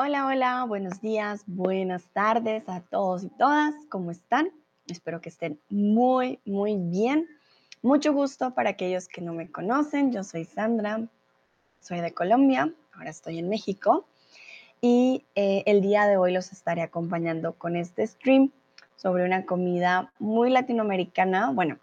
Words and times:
Hola, 0.00 0.26
hola, 0.26 0.64
buenos 0.64 1.00
días, 1.00 1.42
buenas 1.48 2.04
tardes 2.12 2.62
a 2.68 2.82
todos 2.82 3.24
y 3.24 3.30
todas. 3.30 3.74
¿Cómo 3.88 4.12
están? 4.12 4.48
Espero 4.86 5.20
que 5.20 5.28
estén 5.28 5.58
muy, 5.70 6.38
muy 6.44 6.76
bien. 6.76 7.26
Mucho 7.82 8.12
gusto 8.12 8.54
para 8.54 8.70
aquellos 8.70 9.08
que 9.08 9.22
no 9.22 9.32
me 9.32 9.50
conocen. 9.50 10.12
Yo 10.12 10.22
soy 10.22 10.44
Sandra, 10.44 11.08
soy 11.80 12.00
de 12.00 12.14
Colombia, 12.14 12.72
ahora 12.92 13.10
estoy 13.10 13.40
en 13.40 13.48
México 13.48 14.06
y 14.80 15.24
eh, 15.34 15.64
el 15.66 15.80
día 15.80 16.06
de 16.06 16.16
hoy 16.16 16.32
los 16.32 16.52
estaré 16.52 16.82
acompañando 16.82 17.54
con 17.54 17.74
este 17.74 18.06
stream 18.06 18.52
sobre 18.94 19.24
una 19.24 19.46
comida 19.46 20.12
muy 20.20 20.48
latinoamericana. 20.48 21.50
Bueno, 21.50 21.76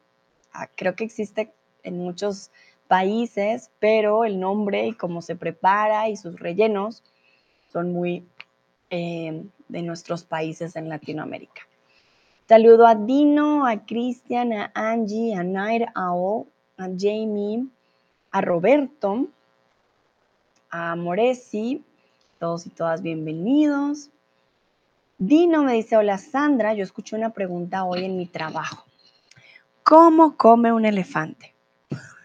ah, 0.53 0.69
creo 0.73 0.95
que 0.95 1.03
existe 1.03 1.51
en 1.83 1.97
muchos 1.97 2.49
países, 2.87 3.71
pero 3.79 4.23
el 4.23 4.39
nombre 4.39 4.87
y 4.87 4.93
cómo 4.93 5.21
se 5.21 5.35
prepara 5.35 6.07
y 6.07 6.15
sus 6.15 6.39
rellenos 6.39 7.03
son 7.75 7.91
muy 7.91 8.25
eh, 8.89 9.43
de 9.67 9.81
nuestros 9.81 10.23
países 10.23 10.77
en 10.77 10.87
Latinoamérica. 10.87 11.63
Saludo 12.47 12.87
a 12.87 12.95
Dino, 12.95 13.67
a 13.67 13.85
Cristian, 13.85 14.53
a 14.53 14.71
Angie, 14.73 15.35
a 15.35 15.43
Nair, 15.43 15.87
a 15.93 16.13
Jamie, 16.97 17.67
a 18.31 18.39
Roberto, 18.39 19.27
a 20.69 20.95
Moresi, 20.95 21.83
todos 22.39 22.65
y 22.65 22.69
todas 22.69 23.01
bienvenidos. 23.01 24.09
Dino 25.17 25.61
me 25.61 25.73
dice, 25.73 25.97
hola 25.97 26.17
Sandra, 26.17 26.73
yo 26.75 26.83
escuché 26.83 27.17
una 27.17 27.31
pregunta 27.31 27.83
hoy 27.83 28.05
en 28.05 28.15
mi 28.15 28.25
trabajo. 28.25 28.85
¿Cómo 29.83 30.37
come 30.37 30.71
un 30.71 30.85
elefante? 30.85 31.53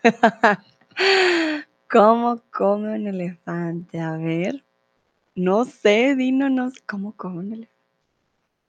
¿Cómo 1.90 2.40
come 2.52 2.94
un 2.94 3.08
elefante? 3.08 3.98
A 3.98 4.16
ver. 4.16 4.62
No 5.34 5.64
sé, 5.64 6.14
Dino, 6.16 6.48
no 6.50 6.70
sé 6.70 6.80
cómo 6.86 7.16
come 7.16 7.68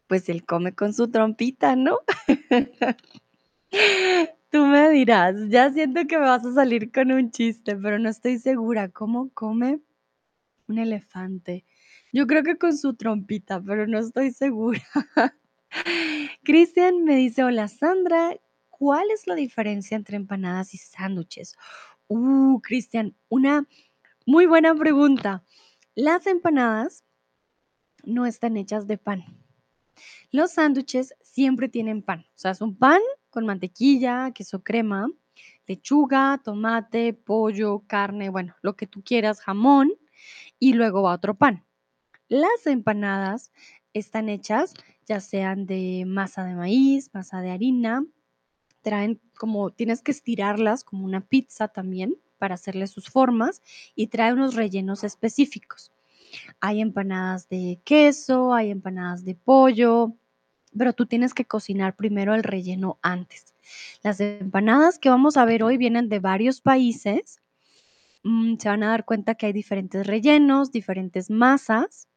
Pues 0.07 0.29
él 0.29 0.45
come 0.45 0.73
con 0.73 0.93
su 0.93 1.09
trompita, 1.09 1.75
¿no? 1.75 1.99
Tú 4.51 4.65
me 4.65 4.89
dirás, 4.89 5.35
ya 5.49 5.71
siento 5.71 6.01
que 6.07 6.17
me 6.17 6.25
vas 6.25 6.45
a 6.45 6.53
salir 6.53 6.91
con 6.91 7.11
un 7.11 7.31
chiste, 7.31 7.75
pero 7.77 7.99
no 7.99 8.09
estoy 8.09 8.37
segura. 8.37 8.89
¿Cómo 8.89 9.29
come 9.33 9.79
un 10.67 10.77
elefante? 10.77 11.65
Yo 12.13 12.27
creo 12.27 12.43
que 12.43 12.57
con 12.57 12.77
su 12.77 12.93
trompita, 12.95 13.61
pero 13.61 13.87
no 13.87 13.99
estoy 13.99 14.31
segura. 14.31 14.81
Cristian 16.43 17.03
me 17.05 17.15
dice, 17.15 17.43
hola 17.43 17.67
Sandra, 17.69 18.31
¿cuál 18.69 19.09
es 19.11 19.27
la 19.27 19.35
diferencia 19.35 19.95
entre 19.95 20.17
empanadas 20.17 20.73
y 20.73 20.77
sándwiches? 20.77 21.55
Uh, 22.07 22.59
Cristian, 22.61 23.15
una 23.29 23.65
muy 24.25 24.45
buena 24.45 24.75
pregunta. 24.75 25.43
Las 26.01 26.25
empanadas 26.25 27.05
no 28.03 28.25
están 28.25 28.57
hechas 28.57 28.87
de 28.87 28.97
pan. 28.97 29.23
Los 30.31 30.53
sándwiches 30.53 31.13
siempre 31.21 31.69
tienen 31.69 32.01
pan. 32.01 32.21
O 32.21 32.39
sea, 32.39 32.49
es 32.49 32.61
un 32.61 32.75
pan 32.75 32.99
con 33.29 33.45
mantequilla, 33.45 34.31
queso 34.31 34.63
crema, 34.63 35.11
lechuga, 35.67 36.41
tomate, 36.43 37.13
pollo, 37.13 37.83
carne, 37.85 38.29
bueno, 38.29 38.55
lo 38.63 38.75
que 38.75 38.87
tú 38.87 39.03
quieras, 39.03 39.41
jamón, 39.41 39.93
y 40.57 40.73
luego 40.73 41.03
va 41.03 41.13
otro 41.13 41.37
pan. 41.37 41.67
Las 42.29 42.65
empanadas 42.65 43.51
están 43.93 44.27
hechas 44.27 44.73
ya 45.05 45.19
sean 45.19 45.67
de 45.67 46.05
masa 46.07 46.45
de 46.45 46.55
maíz, 46.55 47.11
masa 47.13 47.41
de 47.41 47.51
harina, 47.51 48.03
traen 48.81 49.21
como, 49.37 49.69
tienes 49.69 50.01
que 50.01 50.13
estirarlas 50.13 50.83
como 50.83 51.05
una 51.05 51.21
pizza 51.21 51.67
también 51.67 52.15
para 52.41 52.55
hacerle 52.55 52.87
sus 52.87 53.07
formas 53.07 53.61
y 53.95 54.07
trae 54.07 54.33
unos 54.33 54.55
rellenos 54.55 55.03
específicos. 55.03 55.91
Hay 56.59 56.81
empanadas 56.81 57.47
de 57.49 57.79
queso, 57.83 58.55
hay 58.55 58.71
empanadas 58.71 59.23
de 59.23 59.35
pollo, 59.35 60.15
pero 60.75 60.93
tú 60.93 61.05
tienes 61.05 61.35
que 61.35 61.45
cocinar 61.45 61.95
primero 61.95 62.33
el 62.33 62.41
relleno 62.41 62.97
antes. 63.03 63.53
Las 64.01 64.19
empanadas 64.19 64.97
que 64.97 65.11
vamos 65.11 65.37
a 65.37 65.45
ver 65.45 65.61
hoy 65.61 65.77
vienen 65.77 66.09
de 66.09 66.17
varios 66.17 66.61
países. 66.61 67.43
Mm, 68.23 68.55
se 68.57 68.69
van 68.69 68.81
a 68.81 68.89
dar 68.89 69.05
cuenta 69.05 69.35
que 69.35 69.45
hay 69.45 69.53
diferentes 69.53 70.07
rellenos, 70.07 70.71
diferentes 70.71 71.29
masas. 71.29 72.07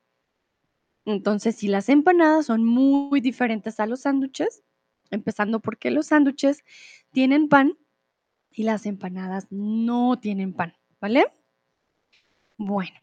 Entonces, 1.04 1.56
si 1.56 1.68
las 1.68 1.90
empanadas 1.90 2.46
son 2.46 2.64
muy 2.64 3.20
diferentes 3.20 3.78
a 3.78 3.84
los 3.84 4.00
sándwiches, 4.00 4.62
empezando 5.10 5.60
porque 5.60 5.90
los 5.90 6.06
sándwiches 6.06 6.64
tienen 7.12 7.50
pan 7.50 7.76
y 8.54 8.62
las 8.62 8.86
empanadas 8.86 9.46
no 9.50 10.18
tienen 10.18 10.52
pan, 10.52 10.74
¿vale? 11.00 11.26
Bueno, 12.56 12.98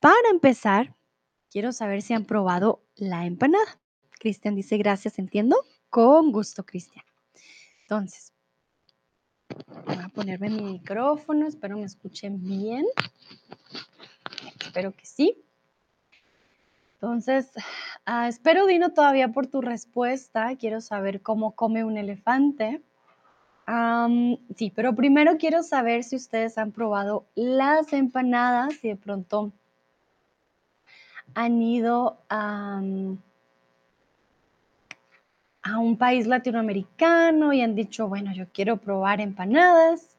para 0.00 0.28
empezar, 0.30 0.94
quiero 1.50 1.72
saber 1.72 2.02
si 2.02 2.14
han 2.14 2.24
probado 2.24 2.82
la 2.96 3.26
empanada. 3.26 3.80
Cristian 4.18 4.56
dice 4.56 4.76
gracias, 4.76 5.18
entiendo. 5.18 5.56
Con 5.88 6.32
gusto, 6.32 6.64
Cristian. 6.64 7.04
Entonces, 7.82 8.32
voy 9.86 9.96
a 10.02 10.08
ponerme 10.08 10.50
mi 10.50 10.62
micrófono, 10.62 11.46
espero 11.46 11.76
me 11.76 11.84
escuchen 11.84 12.42
bien. 12.42 12.84
Espero 14.60 14.92
que 14.92 15.06
sí. 15.06 15.44
Entonces, 16.94 17.50
ah, 18.04 18.28
espero, 18.28 18.66
Dino, 18.66 18.92
todavía 18.92 19.28
por 19.28 19.46
tu 19.46 19.60
respuesta. 19.60 20.56
Quiero 20.56 20.80
saber 20.80 21.22
cómo 21.22 21.54
come 21.54 21.84
un 21.84 21.96
elefante 21.98 22.82
sí, 24.56 24.72
pero 24.74 24.94
primero 24.94 25.36
quiero 25.38 25.62
saber 25.62 26.04
si 26.04 26.16
ustedes 26.16 26.58
han 26.58 26.72
probado 26.72 27.26
las 27.34 27.92
empanadas 27.92 28.84
y 28.84 28.88
de 28.88 28.96
pronto 28.96 29.52
han 31.34 31.62
ido 31.62 32.18
a, 32.28 32.82
a 35.62 35.78
un 35.78 35.96
país 35.96 36.26
latinoamericano 36.26 37.52
y 37.52 37.62
han 37.62 37.74
dicho, 37.74 38.08
bueno, 38.08 38.32
yo 38.34 38.46
quiero 38.52 38.76
probar 38.76 39.20
empanadas, 39.20 40.14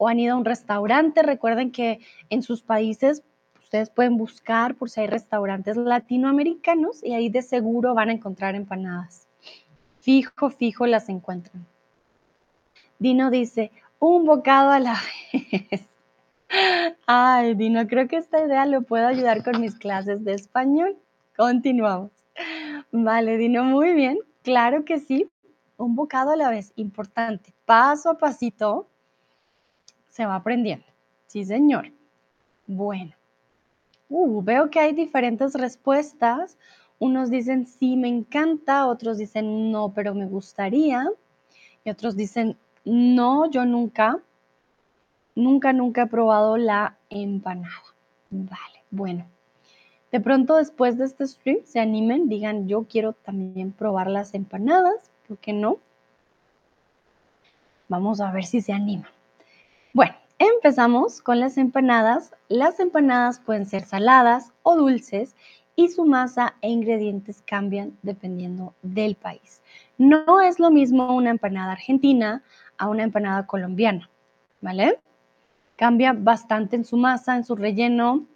o 0.00 0.08
han 0.08 0.18
ido 0.18 0.34
a 0.34 0.38
un 0.38 0.46
restaurante. 0.46 1.22
Recuerden 1.22 1.70
que 1.70 2.00
en 2.30 2.42
sus 2.42 2.62
países 2.62 3.22
ustedes 3.62 3.90
pueden 3.90 4.16
buscar 4.16 4.74
por 4.74 4.88
si 4.88 5.02
hay 5.02 5.06
restaurantes 5.06 5.76
latinoamericanos 5.76 7.04
y 7.04 7.12
ahí 7.12 7.28
de 7.28 7.42
seguro 7.42 7.94
van 7.94 8.08
a 8.08 8.12
encontrar 8.12 8.54
empanadas. 8.54 9.28
Fijo, 10.00 10.48
fijo 10.48 10.86
las 10.86 11.10
encuentran. 11.10 11.66
Dino 13.00 13.30
dice, 13.30 13.72
un 13.98 14.26
bocado 14.26 14.70
a 14.70 14.78
la 14.78 15.00
vez. 15.32 15.88
Ay, 17.06 17.54
Dino, 17.54 17.86
creo 17.88 18.06
que 18.06 18.18
esta 18.18 18.44
idea 18.44 18.66
lo 18.66 18.82
puedo 18.82 19.06
ayudar 19.06 19.42
con 19.42 19.58
mis 19.58 19.74
clases 19.74 20.22
de 20.22 20.34
español. 20.34 20.98
Continuamos. 21.34 22.10
Vale, 22.92 23.38
Dino, 23.38 23.64
muy 23.64 23.94
bien. 23.94 24.18
Claro 24.42 24.84
que 24.84 25.00
sí. 25.00 25.30
Un 25.78 25.96
bocado 25.96 26.32
a 26.32 26.36
la 26.36 26.50
vez, 26.50 26.74
importante. 26.76 27.54
Paso 27.64 28.10
a 28.10 28.18
pasito 28.18 28.86
se 30.10 30.26
va 30.26 30.34
aprendiendo. 30.34 30.84
Sí, 31.26 31.46
señor. 31.46 31.90
Bueno. 32.66 33.14
Uh, 34.10 34.42
veo 34.42 34.68
que 34.68 34.78
hay 34.78 34.92
diferentes 34.92 35.54
respuestas. 35.54 36.58
Unos 36.98 37.30
dicen 37.30 37.66
sí, 37.66 37.96
me 37.96 38.08
encanta, 38.08 38.86
otros 38.86 39.16
dicen 39.16 39.72
no, 39.72 39.94
pero 39.94 40.14
me 40.14 40.26
gustaría. 40.26 41.08
Y 41.82 41.88
otros 41.88 42.14
dicen 42.14 42.58
no, 42.92 43.48
yo 43.48 43.64
nunca, 43.66 44.18
nunca, 45.36 45.72
nunca 45.72 46.02
he 46.02 46.06
probado 46.08 46.56
la 46.56 46.96
empanada. 47.08 47.84
Vale, 48.30 48.82
bueno. 48.90 49.26
De 50.10 50.18
pronto 50.18 50.56
después 50.56 50.98
de 50.98 51.04
este 51.04 51.24
stream 51.28 51.58
se 51.64 51.78
animen, 51.78 52.28
digan 52.28 52.66
yo 52.66 52.86
quiero 52.88 53.12
también 53.12 53.70
probar 53.70 54.10
las 54.10 54.34
empanadas, 54.34 55.12
¿por 55.28 55.38
qué 55.38 55.52
no? 55.52 55.78
Vamos 57.88 58.20
a 58.20 58.32
ver 58.32 58.44
si 58.44 58.60
se 58.60 58.72
animan. 58.72 59.10
Bueno, 59.94 60.14
empezamos 60.40 61.22
con 61.22 61.38
las 61.38 61.58
empanadas. 61.58 62.32
Las 62.48 62.80
empanadas 62.80 63.38
pueden 63.38 63.66
ser 63.66 63.84
saladas 63.84 64.52
o 64.64 64.74
dulces 64.74 65.36
y 65.76 65.88
su 65.90 66.06
masa 66.06 66.56
e 66.60 66.68
ingredientes 66.70 67.40
cambian 67.46 67.96
dependiendo 68.02 68.74
del 68.82 69.14
país. 69.14 69.62
No 69.96 70.40
es 70.40 70.58
lo 70.58 70.70
mismo 70.70 71.14
una 71.14 71.30
empanada 71.30 71.72
argentina 71.72 72.42
a 72.80 72.88
una 72.88 73.02
empanada 73.02 73.46
colombiana, 73.46 74.08
¿vale? 74.62 74.98
Cambia 75.76 76.14
bastante 76.14 76.76
en 76.76 76.86
su 76.86 76.96
masa, 76.96 77.36
en 77.36 77.44
su 77.44 77.54
relleno, 77.54 78.26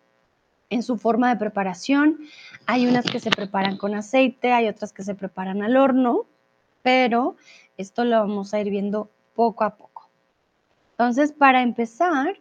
en 0.69 0.83
su 0.83 0.99
forma 0.99 1.31
de 1.31 1.37
preparación. 1.37 2.19
Hay 2.67 2.87
unas 2.87 3.07
que 3.07 3.21
se 3.21 3.31
preparan 3.31 3.79
con 3.79 3.95
aceite, 3.95 4.53
hay 4.53 4.69
otras 4.69 4.93
que 4.93 5.03
se 5.03 5.15
preparan 5.15 5.63
al 5.63 5.79
horno, 5.79 6.27
pero 6.83 7.37
esto 7.79 8.05
lo 8.05 8.19
vamos 8.19 8.53
a 8.53 8.61
ir 8.61 8.69
viendo 8.69 9.09
poco 9.35 9.65
a 9.65 9.77
poco. 9.77 10.11
Entonces, 10.91 11.33
para 11.33 11.63
empezar, 11.63 12.37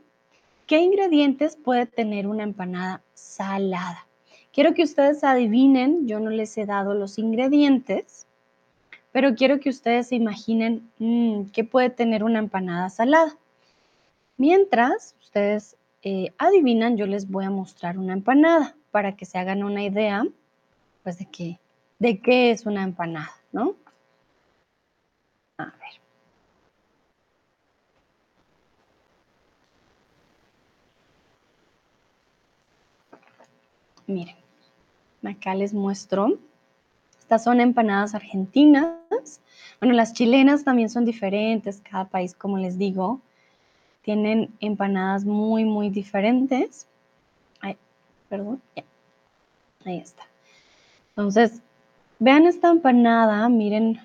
¿qué 0.68 0.80
ingredientes 0.80 1.56
puede 1.56 1.86
tener 1.86 2.28
una 2.28 2.44
empanada 2.44 3.02
salada? 3.14 4.06
Quiero 4.52 4.74
que 4.74 4.84
ustedes 4.84 5.24
adivinen, 5.24 6.06
yo 6.06 6.20
no 6.20 6.32
les 6.32 6.58
he 6.58 6.66
dado 6.66 6.96
los 6.96 7.18
ingredientes, 7.18 8.28
pero 9.14 9.36
quiero 9.36 9.62
que 9.62 9.70
ustedes 9.70 10.10
se 10.10 10.16
imaginen 10.16 10.92
mm, 11.00 11.46
qué 11.54 11.64
puede 11.64 11.90
tener 11.90 12.26
una 12.26 12.40
empanada 12.40 12.90
salada. 12.90 13.38
Mientras 14.38 15.16
ustedes 15.22 15.78
eh, 16.02 16.34
adivinan, 16.38 16.98
yo 16.98 17.06
les 17.06 17.30
voy 17.30 17.46
a 17.46 17.50
mostrar 17.50 17.98
una 17.98 18.14
empanada. 18.14 18.76
para 18.92 19.16
que 19.16 19.26
se 19.26 19.40
hagan 19.40 19.64
una 19.64 19.84
idea, 19.84 20.24
pues, 21.04 21.18
de 21.18 21.26
qué 21.26 21.60
de 22.04 22.20
qué 22.20 22.52
es 22.52 22.66
una 22.66 22.84
empanada, 22.84 23.32
¿no? 23.54 23.76
A 25.58 25.66
ver. 25.66 26.02
Miren, 34.06 34.36
acá 35.24 35.56
les 35.56 35.74
muestro. 35.74 36.38
Estas 37.34 37.46
son 37.46 37.62
empanadas 37.62 38.14
argentinas. 38.14 39.42
Bueno, 39.80 39.96
las 39.96 40.14
chilenas 40.14 40.64
también 40.64 40.92
son 40.92 41.04
diferentes, 41.04 41.82
cada 41.82 42.06
país, 42.06 42.36
como 42.36 42.60
les 42.60 42.78
digo, 42.78 43.22
tienen 44.04 44.54
empanadas 44.60 45.26
muy, 45.26 45.66
muy 45.66 45.90
diferentes. 45.90 46.86
Ay, 47.60 47.76
perdón, 48.30 48.62
ahí 49.84 49.98
está. 49.98 50.22
Entonces, 51.10 51.64
vean 52.20 52.46
esta 52.46 52.70
empanada, 52.70 53.50
miren 53.50 54.00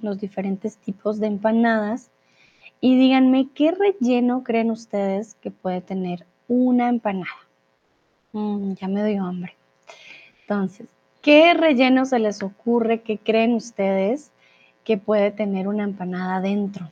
los 0.00 0.18
diferentes 0.18 0.78
tipos 0.78 1.20
de 1.20 1.26
empanadas 1.26 2.10
y 2.80 2.98
díganme 2.98 3.50
qué 3.54 3.72
relleno 3.72 4.42
creen 4.42 4.70
ustedes 4.70 5.34
que 5.42 5.50
puede 5.50 5.82
tener 5.82 6.24
una 6.48 6.88
empanada. 6.88 7.46
Mm, 8.32 8.72
ya 8.72 8.88
me 8.88 9.02
doy 9.02 9.16
hambre. 9.16 9.54
Entonces, 10.40 10.88
¿qué 11.22 11.54
relleno 11.54 12.04
se 12.04 12.18
les 12.18 12.42
ocurre? 12.42 13.02
¿Qué 13.02 13.18
creen 13.18 13.54
ustedes 13.54 14.30
que 14.84 14.96
puede 14.96 15.30
tener 15.30 15.68
una 15.68 15.84
empanada 15.84 16.40
dentro? 16.40 16.90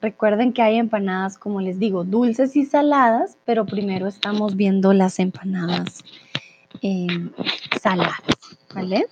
Recuerden 0.00 0.52
que 0.52 0.62
hay 0.62 0.76
empanadas, 0.76 1.38
como 1.38 1.60
les 1.60 1.78
digo, 1.78 2.04
dulces 2.04 2.54
y 2.54 2.66
saladas, 2.66 3.38
pero 3.44 3.64
primero 3.64 4.06
estamos 4.06 4.54
viendo 4.54 4.92
las 4.92 5.18
empanadas 5.18 6.04
eh, 6.82 7.30
saladas, 7.80 8.20
¿vale? 8.74 9.06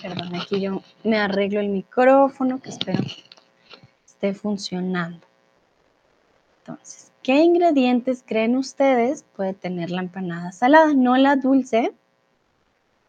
Perdón, 0.00 0.34
aquí 0.34 0.60
yo 0.60 0.82
me 1.04 1.18
arreglo 1.18 1.60
el 1.60 1.68
micrófono, 1.68 2.60
que 2.60 2.70
espero 2.70 3.04
esté 4.22 4.34
funcionando. 4.34 5.26
Entonces, 6.58 7.11
¿qué 7.22 7.42
ingredientes 7.42 8.24
creen 8.26 8.56
ustedes 8.56 9.24
puede 9.36 9.54
tener 9.54 9.90
la 9.90 10.02
empanada 10.02 10.52
salada? 10.52 10.92
No 10.94 11.16
la 11.16 11.36
dulce, 11.36 11.92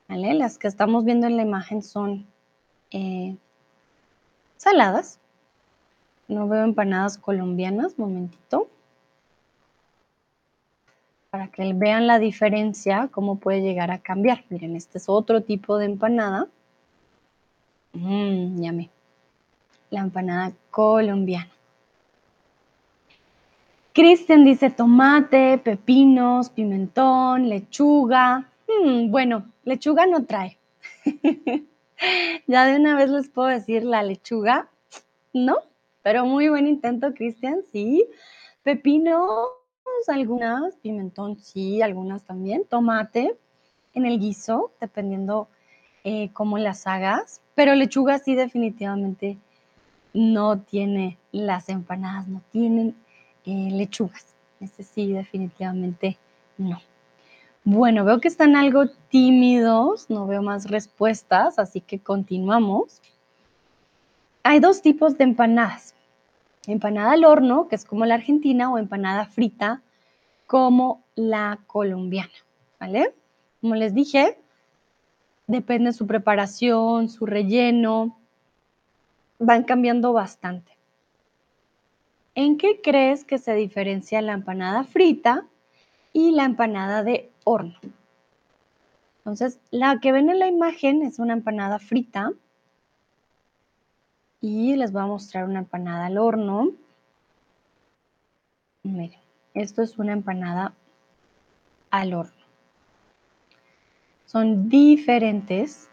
¿vale? 0.07 0.33
Las 0.33 0.57
que 0.57 0.67
estamos 0.67 1.03
viendo 1.05 1.27
en 1.27 1.37
la 1.37 1.43
imagen 1.43 1.81
son 1.81 2.25
eh, 2.91 3.35
saladas. 4.57 5.19
No 6.27 6.47
veo 6.47 6.63
empanadas 6.63 7.17
colombianas, 7.17 7.97
momentito. 7.97 8.69
Para 11.29 11.47
que 11.47 11.73
vean 11.73 12.05
la 12.05 12.19
diferencia, 12.19 13.09
cómo 13.11 13.37
puede 13.37 13.61
llegar 13.61 13.91
a 13.91 13.97
cambiar. 13.97 14.45
Miren, 14.49 14.75
este 14.75 14.99
es 14.99 15.09
otro 15.09 15.41
tipo 15.41 15.77
de 15.77 15.85
empanada. 15.85 16.47
Mmm. 17.93 18.87
La 19.89 20.01
empanada 20.01 20.53
colombiana. 20.71 21.49
Cristian 23.93 24.43
dice 24.43 24.71
tomate, 24.71 25.59
pepinos, 25.59 26.49
pimentón, 26.49 27.47
lechuga. 27.47 28.49
Mm, 28.67 29.11
bueno, 29.11 29.51
lechuga 29.65 30.07
no 30.07 30.25
trae. 30.25 30.57
ya 32.47 32.65
de 32.65 32.75
una 32.79 32.95
vez 32.95 33.11
les 33.11 33.29
puedo 33.29 33.49
decir 33.49 33.83
la 33.83 34.01
lechuga, 34.01 34.67
¿no? 35.31 35.57
Pero 36.01 36.25
muy 36.25 36.49
buen 36.49 36.65
intento, 36.65 37.13
Cristian, 37.13 37.59
sí. 37.71 38.07
Pepinos, 38.63 39.49
algunas, 40.07 40.75
pimentón, 40.77 41.37
sí, 41.37 41.83
algunas 41.83 42.23
también. 42.23 42.65
Tomate 42.67 43.37
en 43.93 44.07
el 44.07 44.19
guiso, 44.19 44.71
dependiendo 44.81 45.49
eh, 46.03 46.31
cómo 46.33 46.57
las 46.57 46.87
hagas. 46.87 47.41
Pero 47.53 47.75
lechuga 47.75 48.17
sí, 48.17 48.33
definitivamente 48.33 49.37
no 50.15 50.59
tiene 50.61 51.19
las 51.31 51.69
empanadas, 51.69 52.27
no 52.27 52.41
tienen 52.51 52.95
eh, 53.45 53.69
lechugas. 53.71 54.35
Ese 54.59 54.83
sí, 54.83 55.11
definitivamente 55.11 56.17
no. 56.57 56.81
Bueno, 57.65 58.03
veo 58.03 58.19
que 58.19 58.27
están 58.27 58.55
algo 58.55 58.87
tímidos, 59.09 60.09
no 60.09 60.27
veo 60.27 60.41
más 60.41 60.69
respuestas, 60.69 61.59
así 61.59 61.79
que 61.79 61.99
continuamos. 61.99 63.01
Hay 64.43 64.59
dos 64.59 64.81
tipos 64.81 65.17
de 65.17 65.23
empanadas. 65.23 65.95
Empanada 66.67 67.13
al 67.13 67.23
horno, 67.23 67.67
que 67.69 67.75
es 67.75 67.85
como 67.85 68.05
la 68.05 68.15
argentina, 68.15 68.71
o 68.71 68.77
empanada 68.77 69.25
frita, 69.25 69.81
como 70.45 71.03
la 71.15 71.59
colombiana, 71.67 72.33
¿vale? 72.79 73.13
Como 73.61 73.75
les 73.75 73.93
dije, 73.93 74.37
depende 75.47 75.91
de 75.91 75.93
su 75.93 76.05
preparación, 76.05 77.09
su 77.09 77.25
relleno, 77.25 78.17
van 79.39 79.63
cambiando 79.63 80.13
bastante. 80.13 80.72
¿En 82.35 82.57
qué 82.57 82.81
crees 82.81 83.25
que 83.25 83.37
se 83.37 83.53
diferencia 83.53 84.21
la 84.21 84.33
empanada 84.33 84.83
frita 84.83 85.45
y 86.13 86.31
la 86.31 86.45
empanada 86.45 87.03
de 87.03 87.31
horno? 87.43 87.79
Entonces, 89.17 89.59
la 89.69 89.99
que 89.99 90.11
ven 90.11 90.29
en 90.29 90.39
la 90.39 90.47
imagen 90.47 91.03
es 91.03 91.19
una 91.19 91.33
empanada 91.33 91.79
frita 91.79 92.33
y 94.41 94.75
les 94.75 94.91
voy 94.91 95.03
a 95.03 95.05
mostrar 95.05 95.45
una 95.45 95.59
empanada 95.59 96.07
al 96.07 96.17
horno. 96.17 96.71
Miren, 98.81 99.19
esto 99.53 99.81
es 99.83 99.97
una 99.97 100.11
empanada 100.11 100.73
al 101.91 102.13
horno. 102.13 102.43
Son 104.25 104.67
diferentes. 104.67 105.89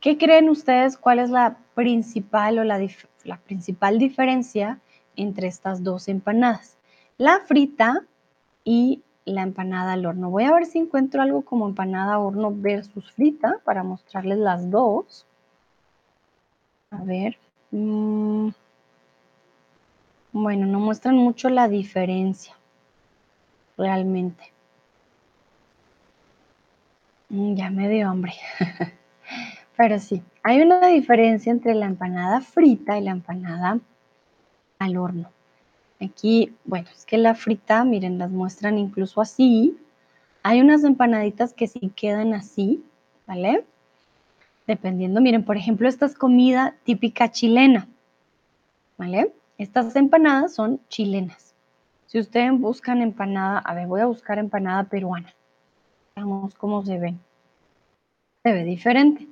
¿Qué 0.00 0.18
creen 0.18 0.50
ustedes 0.50 0.98
cuál 0.98 1.20
es 1.20 1.30
la 1.30 1.58
principal 1.74 2.58
o 2.58 2.64
la, 2.64 2.84
la 3.24 3.38
principal 3.38 3.98
diferencia 3.98 4.80
entre 5.16 5.48
estas 5.48 5.82
dos 5.82 6.08
empanadas? 6.08 6.76
La 7.18 7.40
frita 7.40 8.04
y 8.64 9.02
la 9.24 9.42
empanada 9.42 9.92
al 9.92 10.06
horno. 10.06 10.30
Voy 10.30 10.44
a 10.44 10.52
ver 10.52 10.66
si 10.66 10.78
encuentro 10.78 11.20
algo 11.20 11.42
como 11.42 11.66
empanada 11.66 12.18
horno 12.18 12.52
versus 12.54 13.10
frita 13.12 13.60
para 13.64 13.82
mostrarles 13.82 14.38
las 14.38 14.70
dos. 14.70 15.26
A 16.90 17.02
ver. 17.02 17.36
Mm. 17.72 18.50
bueno, 20.32 20.66
no 20.66 20.78
muestran 20.78 21.16
mucho 21.16 21.48
la 21.50 21.68
diferencia, 21.68 22.54
realmente. 23.76 24.52
Mm, 27.28 27.54
ya 27.54 27.70
me 27.70 27.88
dio 27.88 28.08
hambre. 28.08 28.34
Pero 29.76 29.98
sí, 29.98 30.22
hay 30.42 30.60
una 30.62 30.86
diferencia 30.86 31.50
entre 31.50 31.74
la 31.74 31.86
empanada 31.86 32.40
frita 32.40 32.96
y 32.98 33.02
la 33.02 33.10
empanada 33.10 33.80
al 34.78 34.96
horno. 34.96 35.30
Aquí, 36.00 36.54
bueno, 36.64 36.88
es 36.94 37.06
que 37.06 37.16
la 37.16 37.34
frita, 37.34 37.84
miren, 37.84 38.18
las 38.18 38.30
muestran 38.30 38.78
incluso 38.78 39.20
así. 39.20 39.76
Hay 40.42 40.60
unas 40.60 40.84
empanaditas 40.84 41.54
que 41.54 41.66
sí 41.66 41.90
quedan 41.96 42.34
así, 42.34 42.84
¿vale? 43.26 43.64
Dependiendo, 44.66 45.20
miren, 45.20 45.44
por 45.44 45.56
ejemplo, 45.56 45.88
esta 45.88 46.06
es 46.06 46.14
comida 46.14 46.74
típica 46.84 47.30
chilena, 47.30 47.88
¿vale? 48.98 49.32
Estas 49.58 49.96
empanadas 49.96 50.54
son 50.54 50.80
chilenas. 50.88 51.54
Si 52.06 52.20
ustedes 52.20 52.52
buscan 52.52 53.00
empanada, 53.00 53.58
a 53.58 53.74
ver, 53.74 53.86
voy 53.86 54.00
a 54.00 54.06
buscar 54.06 54.38
empanada 54.38 54.84
peruana. 54.84 55.34
Veamos 56.14 56.54
cómo 56.54 56.84
se 56.84 56.98
ven. 56.98 57.18
Se 58.42 58.52
ve 58.52 58.64
diferente. 58.64 59.26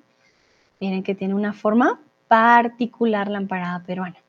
Miren 0.81 1.03
que 1.03 1.15
tiene 1.15 1.35
una 1.35 1.53
forma 1.53 2.01
particular 2.27 3.29
la 3.29 3.39
empanada 3.39 3.85
peruana 3.85 4.24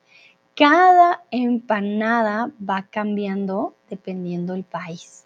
cada 0.56 1.22
empanada 1.32 2.52
va 2.68 2.88
cambiando 2.90 3.76
dependiendo 3.90 4.54
del 4.54 4.64
país. 4.64 5.26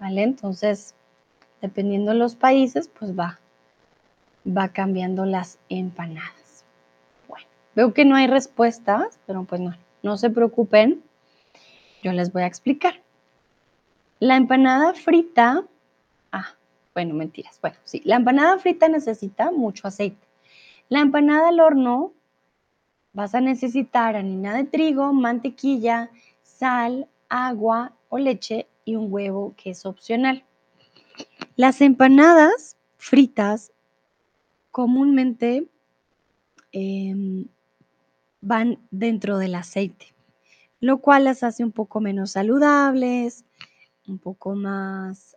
¿Vale? 0.00 0.22
Entonces, 0.22 0.94
dependiendo 1.60 2.12
de 2.12 2.18
los 2.18 2.34
países, 2.34 2.88
pues 2.88 3.16
va, 3.16 3.38
va 4.46 4.68
cambiando 4.68 5.26
las 5.26 5.58
empanadas. 5.68 6.64
Bueno, 7.28 7.46
veo 7.76 7.94
que 7.94 8.04
no 8.04 8.16
hay 8.16 8.26
respuestas, 8.26 9.20
pero 9.26 9.44
pues 9.44 9.60
no, 9.60 9.76
no 10.02 10.16
se 10.16 10.30
preocupen. 10.30 11.02
Yo 12.02 12.12
les 12.12 12.32
voy 12.32 12.42
a 12.42 12.46
explicar. 12.46 13.00
La 14.18 14.36
empanada 14.36 14.94
frita, 14.94 15.64
ah, 16.32 16.54
bueno, 16.94 17.14
mentiras. 17.14 17.58
Bueno, 17.60 17.76
sí, 17.84 18.02
la 18.04 18.16
empanada 18.16 18.58
frita 18.58 18.88
necesita 18.88 19.52
mucho 19.52 19.86
aceite. 19.86 20.26
La 20.88 21.00
empanada 21.00 21.48
al 21.48 21.60
horno 21.60 22.12
Vas 23.12 23.34
a 23.34 23.40
necesitar 23.40 24.16
harina 24.16 24.54
de 24.54 24.64
trigo, 24.64 25.12
mantequilla, 25.12 26.10
sal, 26.42 27.08
agua 27.28 27.92
o 28.08 28.18
leche 28.18 28.66
y 28.84 28.96
un 28.96 29.12
huevo 29.12 29.54
que 29.56 29.70
es 29.70 29.84
opcional. 29.86 30.44
Las 31.56 31.80
empanadas 31.80 32.76
fritas 32.96 33.72
comúnmente 34.70 35.68
em, 36.72 37.46
van 38.40 38.78
dentro 38.90 39.38
del 39.38 39.54
aceite. 39.54 40.06
lo 40.80 40.98
cual 40.98 41.24
las 41.24 41.44
hace 41.44 41.62
un 41.62 41.70
poco 41.70 42.00
menos 42.00 42.32
saludables, 42.32 43.44
un 44.08 44.18
poco 44.18 44.56
más, 44.56 45.36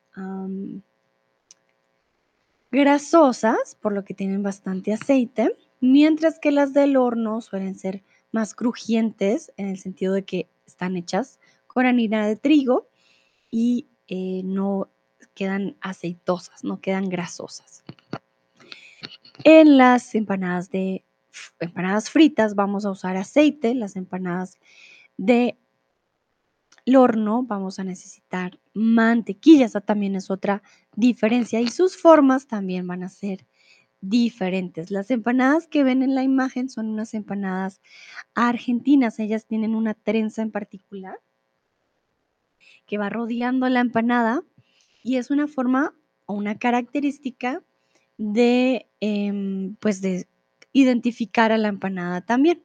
grasosas, 2.72 3.78
por 3.80 3.94
lo 3.94 4.04
que 4.04 4.16
tienen 4.16 4.42
bastante 4.42 4.92
aceite, 4.92 5.56
mientras 5.80 6.40
que 6.40 6.52
las 6.52 6.74
del 6.74 6.98
horno 6.98 7.42
suelen 7.42 7.76
ser 7.76 8.04
más 8.32 8.54
crujientes, 8.54 9.52
en 9.58 9.68
el 9.68 9.78
sentido 9.78 10.14
de 10.14 10.24
que 10.24 10.50
están 10.66 10.96
hechas 10.98 11.40
con 11.68 11.86
harina 11.86 12.28
de 12.28 12.36
trigo 12.36 12.88
y, 13.52 13.88
eh, 14.08 14.42
no 14.44 14.90
quedan 15.34 15.76
aceitosas, 15.82 16.64
no 16.64 16.80
quedan 16.80 17.10
grasosas. 17.10 17.84
En 19.44 19.78
las 19.78 20.16
empanadas 20.16 20.70
de 20.70 21.04
empanadas 21.60 22.10
fritas 22.10 22.56
vamos 22.56 22.86
a 22.86 22.92
usar 22.92 23.18
aceite, 23.18 23.76
las 23.76 23.96
empanadas 23.96 24.58
de 25.18 25.58
horno 26.94 27.44
vamos 27.44 27.80
a 27.80 27.84
necesitar 27.84 28.60
mantequilla, 28.74 29.66
esa 29.66 29.82
también 29.82 30.16
es 30.16 30.30
otra 30.30 30.62
diferencia, 30.96 31.60
y 31.62 31.68
sus 31.68 31.98
formas 31.98 32.48
también 32.48 32.86
van 32.88 33.04
a 33.04 33.10
ser 33.10 33.46
diferentes. 34.10 34.92
Las 34.92 35.12
empanadas 35.12 35.68
que 35.68 35.84
ven 35.84 36.04
en 36.04 36.16
la 36.16 36.24
imagen 36.24 36.70
son 36.70 36.88
unas 36.90 37.14
empanadas 37.14 37.82
argentinas, 38.34 39.20
ellas 39.20 39.46
tienen 39.46 39.76
una 39.76 39.94
trenza 39.94 40.42
en 40.42 40.52
particular 40.52 41.20
que 42.88 42.98
va 42.98 43.10
rodeando 43.10 43.68
la 43.70 43.80
empanada, 43.80 44.44
y 45.04 45.18
es 45.18 45.30
una 45.32 45.48
forma 45.48 45.94
o 46.26 46.34
una 46.34 46.58
característica 46.58 47.64
de, 48.18 48.88
em, 49.00 49.76
pues, 49.76 50.02
de 50.02 50.28
identificar 50.74 51.52
a 51.52 51.58
la 51.58 51.68
empanada 51.68 52.22
también. 52.22 52.64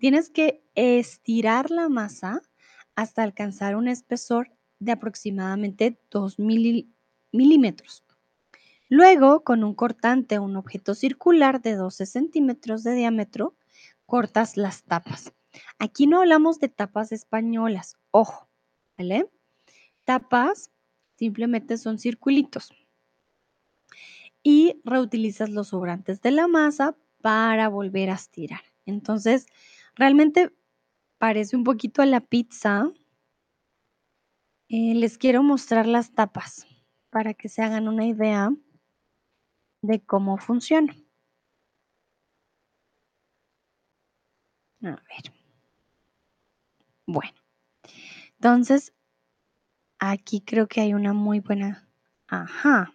Tienes 0.00 0.28
que 0.28 0.62
estirar 0.74 1.70
la 1.70 1.88
masa 1.88 2.42
hasta 2.96 3.22
alcanzar 3.22 3.76
un 3.76 3.88
espesor 3.88 4.50
de 4.78 4.92
aproximadamente 4.92 5.98
2 6.10 6.38
mili 6.38 6.90
milímetros. 7.32 8.05
Luego, 8.88 9.42
con 9.42 9.64
un 9.64 9.74
cortante 9.74 10.38
o 10.38 10.44
un 10.44 10.56
objeto 10.56 10.94
circular 10.94 11.60
de 11.60 11.74
12 11.74 12.06
centímetros 12.06 12.84
de 12.84 12.94
diámetro, 12.94 13.56
cortas 14.06 14.56
las 14.56 14.84
tapas. 14.84 15.32
Aquí 15.78 16.06
no 16.06 16.20
hablamos 16.20 16.60
de 16.60 16.68
tapas 16.68 17.10
españolas, 17.10 17.96
ojo, 18.10 18.48
¿vale? 18.96 19.28
Tapas 20.04 20.70
simplemente 21.16 21.78
son 21.78 21.98
circulitos. 21.98 22.70
Y 24.42 24.80
reutilizas 24.84 25.50
los 25.50 25.68
sobrantes 25.68 26.20
de 26.20 26.30
la 26.30 26.46
masa 26.46 26.96
para 27.20 27.68
volver 27.68 28.10
a 28.10 28.14
estirar. 28.14 28.60
Entonces, 28.84 29.46
realmente 29.96 30.52
parece 31.18 31.56
un 31.56 31.64
poquito 31.64 32.02
a 32.02 32.06
la 32.06 32.20
pizza. 32.20 32.92
Eh, 34.68 34.94
les 34.94 35.18
quiero 35.18 35.42
mostrar 35.42 35.86
las 35.86 36.12
tapas 36.12 36.66
para 37.10 37.34
que 37.34 37.48
se 37.48 37.62
hagan 37.62 37.88
una 37.88 38.06
idea 38.06 38.52
de 39.86 40.00
cómo 40.00 40.36
funciona. 40.38 40.94
A 44.82 44.90
ver. 44.90 45.32
Bueno, 47.06 47.38
entonces 48.34 48.92
aquí 49.98 50.40
creo 50.40 50.66
que 50.66 50.80
hay 50.80 50.94
una 50.94 51.12
muy 51.12 51.40
buena 51.40 51.88
ajá. 52.28 52.92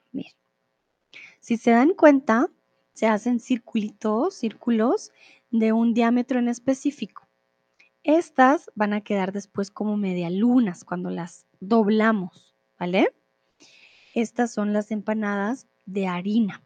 Si 1.39 1.57
se 1.57 1.71
dan 1.71 1.93
cuenta, 1.93 2.47
se 2.93 3.07
hacen 3.07 3.39
circulitos, 3.39 4.35
círculos 4.35 5.11
de 5.49 5.73
un 5.73 5.93
diámetro 5.93 6.39
en 6.39 6.47
específico. 6.47 7.27
Estas 8.03 8.69
van 8.75 8.93
a 8.93 9.01
quedar 9.01 9.31
después 9.31 9.71
como 9.71 9.97
medialunas 9.97 10.83
cuando 10.83 11.09
las 11.09 11.45
doblamos, 11.59 12.55
¿vale? 12.79 13.13
Estas 14.13 14.53
son 14.53 14.73
las 14.73 14.91
empanadas 14.91 15.67
de 15.85 16.07
harina 16.07 16.61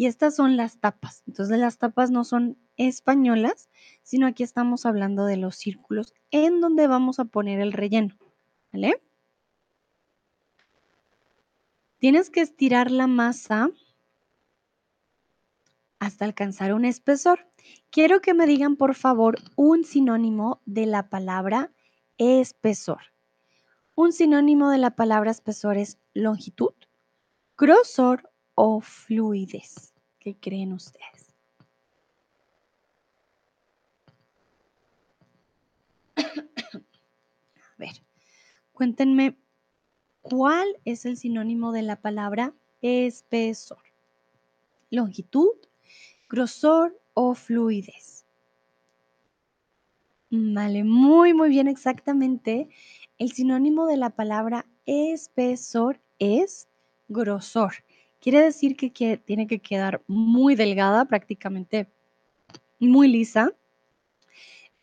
y 0.00 0.06
estas 0.06 0.34
son 0.34 0.56
las 0.56 0.78
tapas. 0.78 1.22
Entonces, 1.26 1.58
las 1.58 1.76
tapas 1.76 2.10
no 2.10 2.24
son 2.24 2.56
españolas, 2.78 3.68
sino 4.02 4.26
aquí 4.26 4.42
estamos 4.42 4.86
hablando 4.86 5.26
de 5.26 5.36
los 5.36 5.56
círculos 5.56 6.14
en 6.30 6.62
donde 6.62 6.86
vamos 6.86 7.18
a 7.18 7.26
poner 7.26 7.60
el 7.60 7.74
relleno, 7.74 8.16
¿vale? 8.72 9.02
Tienes 11.98 12.30
que 12.30 12.40
estirar 12.40 12.90
la 12.90 13.08
masa 13.08 13.68
hasta 15.98 16.24
alcanzar 16.24 16.72
un 16.72 16.86
espesor. 16.86 17.46
Quiero 17.90 18.22
que 18.22 18.32
me 18.32 18.46
digan, 18.46 18.76
por 18.76 18.94
favor, 18.94 19.36
un 19.54 19.84
sinónimo 19.84 20.62
de 20.64 20.86
la 20.86 21.10
palabra 21.10 21.72
espesor. 22.16 23.02
Un 23.96 24.14
sinónimo 24.14 24.70
de 24.70 24.78
la 24.78 24.96
palabra 24.96 25.30
espesor 25.30 25.76
es 25.76 25.98
longitud, 26.14 26.72
grosor 27.58 28.30
o 28.54 28.80
fluidez. 28.80 29.89
¿Qué 30.20 30.36
creen 30.38 30.74
ustedes? 30.74 31.34
A 36.74 37.78
ver, 37.78 37.94
cuéntenme, 38.74 39.38
¿cuál 40.20 40.78
es 40.84 41.06
el 41.06 41.16
sinónimo 41.16 41.72
de 41.72 41.82
la 41.82 41.96
palabra 41.96 42.54
espesor? 42.82 43.82
¿Longitud, 44.90 45.54
grosor 46.28 47.00
o 47.14 47.34
fluidez? 47.34 48.26
Vale, 50.30 50.84
muy, 50.84 51.32
muy 51.32 51.48
bien, 51.48 51.66
exactamente. 51.66 52.68
El 53.18 53.32
sinónimo 53.32 53.86
de 53.86 53.96
la 53.96 54.10
palabra 54.10 54.66
espesor 54.84 55.98
es 56.18 56.68
grosor. 57.08 57.72
Quiere 58.20 58.40
decir 58.40 58.76
que 58.76 59.16
tiene 59.16 59.46
que 59.46 59.60
quedar 59.60 60.02
muy 60.06 60.54
delgada, 60.54 61.06
prácticamente 61.06 61.88
muy 62.78 63.08
lisa 63.08 63.54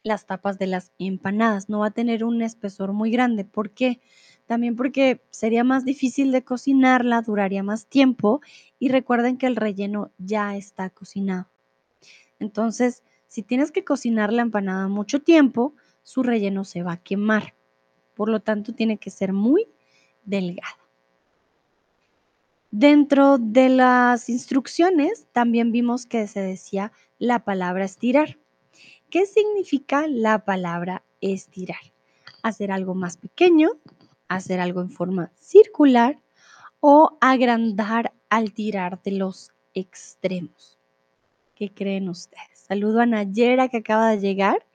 las 0.07 0.25
tapas 0.25 0.57
de 0.57 0.67
las 0.67 0.93
empanadas, 0.97 1.69
no 1.69 1.79
va 1.79 1.87
a 1.87 1.91
tener 1.91 2.23
un 2.23 2.41
espesor 2.41 2.93
muy 2.93 3.11
grande, 3.11 3.45
¿por 3.45 3.71
qué? 3.71 3.99
También 4.45 4.75
porque 4.75 5.21
sería 5.29 5.63
más 5.63 5.83
difícil 5.85 6.31
de 6.31 6.43
cocinarla, 6.43 7.21
duraría 7.21 7.61
más 7.61 7.87
tiempo 7.87 8.41
y 8.79 8.87
recuerden 8.87 9.37
que 9.37 9.47
el 9.47 9.57
relleno 9.57 10.11
ya 10.17 10.55
está 10.55 10.89
cocinado. 10.89 11.49
Entonces, 12.39 13.03
si 13.27 13.43
tienes 13.43 13.71
que 13.71 13.83
cocinar 13.83 14.31
la 14.31 14.43
empanada 14.43 14.87
mucho 14.87 15.21
tiempo, 15.21 15.75
su 16.03 16.23
relleno 16.23 16.63
se 16.63 16.83
va 16.83 16.93
a 16.93 17.03
quemar. 17.03 17.53
Por 18.15 18.29
lo 18.29 18.39
tanto, 18.39 18.73
tiene 18.73 18.97
que 18.97 19.09
ser 19.09 19.33
muy 19.33 19.67
delgada. 20.23 20.86
Dentro 22.79 23.39
de 23.39 23.69
las 23.69 24.29
instrucciones 24.29 25.25
también 25.31 25.71
vimos 25.71 26.05
que 26.05 26.27
se 26.27 26.41
decía 26.41 26.91
la 27.17 27.43
palabra 27.43 27.85
estirar. 27.85 28.37
¿Qué 29.09 29.25
significa 29.25 30.05
la 30.07 30.45
palabra 30.45 31.03
estirar? 31.19 31.79
Hacer 32.43 32.71
algo 32.71 32.93
más 32.93 33.17
pequeño, 33.17 33.71
hacer 34.27 34.59
algo 34.59 34.81
en 34.81 34.91
forma 34.91 35.31
circular 35.39 36.21
o 36.79 37.17
agrandar 37.19 38.13
al 38.29 38.53
tirar 38.53 39.01
de 39.01 39.13
los 39.13 39.53
extremos. 39.73 40.77
¿Qué 41.55 41.73
creen 41.73 42.09
ustedes? 42.09 42.59
Saludo 42.67 43.01
a 43.01 43.07
Nayera 43.07 43.69
que 43.69 43.77
acaba 43.77 44.11
de 44.11 44.19
llegar 44.19 44.67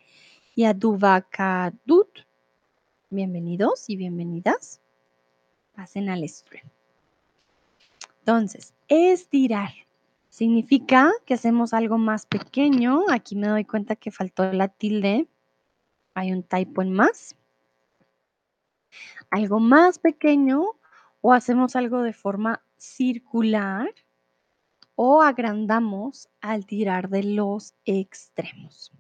y 0.57 0.65
a 0.65 0.75
Duvakadut. 0.75 2.19
Bienvenidos 3.11 3.89
y 3.89 3.95
bienvenidas. 3.95 4.81
Pasen 5.77 6.09
al 6.09 6.29
stream. 6.29 6.69
Entonces, 8.23 8.73
estirar 8.87 9.73
significa 10.29 11.11
que 11.27 11.35
hacemos 11.35 11.75
algo 11.75 11.99
más 11.99 12.25
pequeño. 12.25 13.03
Aquí 13.11 13.35
me 13.35 13.49
doy 13.49 13.65
cuenta 13.65 13.97
que 13.97 14.13
faltó 14.13 14.53
la 14.53 14.69
tilde. 14.69 15.27
Hay 16.15 16.31
un 16.31 16.45
typo 16.45 16.83
en 16.83 16.93
más. 16.93 17.35
Algo 19.29 19.59
más 19.59 19.99
pequeño 19.99 20.63
o 21.21 21.33
hacemos 21.33 21.75
algo 21.75 22.03
de 22.03 22.13
forma 22.13 22.63
circular 22.77 23.93
o 24.95 25.21
agrandamos 25.21 26.29
al 26.41 26.65
tirar 26.65 27.09
de 27.09 27.25
los 27.25 27.75
extremos. 27.85 28.93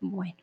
Bueno, 0.00 0.36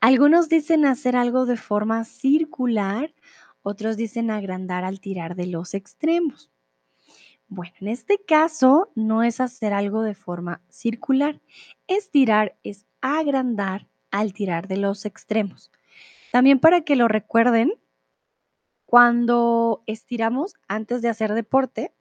algunos 0.00 0.48
dicen 0.48 0.84
hacer 0.84 1.14
algo 1.16 1.46
de 1.46 1.56
forma 1.56 2.04
circular, 2.04 3.12
otros 3.62 3.96
dicen 3.96 4.30
agrandar 4.30 4.84
al 4.84 5.00
tirar 5.00 5.34
de 5.36 5.46
los 5.46 5.74
extremos. 5.74 6.50
Bueno, 7.48 7.74
en 7.80 7.88
este 7.88 8.18
caso 8.24 8.90
no 8.94 9.22
es 9.22 9.40
hacer 9.40 9.72
algo 9.72 10.02
de 10.02 10.14
forma 10.14 10.62
circular. 10.68 11.40
Estirar 11.86 12.56
es 12.62 12.86
agrandar 13.00 13.88
al 14.10 14.32
tirar 14.32 14.68
de 14.68 14.78
los 14.78 15.04
extremos. 15.04 15.70
También 16.30 16.60
para 16.60 16.80
que 16.80 16.96
lo 16.96 17.08
recuerden, 17.08 17.72
cuando 18.86 19.82
estiramos 19.86 20.54
antes 20.68 21.02
de 21.02 21.08
hacer 21.08 21.32
deporte, 21.34 21.94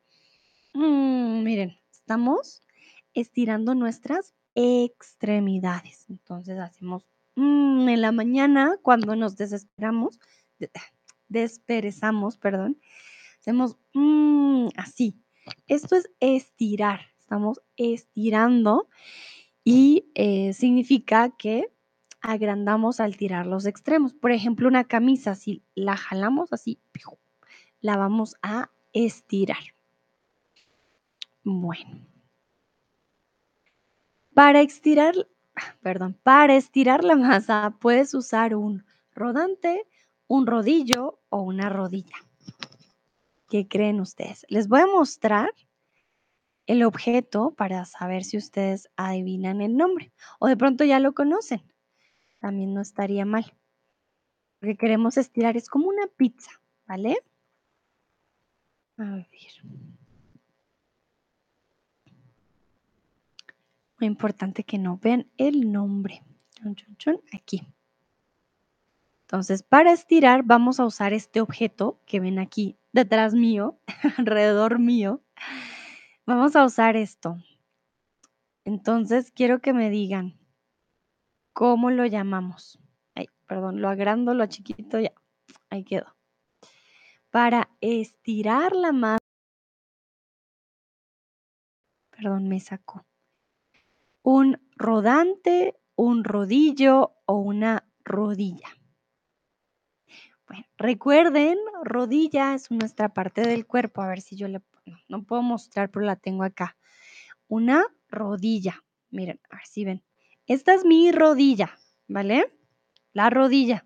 mm, 0.73 1.43
miren, 1.43 1.77
estamos 1.91 2.63
estirando 3.13 3.75
nuestras 3.75 4.33
extremidades. 4.55 6.05
Entonces 6.09 6.59
hacemos 6.59 7.05
mm, 7.35 7.87
en 7.89 8.01
la 8.01 8.11
mañana 8.11 8.77
cuando 8.81 9.15
nos 9.15 9.37
desesperamos, 9.37 10.19
de- 10.59 10.69
desperezamos, 11.31 12.37
perdón, 12.37 12.79
hacemos 13.39 13.77
mm, 13.93 14.67
así. 14.75 15.15
Esto 15.67 15.95
es 15.95 16.11
estirar. 16.19 17.01
Estamos 17.19 17.61
estirando 17.77 18.89
y 19.63 20.11
eh, 20.15 20.53
significa 20.53 21.29
que 21.29 21.71
agrandamos 22.21 22.99
al 22.99 23.15
tirar 23.15 23.47
los 23.47 23.65
extremos. 23.65 24.13
Por 24.13 24.31
ejemplo, 24.31 24.67
una 24.67 24.83
camisa, 24.83 25.35
si 25.35 25.63
la 25.73 25.95
jalamos 25.95 26.51
así, 26.51 26.79
la 27.79 27.95
vamos 27.95 28.35
a 28.41 28.69
estirar. 28.93 29.63
Bueno. 31.43 32.05
Para 34.33 34.61
estirar, 34.61 35.15
perdón, 35.81 36.17
para 36.21 36.55
estirar 36.55 37.03
la 37.03 37.15
masa 37.15 37.75
puedes 37.79 38.13
usar 38.13 38.55
un 38.55 38.85
rodante, 39.13 39.85
un 40.31 40.47
rodillo 40.47 41.19
o 41.27 41.41
una 41.41 41.67
rodilla. 41.67 42.15
¿Qué 43.49 43.67
creen 43.67 43.99
ustedes? 43.99 44.45
Les 44.47 44.69
voy 44.69 44.79
a 44.79 44.85
mostrar 44.85 45.51
el 46.67 46.83
objeto 46.83 47.51
para 47.51 47.83
saber 47.83 48.23
si 48.23 48.37
ustedes 48.37 48.87
adivinan 48.95 49.59
el 49.59 49.75
nombre 49.75 50.13
o 50.39 50.47
de 50.47 50.55
pronto 50.55 50.85
ya 50.85 51.01
lo 51.01 51.13
conocen. 51.13 51.61
También 52.39 52.73
no 52.73 52.79
estaría 52.79 53.25
mal. 53.25 53.53
Lo 54.61 54.69
que 54.69 54.77
queremos 54.77 55.17
estirar 55.17 55.57
es 55.57 55.67
como 55.67 55.89
una 55.89 56.07
pizza, 56.15 56.51
¿vale? 56.87 57.17
A 58.95 59.03
ver. 59.03 59.27
Muy 63.99 64.07
importante 64.07 64.63
que 64.63 64.77
no 64.77 64.97
vean 64.97 65.29
el 65.35 65.73
nombre. 65.73 66.23
Aquí. 67.33 67.67
Entonces, 69.31 69.63
para 69.63 69.93
estirar 69.93 70.43
vamos 70.43 70.81
a 70.81 70.85
usar 70.85 71.13
este 71.13 71.39
objeto 71.39 72.01
que 72.05 72.19
ven 72.19 72.37
aquí 72.37 72.77
detrás 72.91 73.33
mío, 73.33 73.79
alrededor 74.17 74.77
mío. 74.77 75.21
Vamos 76.25 76.57
a 76.57 76.65
usar 76.65 76.97
esto. 76.97 77.37
Entonces, 78.65 79.31
quiero 79.31 79.61
que 79.61 79.71
me 79.71 79.89
digan 79.89 80.37
cómo 81.53 81.91
lo 81.91 82.05
llamamos. 82.05 82.77
Ay, 83.15 83.29
perdón, 83.47 83.81
lo 83.81 83.87
agrando, 83.87 84.33
lo 84.33 84.45
chiquito, 84.47 84.99
ya. 84.99 85.13
Ahí 85.69 85.85
quedó. 85.85 86.13
Para 87.29 87.69
estirar 87.79 88.75
la 88.75 88.91
masa. 88.91 89.19
Perdón, 92.09 92.49
me 92.49 92.59
sacó. 92.59 93.05
Un 94.23 94.59
rodante, 94.75 95.79
un 95.95 96.25
rodillo 96.25 97.13
o 97.25 97.35
una 97.35 97.87
rodilla. 98.03 98.67
Recuerden, 100.77 101.57
rodilla 101.83 102.53
es 102.53 102.71
nuestra 102.71 103.09
parte 103.09 103.41
del 103.41 103.65
cuerpo. 103.65 104.01
A 104.01 104.07
ver 104.07 104.21
si 104.21 104.35
yo 104.35 104.47
le 104.47 104.61
no, 104.85 104.97
no 105.07 105.23
puedo 105.23 105.41
mostrar, 105.41 105.89
pero 105.89 106.05
la 106.05 106.15
tengo 106.15 106.43
acá. 106.43 106.77
Una 107.47 107.85
rodilla. 108.09 108.83
Miren, 109.09 109.39
a 109.49 109.57
ver 109.57 109.65
si 109.65 109.85
ven. 109.85 110.03
Esta 110.47 110.73
es 110.73 110.85
mi 110.85 111.11
rodilla, 111.11 111.77
¿vale? 112.07 112.51
La 113.13 113.29
rodilla. 113.29 113.85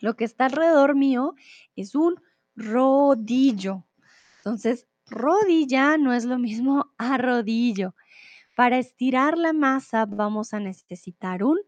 Lo 0.00 0.14
que 0.14 0.24
está 0.24 0.46
alrededor 0.46 0.94
mío 0.94 1.34
es 1.74 1.94
un 1.94 2.20
rodillo. 2.54 3.86
Entonces, 4.38 4.86
rodilla 5.06 5.96
no 5.98 6.12
es 6.12 6.24
lo 6.24 6.38
mismo 6.38 6.92
a 6.98 7.18
rodillo. 7.18 7.94
Para 8.54 8.78
estirar 8.78 9.36
la 9.36 9.52
masa 9.52 10.06
vamos 10.06 10.54
a 10.54 10.60
necesitar 10.60 11.42
un 11.42 11.58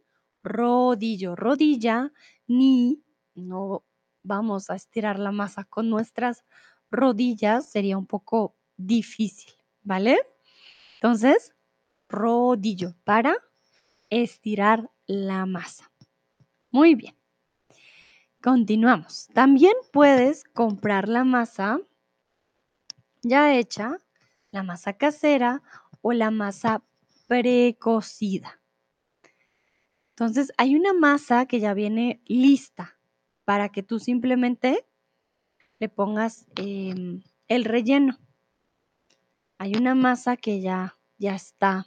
rodillo. 0.43 1.37
Rodilla 1.37 2.13
ni 2.47 3.03
no 3.35 3.85
vamos 4.23 4.71
a 4.71 4.77
estirar 4.77 5.19
la 5.19 5.33
masa 5.33 5.65
con 5.65 5.89
nuestras 5.89 6.45
rodillas, 6.91 7.71
sería 7.71 7.99
un 7.99 8.07
poco 8.07 8.57
difícil, 8.77 9.53
¿vale? 9.83 10.19
Entonces, 10.95 11.55
rodillo 12.09 12.95
para 13.05 13.37
estirar 14.11 14.91
la 15.07 15.47
masa. 15.47 15.91
Muy 16.71 16.95
bien. 16.95 17.15
Continuamos. 18.43 19.29
También 19.35 19.73
puedes 19.93 20.45
comprar 20.45 21.09
la 21.09 21.25
masa 21.25 21.81
ya 23.23 23.55
hecha, 23.57 23.99
la 24.51 24.63
masa 24.63 24.93
casera 24.93 25.63
o 26.03 26.13
la 26.13 26.31
masa 26.31 26.83
precocida. 27.27 28.61
Entonces, 30.11 30.53
hay 30.57 30.75
una 30.77 30.93
masa 30.93 31.47
que 31.47 31.61
ya 31.61 31.75
viene 31.75 32.23
lista 32.27 32.98
para 33.49 33.71
que 33.71 33.83
tú 33.83 33.99
simplemente 33.99 34.85
le 35.79 35.89
pongas 35.89 36.47
em, 36.57 37.23
el 37.47 37.65
relleno. 37.65 38.19
Hay 39.57 39.73
una 39.75 39.95
masa 39.95 40.37
que 40.37 40.61
ya, 40.61 40.99
ya 41.17 41.35
está, 41.35 41.87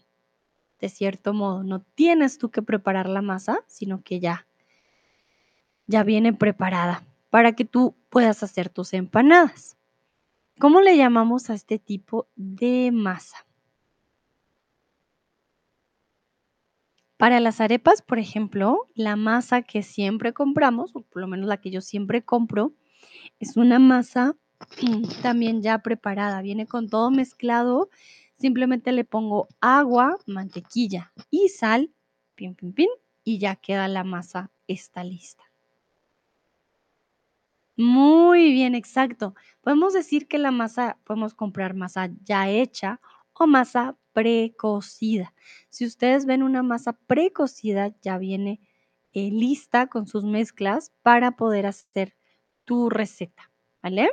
de 0.80 0.90
cierto 0.90 1.36
modo. 1.36 1.62
No 1.62 1.82
tienes 1.82 2.40
tú 2.40 2.50
que 2.50 2.64
preparar 2.64 3.08
la 3.08 3.22
masa, 3.22 3.64
sino 3.68 4.02
que 4.02 4.20
ya, 4.20 4.48
ya 5.86 6.02
viene 6.02 6.34
preparada 6.34 7.04
para 7.30 7.52
que 7.52 7.64
tú 7.64 7.96
puedas 8.10 8.42
hacer 8.42 8.70
tus 8.70 8.96
empanadas. 8.96 9.78
¿Cómo 10.58 10.82
le 10.82 10.98
llamamos 10.98 11.52
a 11.52 11.54
este 11.54 11.78
tipo 11.78 12.28
de 12.36 12.90
masa? 12.92 13.46
Para 17.22 17.40
las 17.40 17.62
arepas, 17.62 18.02
por 18.02 18.18
ejemplo, 18.18 18.88
la 18.96 19.16
masa 19.16 19.62
que 19.62 19.84
siempre 19.84 20.34
compramos, 20.34 20.90
o 20.96 21.02
por 21.02 21.22
lo 21.22 21.28
menos 21.28 21.48
la 21.48 21.58
que 21.58 21.70
yo 21.70 21.80
siempre 21.80 22.24
compro, 22.24 22.74
es 23.40 23.58
una 23.58 23.78
masa 23.78 24.36
también 25.22 25.62
ya 25.62 25.78
preparada. 25.84 26.42
Viene 26.42 26.66
con 26.66 26.90
todo 26.90 27.12
mezclado. 27.12 27.92
Simplemente 28.40 28.92
le 28.92 29.04
pongo 29.04 29.50
agua, 29.60 30.18
mantequilla 30.26 31.14
y 31.30 31.50
sal, 31.50 31.92
pin, 32.34 32.56
pin, 32.56 32.74
pin, 32.74 32.90
y 33.24 33.38
ya 33.38 33.56
queda 33.56 33.88
la 33.88 34.04
masa, 34.04 34.50
está 34.68 35.04
lista. 35.04 35.44
Muy 37.76 38.52
bien, 38.52 38.74
exacto. 38.74 39.36
Podemos 39.62 39.94
decir 39.94 40.28
que 40.28 40.40
la 40.40 40.50
masa, 40.50 40.98
podemos 41.04 41.36
comprar 41.36 41.76
masa 41.76 42.10
ya 42.24 42.50
hecha 42.50 43.00
o 43.34 43.46
masa 43.46 43.96
precocida. 44.14 45.34
Si 45.70 45.86
ustedes 45.86 46.26
ven 46.26 46.44
una 46.44 46.64
masa 46.64 46.94
precocida, 46.94 47.94
ya 48.02 48.18
viene 48.18 48.62
eh, 49.14 49.30
lista 49.32 49.88
con 49.88 50.08
sus 50.08 50.24
mezclas 50.24 50.92
para 51.02 51.32
poder 51.36 51.66
hacer 51.66 52.16
tu 52.66 52.90
receta, 52.90 53.52
¿vale? 53.82 54.10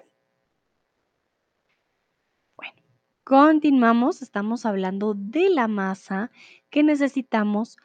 Bueno, 2.56 2.82
continuamos. 3.24 4.22
Estamos 4.22 4.66
hablando 4.66 5.14
de 5.14 5.50
la 5.50 5.68
masa 5.68 6.30
que 6.70 6.82
necesitamos 6.82 7.76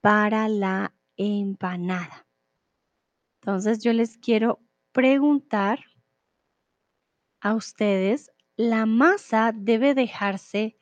para 0.00 0.48
la 0.48 0.94
empanada. 1.16 2.26
Entonces 3.40 3.82
yo 3.82 3.92
les 3.92 4.18
quiero 4.18 4.60
preguntar 4.92 5.84
a 7.40 7.54
ustedes, 7.54 8.32
la 8.56 8.86
masa 8.86 9.52
debe 9.54 9.94
dejarse 9.94 10.75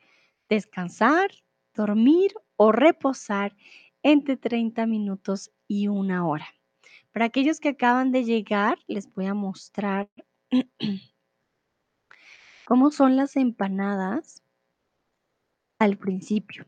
descansar, 0.49 1.31
dormir 1.73 2.33
o 2.55 2.71
reposar 2.71 3.55
entre 4.03 4.37
30 4.37 4.85
minutos 4.85 5.51
y 5.67 5.87
una 5.87 6.27
hora. 6.27 6.47
Para 7.11 7.25
aquellos 7.25 7.59
que 7.59 7.69
acaban 7.69 8.11
de 8.11 8.23
llegar, 8.23 8.77
les 8.87 9.11
voy 9.13 9.25
a 9.25 9.33
mostrar 9.33 10.09
cómo 12.65 12.91
son 12.91 13.15
las 13.15 13.35
empanadas 13.35 14.43
al 15.79 15.97
principio, 15.97 16.65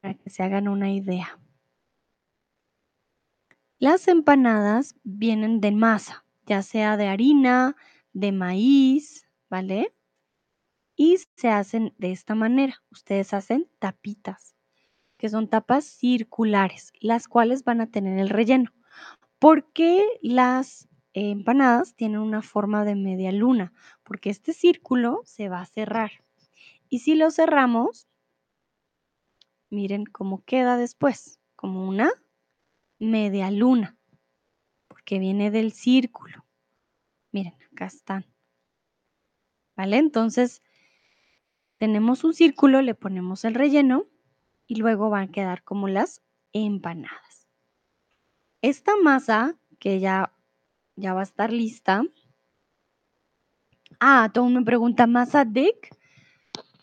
para 0.00 0.14
que 0.14 0.30
se 0.30 0.42
hagan 0.42 0.68
una 0.68 0.92
idea. 0.92 1.38
Las 3.78 4.06
empanadas 4.06 4.94
vienen 5.02 5.60
de 5.60 5.72
masa, 5.72 6.24
ya 6.46 6.62
sea 6.62 6.96
de 6.96 7.08
harina, 7.08 7.76
de 8.12 8.30
maíz, 8.30 9.28
¿vale? 9.50 9.92
Y 10.96 11.18
se 11.36 11.48
hacen 11.48 11.94
de 11.98 12.12
esta 12.12 12.34
manera. 12.34 12.82
Ustedes 12.90 13.34
hacen 13.34 13.68
tapitas, 13.78 14.54
que 15.16 15.28
son 15.28 15.48
tapas 15.48 15.84
circulares, 15.84 16.92
las 17.00 17.28
cuales 17.28 17.64
van 17.64 17.80
a 17.80 17.90
tener 17.90 18.18
el 18.18 18.28
relleno. 18.28 18.72
¿Por 19.38 19.72
qué 19.72 20.06
las 20.20 20.88
empanadas 21.14 21.94
tienen 21.94 22.20
una 22.20 22.42
forma 22.42 22.84
de 22.84 22.94
media 22.94 23.32
luna? 23.32 23.72
Porque 24.02 24.30
este 24.30 24.52
círculo 24.52 25.20
se 25.24 25.48
va 25.48 25.60
a 25.60 25.66
cerrar. 25.66 26.12
Y 26.88 27.00
si 27.00 27.14
lo 27.14 27.30
cerramos, 27.30 28.06
miren 29.70 30.04
cómo 30.04 30.44
queda 30.44 30.76
después, 30.76 31.40
como 31.56 31.88
una 31.88 32.12
media 32.98 33.50
luna, 33.50 33.96
porque 34.86 35.18
viene 35.18 35.50
del 35.50 35.72
círculo. 35.72 36.44
Miren, 37.32 37.54
acá 37.72 37.86
están. 37.86 38.26
¿Vale? 39.74 39.96
Entonces, 39.96 40.62
tenemos 41.82 42.22
un 42.22 42.32
círculo, 42.32 42.80
le 42.80 42.94
ponemos 42.94 43.44
el 43.44 43.56
relleno 43.56 44.06
y 44.68 44.76
luego 44.76 45.10
van 45.10 45.30
a 45.30 45.32
quedar 45.32 45.64
como 45.64 45.88
las 45.88 46.22
empanadas. 46.52 47.48
Esta 48.60 48.92
masa 49.02 49.58
que 49.80 49.98
ya, 49.98 50.32
ya 50.94 51.12
va 51.12 51.22
a 51.22 51.24
estar 51.24 51.52
lista. 51.52 52.04
Ah, 53.98 54.30
todo 54.32 54.48
me 54.48 54.62
pregunta, 54.62 55.08
¿masa 55.08 55.44
dick? 55.44 55.90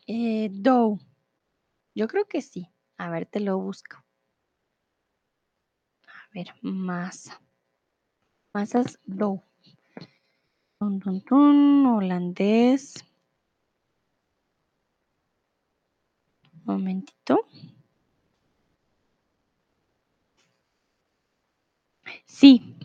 Eh, 0.05 0.49
dough. 0.51 0.99
Yo 1.95 2.09
creo 2.09 2.25
que 2.25 2.41
sí. 2.41 2.67
A 2.97 3.09
ver, 3.09 3.25
te 3.25 3.39
lo 3.39 3.57
busco. 3.57 4.03
A 6.07 6.27
ver, 6.33 6.53
masa. 6.62 7.41
Masas 8.53 8.99
dough. 9.05 9.41
Tun, 10.77 10.99
tun, 10.99 11.21
tun, 11.21 11.85
holandés. 11.85 13.09
Momentito. 16.69 17.47
Sí, 22.27 22.75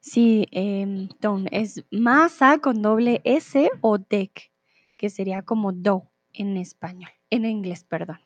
sí, 0.00 0.46
em, 0.50 1.08
don, 1.18 1.48
es 1.50 1.82
masa 1.90 2.58
con 2.58 2.82
doble 2.82 3.22
S 3.24 3.70
o 3.80 3.96
deck, 3.96 4.52
que 4.98 5.08
sería 5.08 5.40
como 5.40 5.72
dough 5.72 6.10
en 6.34 6.58
español, 6.58 7.10
en 7.30 7.46
inglés, 7.46 7.84
perdón. 7.84 8.20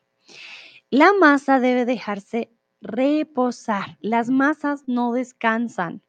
La 0.89 1.13
masa 1.13 1.61
debe 1.61 1.85
dejarse 1.85 2.51
reposar. 2.81 3.97
Las 4.01 4.29
masas 4.29 4.83
no 4.87 5.13
descansan. 5.13 6.01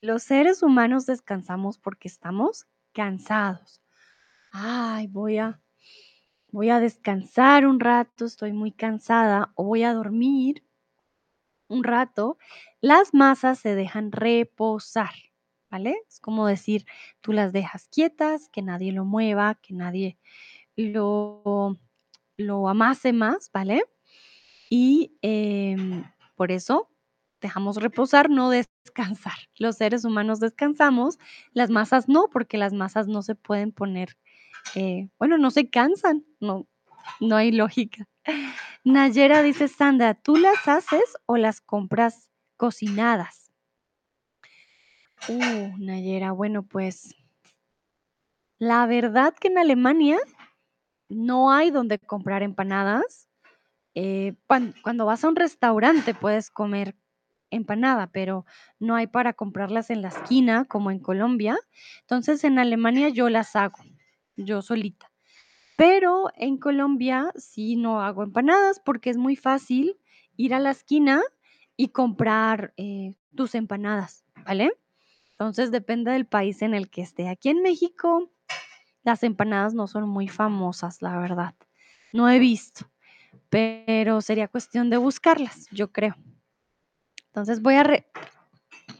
Los 0.00 0.22
seres 0.22 0.62
humanos 0.62 1.04
descansamos 1.04 1.76
porque 1.78 2.08
estamos 2.08 2.66
cansados. 2.92 3.82
Ay, 4.52 5.06
voy 5.06 5.36
a 5.36 5.60
voy 6.52 6.70
a 6.70 6.78
descansar 6.80 7.66
un 7.66 7.80
rato, 7.80 8.26
estoy 8.26 8.52
muy 8.52 8.70
cansada 8.72 9.52
o 9.56 9.64
voy 9.64 9.82
a 9.82 9.94
dormir 9.94 10.62
un 11.68 11.82
rato, 11.82 12.38
las 12.80 13.14
masas 13.14 13.58
se 13.58 13.74
dejan 13.74 14.12
reposar, 14.12 15.14
¿vale? 15.70 15.96
Es 16.08 16.20
como 16.20 16.46
decir, 16.46 16.84
tú 17.22 17.32
las 17.32 17.52
dejas 17.52 17.88
quietas, 17.88 18.48
que 18.50 18.62
nadie 18.62 18.92
lo 18.92 19.04
mueva, 19.06 19.54
que 19.56 19.72
nadie 19.74 20.18
lo, 20.76 21.78
lo 22.36 22.68
amase 22.68 23.12
más, 23.14 23.50
¿vale? 23.52 23.84
Y 24.68 25.16
em, 25.22 26.04
por 26.36 26.52
eso 26.52 26.90
dejamos 27.40 27.76
reposar, 27.76 28.30
no 28.30 28.50
descansar. 28.84 29.34
Los 29.56 29.76
seres 29.76 30.04
humanos 30.04 30.40
descansamos, 30.40 31.18
las 31.52 31.70
masas 31.70 32.08
no, 32.08 32.28
porque 32.30 32.58
las 32.58 32.72
masas 32.74 33.08
no 33.08 33.22
se 33.22 33.34
pueden 33.34 33.72
poner, 33.72 34.16
eh, 34.74 35.08
bueno, 35.18 35.38
no 35.38 35.50
se 35.50 35.68
cansan, 35.70 36.24
no, 36.40 36.66
no 37.20 37.36
hay 37.36 37.52
lógica. 37.52 38.08
Nayera 38.84 39.42
dice, 39.42 39.68
Sandra, 39.68 40.14
¿tú 40.14 40.36
las 40.36 40.66
haces 40.68 41.16
o 41.26 41.36
las 41.36 41.60
compras 41.60 42.30
cocinadas? 42.56 43.52
Uh, 45.28 45.76
Nayera, 45.78 46.32
bueno, 46.32 46.64
pues 46.64 47.14
la 48.58 48.86
verdad 48.86 49.34
que 49.34 49.48
en 49.48 49.58
Alemania 49.58 50.18
no 51.08 51.52
hay 51.52 51.70
donde 51.70 51.98
comprar 51.98 52.42
empanadas. 52.42 53.28
Eh, 53.94 54.34
cuan- 54.46 54.74
cuando 54.82 55.04
vas 55.06 55.24
a 55.24 55.28
un 55.28 55.36
restaurante 55.36 56.14
puedes 56.14 56.50
comer 56.50 56.96
empanada, 57.50 58.06
pero 58.06 58.46
no 58.78 58.94
hay 58.94 59.06
para 59.06 59.34
comprarlas 59.34 59.90
en 59.90 60.00
la 60.02 60.08
esquina 60.08 60.64
como 60.64 60.90
en 60.90 60.98
Colombia. 61.00 61.58
Entonces 62.00 62.44
en 62.44 62.58
Alemania 62.58 63.10
yo 63.10 63.28
las 63.28 63.54
hago, 63.56 63.78
yo 64.46 64.62
solita. 64.62 65.10
Pero 65.76 66.28
en 66.36 66.58
Colombia 66.58 67.32
sí 67.36 67.76
no 67.76 68.00
hago 68.02 68.22
empanadas 68.22 68.80
porque 68.84 69.10
es 69.10 69.16
muy 69.16 69.36
fácil 69.36 69.98
ir 70.36 70.54
a 70.54 70.60
la 70.60 70.70
esquina 70.70 71.22
y 71.76 71.88
comprar 71.88 72.74
eh, 72.76 73.14
tus 73.34 73.54
empanadas, 73.54 74.24
¿vale? 74.44 74.72
Entonces 75.32 75.70
depende 75.70 76.12
del 76.12 76.26
país 76.26 76.62
en 76.62 76.74
el 76.74 76.90
que 76.90 77.02
esté. 77.02 77.28
Aquí 77.28 77.48
en 77.48 77.62
México 77.62 78.30
las 79.02 79.22
empanadas 79.24 79.74
no 79.74 79.86
son 79.88 80.08
muy 80.08 80.28
famosas, 80.28 81.02
la 81.02 81.18
verdad. 81.18 81.54
No 82.12 82.28
he 82.30 82.38
visto, 82.38 82.88
pero 83.48 84.20
sería 84.20 84.46
cuestión 84.48 84.90
de 84.90 84.98
buscarlas, 84.98 85.66
yo 85.72 85.90
creo. 85.90 86.14
Entonces 87.26 87.62
voy 87.62 87.74
a, 87.74 87.82
re- 87.82 88.06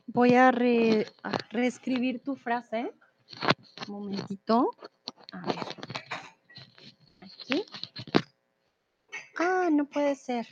voy 0.07 0.35
a, 0.35 0.50
re- 0.50 1.07
a 1.22 1.33
reescribir 1.50 2.22
tu 2.22 2.35
frase. 2.35 2.90
Un 3.87 3.94
momentito. 3.94 4.70
Aquí. 7.20 7.64
Ah, 9.38 9.68
no 9.72 9.86
puede 9.86 10.14
ser. 10.14 10.46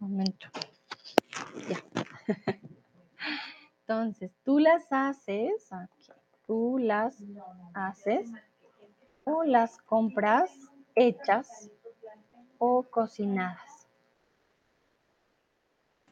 Un 0.00 0.10
momento. 0.12 0.48
Ya. 1.68 1.78
Entonces, 3.80 4.32
tú 4.44 4.58
las 4.58 4.90
haces, 4.90 5.68
tú 6.46 6.78
las 6.78 7.22
haces 7.74 8.30
o 9.24 9.44
las 9.44 9.76
compras 9.78 10.50
hechas 10.94 11.70
o 12.58 12.82
cocinadas. 12.82 13.73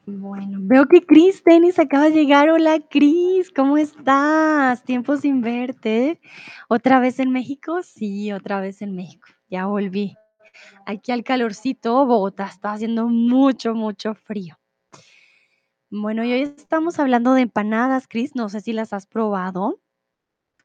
Bueno, 0.04 0.58
veo 0.62 0.86
que 0.86 1.06
Cris 1.06 1.44
Tenis 1.44 1.78
acaba 1.78 2.06
de 2.06 2.10
llegar. 2.10 2.50
Hola 2.50 2.80
Cris, 2.80 3.52
¿cómo 3.52 3.78
estás? 3.78 4.82
Tiempo 4.82 5.16
sin 5.16 5.42
verte. 5.42 6.20
¿Otra 6.68 6.98
vez 6.98 7.20
en 7.20 7.30
México? 7.30 7.84
Sí, 7.84 8.32
otra 8.32 8.60
vez 8.60 8.82
en 8.82 8.96
México. 8.96 9.28
Ya 9.48 9.66
volví. 9.66 10.16
Aquí 10.86 11.12
al 11.12 11.22
calorcito, 11.22 12.04
Bogotá 12.04 12.46
está 12.46 12.72
haciendo 12.72 13.06
mucho, 13.06 13.74
mucho 13.74 14.14
frío. 14.14 14.58
Bueno, 15.88 16.24
y 16.24 16.32
hoy 16.32 16.42
estamos 16.42 16.98
hablando 16.98 17.34
de 17.34 17.42
empanadas, 17.42 18.08
Cris. 18.08 18.34
No 18.34 18.48
sé 18.48 18.60
si 18.60 18.72
las 18.72 18.92
has 18.92 19.06
probado. 19.06 19.80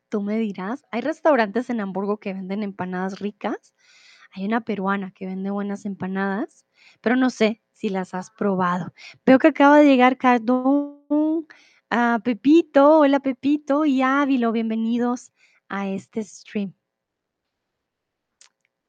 Tú 0.09 0.23
me 0.23 0.39
dirás. 0.39 0.83
Hay 0.89 1.01
restaurantes 1.01 1.69
en 1.69 1.79
Hamburgo 1.79 2.17
que 2.17 2.33
venden 2.33 2.63
empanadas 2.63 3.19
ricas. 3.19 3.75
Hay 4.31 4.45
una 4.45 4.61
peruana 4.61 5.11
que 5.11 5.27
vende 5.27 5.51
buenas 5.51 5.85
empanadas, 5.85 6.65
pero 7.01 7.15
no 7.15 7.29
sé 7.29 7.61
si 7.77 7.89
las 7.89 8.15
has 8.15 8.31
probado. 8.31 8.91
Veo 9.23 9.37
que 9.37 9.49
acaba 9.49 9.77
de 9.77 9.85
llegar 9.85 10.17
Cardón, 10.17 11.47
a 11.91 12.19
Pepito. 12.23 12.99
Hola 12.99 13.19
Pepito 13.19 13.85
y 13.85 14.01
Ávilo, 14.01 14.51
bienvenidos 14.51 15.31
a 15.69 15.87
este 15.87 16.23
stream. 16.23 16.73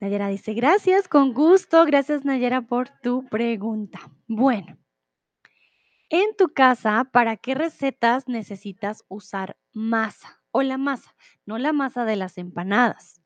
Nayera 0.00 0.28
dice, 0.28 0.54
gracias, 0.54 1.06
con 1.06 1.34
gusto. 1.34 1.84
Gracias 1.84 2.24
Nayera 2.24 2.62
por 2.62 2.88
tu 3.02 3.26
pregunta. 3.26 4.00
Bueno, 4.26 4.78
en 6.08 6.34
tu 6.38 6.48
casa, 6.54 7.04
¿para 7.12 7.36
qué 7.36 7.54
recetas 7.54 8.26
necesitas 8.26 9.04
usar 9.08 9.58
masa? 9.72 10.40
O 10.50 10.62
la 10.62 10.78
masa, 10.78 11.14
no 11.44 11.58
la 11.58 11.74
masa 11.74 12.06
de 12.06 12.16
las 12.16 12.38
empanadas. 12.38 13.20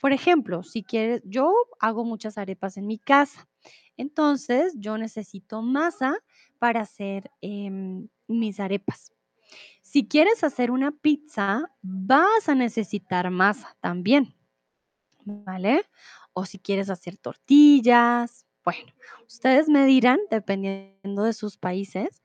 Por 0.00 0.12
ejemplo, 0.12 0.62
si 0.62 0.82
quieres, 0.82 1.20
yo 1.24 1.52
hago 1.78 2.04
muchas 2.04 2.38
arepas 2.38 2.78
en 2.78 2.86
mi 2.86 2.98
casa. 2.98 3.46
Entonces, 3.96 4.74
yo 4.78 4.98
necesito 4.98 5.62
masa 5.62 6.16
para 6.58 6.82
hacer 6.82 7.30
em, 7.40 8.08
mis 8.28 8.60
arepas. 8.60 9.12
Si 9.82 10.08
quieres 10.08 10.44
hacer 10.44 10.70
una 10.70 10.92
pizza, 10.92 11.70
vas 11.82 12.48
a 12.48 12.54
necesitar 12.54 13.30
masa 13.30 13.76
también, 13.80 14.34
¿vale? 15.24 15.86
O 16.34 16.46
si 16.46 16.58
quieres 16.58 16.90
hacer 16.90 17.16
tortillas, 17.18 18.46
bueno, 18.64 18.92
ustedes 19.28 19.68
me 19.68 19.84
dirán, 19.86 20.20
dependiendo 20.30 21.24
de 21.24 21.34
sus 21.34 21.58
países, 21.58 22.22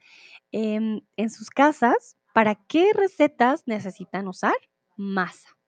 em, 0.53 1.01
en 1.17 1.31
sus 1.31 1.49
casas, 1.51 2.17
¿para 2.33 2.55
qué 2.55 2.91
recetas 2.95 3.63
necesitan 3.67 4.27
usar 4.29 4.55
masa? 4.97 5.58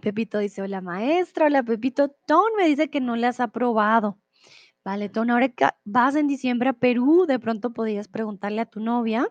Pepito 0.00 0.38
dice, 0.38 0.62
hola 0.62 0.80
maestra, 0.80 1.46
hola 1.46 1.62
Pepito. 1.62 2.08
Ton 2.26 2.50
me 2.56 2.66
dice 2.66 2.88
que 2.90 3.00
no 3.00 3.16
las 3.16 3.40
ha 3.40 3.48
probado. 3.48 4.18
Vale, 4.84 5.08
Ton, 5.08 5.30
ahora 5.30 5.48
que 5.48 5.66
vas 5.84 6.16
en 6.16 6.26
diciembre 6.26 6.70
a 6.70 6.72
Perú, 6.72 7.26
de 7.26 7.38
pronto 7.38 7.72
podrías 7.72 8.08
preguntarle 8.08 8.62
a 8.62 8.66
tu 8.66 8.80
novia 8.80 9.28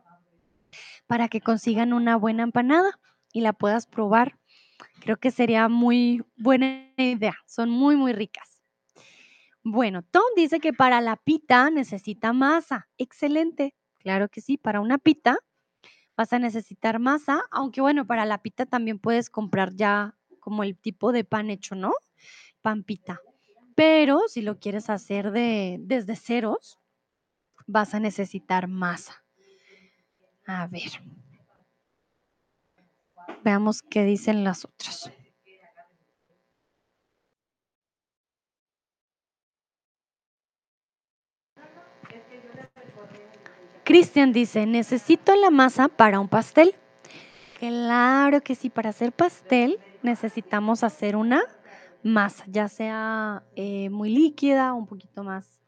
para 1.08 1.27
que 1.27 1.41
consigan 1.41 1.91
una 1.91 2.15
buena 2.15 2.43
empanada 2.43 2.99
y 3.34 3.41
la 3.41 3.53
puedas 3.53 3.88
probar. 3.88 4.38
Creo 5.01 5.17
que 5.17 5.32
sería 5.32 5.67
muy 5.67 6.23
buena 6.38 6.86
idea. 6.97 7.36
Son 7.47 7.69
muy, 7.69 7.95
muy 7.95 8.13
ricas. 8.13 8.62
Bueno, 9.63 10.03
Tom 10.03 10.23
dice 10.36 10.60
que 10.60 10.71
para 10.71 11.01
la 11.01 11.15
pita 11.15 11.69
necesita 11.71 12.32
masa. 12.32 12.88
Excelente. 12.97 13.73
Claro 13.97 14.29
que 14.29 14.41
sí, 14.41 14.58
para 14.58 14.82
una 14.82 14.97
pita 14.97 15.39
vas 16.15 16.32
a 16.34 16.39
necesitar 16.39 16.99
masa, 16.99 17.41
aunque 17.49 17.82
bueno, 17.82 18.05
para 18.05 18.25
la 18.25 18.38
pita 18.39 18.65
también 18.65 18.99
puedes 18.99 19.29
comprar 19.29 19.73
ya 19.73 20.15
como 20.39 20.63
el 20.63 20.78
tipo 20.78 21.12
de 21.12 21.23
pan 21.23 21.49
hecho, 21.49 21.75
¿no? 21.75 21.93
Pan 22.62 22.84
pita. 22.84 23.21
Pero 23.75 24.28
si 24.28 24.41
lo 24.41 24.60
quieres 24.60 24.89
hacer 24.89 25.32
de, 25.32 25.78
desde 25.80 26.15
ceros, 26.15 26.80
vas 27.67 27.93
a 27.93 27.99
necesitar 27.99 28.67
masa. 28.67 29.23
A 30.45 30.67
ver. 30.67 30.91
Veamos 33.43 33.82
qué 33.82 34.04
dicen 34.04 34.43
las 34.43 34.65
otras. 34.65 35.12
Cristian 43.84 44.34
dice, 44.34 44.65
necesito 44.65 45.36
la 45.36 45.49
masa 45.49 45.88
para 45.88 46.19
un 46.19 46.28
pastel. 46.28 46.75
Claro 47.60 48.41
que 48.41 48.56
sí, 48.56 48.69
para 48.69 48.89
hacer 48.89 49.12
pastel 49.12 49.80
necesitamos 50.04 50.84
hacer 50.84 51.16
una 51.16 51.42
masa, 52.04 52.44
ya 52.48 52.68
sea 52.68 53.44
eh, 53.56 53.90
muy 53.90 54.10
líquida, 54.10 54.74
un 54.74 54.86
poquito 54.86 55.24
más, 55.24 55.60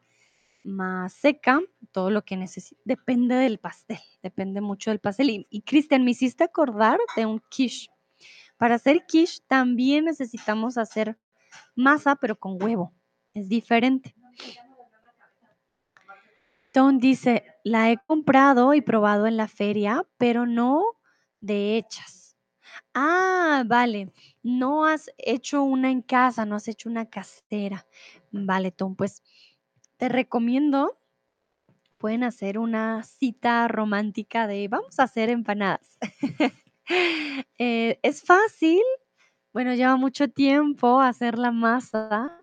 más 0.64 1.12
seca, 1.12 1.60
todo 1.92 2.10
lo 2.10 2.22
que 2.22 2.36
necesite. 2.36 2.80
Depende 2.84 3.34
del 3.34 3.58
pastel, 3.58 4.00
depende 4.22 4.60
mucho 4.60 4.90
del 4.90 5.00
pastel. 5.00 5.46
Y, 5.48 5.62
Cristian, 5.62 6.04
me 6.04 6.12
hiciste 6.12 6.44
acordar 6.44 6.98
de 7.16 7.26
un 7.26 7.42
quiche. 7.50 7.90
Para 8.56 8.76
hacer 8.76 9.04
quiche 9.06 9.42
también 9.46 10.04
necesitamos 10.04 10.78
hacer 10.78 11.18
masa, 11.74 12.16
pero 12.16 12.38
con 12.38 12.62
huevo. 12.62 12.92
Es 13.34 13.48
diferente. 13.48 14.14
Tom 16.72 16.98
dice, 16.98 17.44
la 17.64 17.90
he 17.90 17.98
comprado 17.98 18.72
y 18.72 18.80
probado 18.80 19.26
en 19.26 19.36
la 19.36 19.48
feria, 19.48 20.06
pero 20.16 20.46
no 20.46 20.82
de 21.40 21.76
hechas. 21.76 22.21
Ah, 22.94 23.64
vale. 23.66 24.12
No 24.42 24.84
has 24.86 25.10
hecho 25.18 25.62
una 25.62 25.90
en 25.90 26.02
casa, 26.02 26.44
no 26.44 26.56
has 26.56 26.68
hecho 26.68 26.88
una 26.88 27.06
casera. 27.08 27.86
Vale, 28.30 28.70
Tom, 28.70 28.96
pues 28.96 29.22
te 29.98 30.08
recomiendo, 30.08 30.98
pueden 31.98 32.24
hacer 32.24 32.58
una 32.58 33.02
cita 33.04 33.68
romántica 33.68 34.46
de 34.46 34.68
vamos 34.68 34.98
a 34.98 35.04
hacer 35.04 35.30
empanadas. 35.30 35.98
Eh, 37.58 37.98
es 38.02 38.22
fácil, 38.24 38.82
bueno, 39.52 39.74
lleva 39.74 39.96
mucho 39.96 40.28
tiempo 40.28 41.00
hacer 41.00 41.38
la 41.38 41.52
masa 41.52 42.40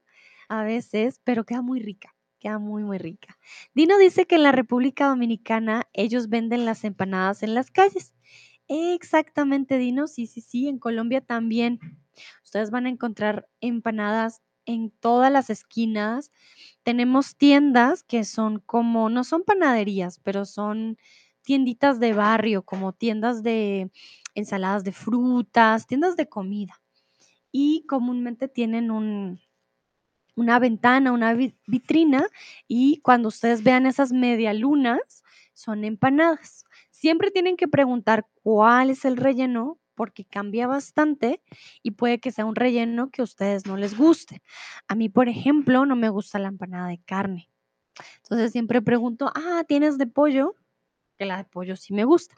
a 0.49 0.63
veces, 0.63 1.21
pero 1.23 1.45
queda 1.45 1.61
muy 1.61 1.79
rica, 1.81 2.15
queda 2.39 2.59
muy, 2.59 2.83
muy 2.83 2.97
rica. 2.97 3.37
Dino 3.75 3.97
dice 3.99 4.27
que 4.27 4.35
en 4.35 4.43
la 4.43 4.53
República 4.53 5.07
Dominicana 5.09 5.87
ellos 5.93 6.29
venden 6.29 6.65
las 6.65 6.83
empanadas 6.85 7.43
en 7.43 7.53
las 7.55 7.71
calles. 7.71 8.13
Exactamente, 8.71 9.79
Dino, 9.79 10.05
sí, 10.07 10.27
sí, 10.27 10.41
sí, 10.41 10.67
en 10.67 10.77
Colombia 10.77 11.21
también. 11.21 11.79
Ustedes 12.43 12.69
van 12.69 12.85
a 12.85 12.89
encontrar 12.89 13.49
empanadas 13.61 14.41
en 14.67 14.91
todas 14.91 15.31
las 15.31 15.49
esquinas. 15.49 16.31
Tenemos 16.83 17.35
tiendas 17.35 18.03
que 18.03 18.23
son 18.23 18.59
como, 18.59 19.09
no 19.09 19.23
son 19.23 19.43
panaderías, 19.43 20.19
pero 20.19 20.45
son 20.45 20.97
tienditas 21.41 21.99
de 21.99 22.13
barrio, 22.13 22.61
como 22.63 22.93
tiendas 22.93 23.41
de 23.41 23.91
ensaladas 24.35 24.83
de 24.83 24.91
frutas, 24.91 25.87
tiendas 25.87 26.15
de 26.15 26.29
comida. 26.29 26.79
Y 27.51 27.85
comúnmente 27.87 28.47
tienen 28.49 28.91
un, 28.91 29.39
una 30.35 30.59
ventana, 30.59 31.11
una 31.13 31.33
vitrina, 31.67 32.27
y 32.67 32.99
cuando 33.01 33.29
ustedes 33.29 33.63
vean 33.63 33.85
esas 33.87 34.11
medialunas, 34.13 35.23
son 35.53 35.85
empanadas. 35.85 36.65
Siempre 36.99 37.31
tienen 37.31 37.55
que 37.55 37.69
preguntar 37.69 38.27
cuál 38.43 38.89
es 38.89 39.05
el 39.05 39.15
relleno 39.15 39.79
porque 39.95 40.25
cambia 40.25 40.67
bastante 40.67 41.41
y 41.81 41.91
puede 41.91 42.19
que 42.19 42.33
sea 42.33 42.43
un 42.43 42.55
relleno 42.55 43.09
que 43.09 43.21
a 43.21 43.23
ustedes 43.23 43.65
no 43.65 43.77
les 43.77 43.97
guste. 43.97 44.41
A 44.89 44.95
mí, 44.95 45.07
por 45.07 45.29
ejemplo, 45.29 45.85
no 45.85 45.95
me 45.95 46.09
gusta 46.09 46.39
la 46.39 46.49
empanada 46.49 46.89
de 46.89 46.97
carne. 46.97 47.49
Entonces 48.23 48.51
siempre 48.51 48.81
pregunto, 48.81 49.31
ah, 49.33 49.63
¿tienes 49.65 49.97
de 49.97 50.07
pollo? 50.07 50.55
Que 51.17 51.23
la 51.23 51.37
de 51.37 51.45
pollo 51.45 51.77
sí 51.77 51.93
me 51.93 52.03
gusta. 52.03 52.35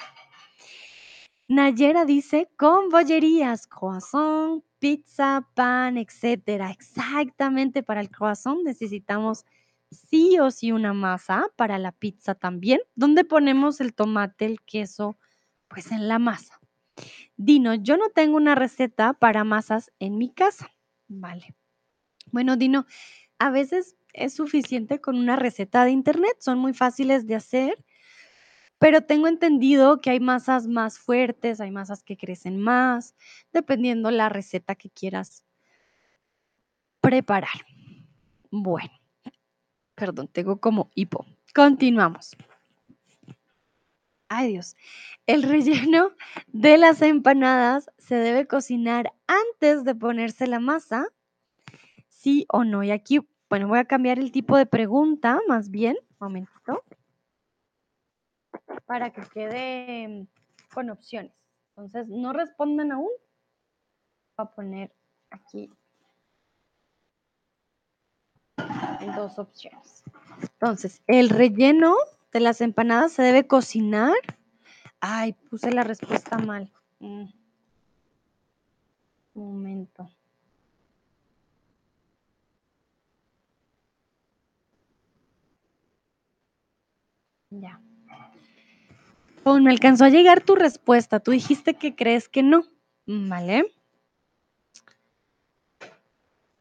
Nayera 1.48 2.06
dice, 2.06 2.48
con 2.56 2.90
bollerías, 2.90 3.66
croissant, 3.66 4.64
pizza, 4.78 5.50
pan, 5.56 5.98
etcétera. 5.98 6.70
Exactamente, 6.70 7.82
para 7.82 8.00
el 8.00 8.12
croissant 8.12 8.62
necesitamos 8.64 9.44
sí 9.92 10.40
o 10.40 10.52
sí 10.52 10.72
una 10.72 10.94
masa, 10.94 11.48
para 11.56 11.78
la 11.78 11.92
pizza 11.92 12.36
también, 12.36 12.80
donde 12.96 13.24
ponemos 13.24 13.82
el 13.82 13.94
tomate, 13.94 14.46
el 14.46 14.62
queso, 14.62 15.18
pues 15.68 15.92
en 15.92 16.08
la 16.08 16.20
masa. 16.20 16.60
Dino, 17.38 17.74
yo 17.76 17.98
no 17.98 18.10
tengo 18.10 18.38
una 18.38 18.56
receta 18.56 19.14
para 19.14 19.44
masas 19.44 19.92
en 20.00 20.18
mi 20.18 20.32
casa. 20.34 20.72
Vale. 21.08 21.56
Bueno, 22.32 22.56
Dino, 22.56 22.86
a 23.40 23.50
veces 23.50 23.96
es 24.14 24.34
suficiente 24.34 25.00
con 25.00 25.18
una 25.18 25.36
receta 25.36 25.86
de 25.86 25.92
internet, 25.92 26.38
son 26.40 26.60
muy 26.60 26.74
fáciles 26.74 27.28
de 27.28 27.36
hacer 27.36 27.78
pero 28.82 29.02
tengo 29.02 29.28
entendido 29.28 30.02
que 30.02 30.10
hay 30.10 30.20
masas 30.20 30.66
más 30.66 30.98
fuertes, 30.98 31.62
hay 31.62 31.70
masas 31.70 32.02
que 32.02 32.18
crecen 32.18 32.58
más, 32.60 33.14
dependiendo 33.54 34.10
la 34.10 34.28
receta 34.28 34.74
que 34.74 34.90
quieras 34.90 35.46
preparar. 37.00 37.64
Bueno, 38.50 38.92
perdón, 40.02 40.28
tengo 40.30 40.60
como 40.60 40.90
hipo. 40.96 41.28
Continuamos. 41.54 42.36
Ay 44.30 44.54
Dios, 44.54 44.76
el 45.28 45.44
relleno 45.44 46.14
de 46.48 46.80
las 46.80 47.04
empanadas 47.04 47.92
se 48.00 48.16
debe 48.16 48.48
cocinar 48.48 49.14
antes 49.28 49.84
de 49.84 49.94
ponerse 49.94 50.48
la 50.48 50.60
masa, 50.60 51.06
sí 52.08 52.48
o 52.50 52.64
no. 52.64 52.82
Y 52.82 52.90
aquí, 52.90 53.20
bueno, 53.48 53.68
voy 53.68 53.78
a 53.78 53.86
cambiar 53.86 54.18
el 54.18 54.32
tipo 54.32 54.58
de 54.58 54.66
pregunta, 54.66 55.40
más 55.48 55.70
bien, 55.70 55.98
un 56.10 56.18
momentito 56.20 56.84
para 58.88 59.12
que 59.12 59.22
quede 59.32 60.28
con 60.74 60.90
opciones. 60.90 61.32
Entonces, 61.76 62.08
no 62.08 62.34
respondan 62.34 62.92
aún. 62.92 63.12
Voy 64.36 64.46
a 64.48 64.56
poner 64.56 64.96
aquí 65.30 65.70
dos 69.08 69.40
opciones. 69.40 70.04
Entonces, 70.42 71.02
el 71.08 71.30
relleno 71.30 71.96
de 72.32 72.40
las 72.40 72.62
empanadas 72.62 73.12
se 73.12 73.24
debe 73.24 73.48
cocinar. 73.48 74.16
Ay, 75.00 75.34
puse 75.50 75.72
la 75.72 75.84
respuesta 75.84 76.38
mal. 76.38 76.72
Mm. 77.00 77.26
Un 79.34 79.54
momento. 79.54 80.10
Ya. 87.50 87.82
Oh, 89.44 89.60
me 89.60 89.72
alcanzó 89.72 90.06
a 90.06 90.10
llegar 90.10 90.42
tu 90.42 90.56
respuesta. 90.56 91.20
Tú 91.20 91.32
dijiste 91.32 91.74
que 91.74 91.96
crees 91.96 92.30
que 92.30 92.44
no. 92.44 92.64
Mm, 93.08 93.30
¿Vale? 93.30 93.74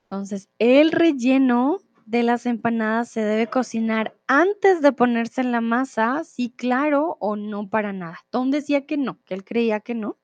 Entonces, 0.05 0.49
el 0.59 0.91
relleno 0.91 1.79
de 2.07 2.23
las 2.23 2.47
empanadas 2.47 3.09
se 3.09 3.23
debe 3.23 3.47
cocinar 3.49 4.17
antes 4.27 4.83
de 4.83 4.93
ponerse 4.93 5.41
en 5.41 5.53
la 5.53 5.61
masa, 5.61 6.25
sí, 6.25 6.53
claro, 6.57 7.17
o 7.21 7.37
no 7.37 7.69
para 7.69 7.93
nada. 7.93 8.19
Tom 8.31 8.51
decía 8.51 8.87
que 8.87 8.97
no, 8.97 9.23
que 9.25 9.35
él 9.35 9.45
creía 9.45 9.81
que 9.81 9.95
no. 9.95 10.19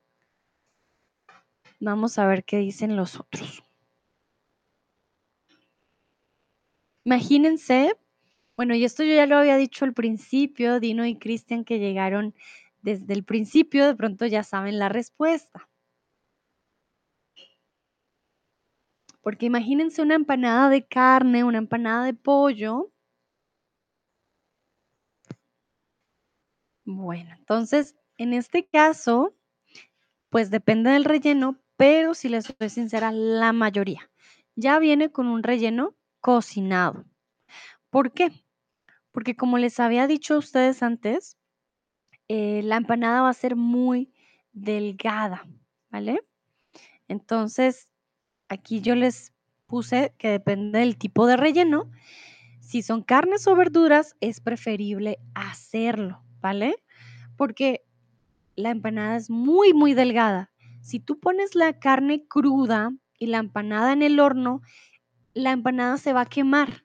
Vamos 1.81 2.19
a 2.19 2.27
ver 2.27 2.45
qué 2.45 2.59
dicen 2.59 2.97
los 2.97 3.21
otros. 3.21 3.62
Imagínense 7.05 7.97
bueno, 8.57 8.75
y 8.75 8.85
esto 8.85 9.05
yo 9.05 9.15
ya 9.15 9.27
lo 9.27 9.37
había 9.37 9.59
dicho 9.59 9.85
al 9.85 9.93
principio, 9.93 10.81
Dino 10.81 11.05
y 11.05 11.19
Cristian 11.19 11.65
que 11.65 11.79
llegaron 11.79 12.35
desde 12.81 13.12
el 13.12 13.23
principio, 13.23 13.87
de 13.87 13.95
pronto 13.95 14.25
ya 14.25 14.43
saben 14.45 14.79
la 14.79 14.89
respuesta. 14.89 15.69
Porque 19.27 19.47
imagínense 19.47 20.03
una 20.03 20.15
empanada 20.15 20.69
de 20.69 20.87
carne, 20.87 21.43
una 21.43 21.59
empanada 21.59 22.05
de 22.05 22.15
pollo. 22.15 22.93
Bueno, 26.85 27.35
entonces, 27.37 27.97
en 28.19 28.35
este 28.35 28.69
caso, 28.69 29.35
pues 30.31 30.53
depende 30.53 30.91
del 30.91 31.05
relleno, 31.05 31.59
pero 31.77 32.15
si 32.15 32.29
les 32.29 32.45
soy 32.45 32.69
sincera, 32.69 33.11
la 33.11 33.53
mayoría 33.53 34.09
ya 34.55 34.79
viene 34.79 35.11
con 35.11 35.27
un 35.27 35.43
relleno 35.43 35.97
cocinado. 36.21 37.05
¿Por 37.91 38.12
qué? 38.12 38.31
porque 39.11 39.35
como 39.35 39.59
les 39.59 39.81
había 39.81 40.07
dicho 40.07 40.35
a 40.35 40.39
ustedes 40.39 40.85
antes, 40.85 41.37
eh, 42.29 42.62
la 42.62 42.77
empanada 42.77 43.23
va 43.23 43.31
a 43.31 43.35
ser 43.35 43.57
muy 43.57 44.12
delgada, 44.53 45.45
¿vale? 45.91 46.21
Entonces, 47.09 47.89
aquí 48.49 48.81
yo 48.81 48.95
les 48.95 49.33
puse 49.67 50.15
que 50.19 50.31
depende 50.31 50.79
del 50.81 50.97
tipo 50.97 51.27
de 51.27 51.37
relleno. 51.37 51.91
Si 52.61 52.83
son 52.83 53.03
carnes 53.03 53.47
o 53.47 53.55
verduras, 53.55 54.17
es 54.21 54.41
preferible 54.41 55.19
hacerlo, 55.35 56.23
¿vale? 56.41 56.77
Porque 57.37 57.85
la 58.57 58.71
empanada 58.71 59.17
es 59.17 59.31
muy, 59.31 59.73
muy 59.75 59.95
delgada. 59.95 60.51
Si 60.81 61.01
tú 61.01 61.19
pones 61.19 61.55
la 61.55 61.79
carne 61.79 62.27
cruda 62.27 62.93
y 63.19 63.27
la 63.27 63.39
empanada 63.39 63.93
en 63.93 64.03
el 64.03 64.21
horno, 64.21 64.63
la 65.35 65.53
empanada 65.53 65.99
se 65.99 66.13
va 66.13 66.23
a 66.23 66.27
quemar 66.27 66.85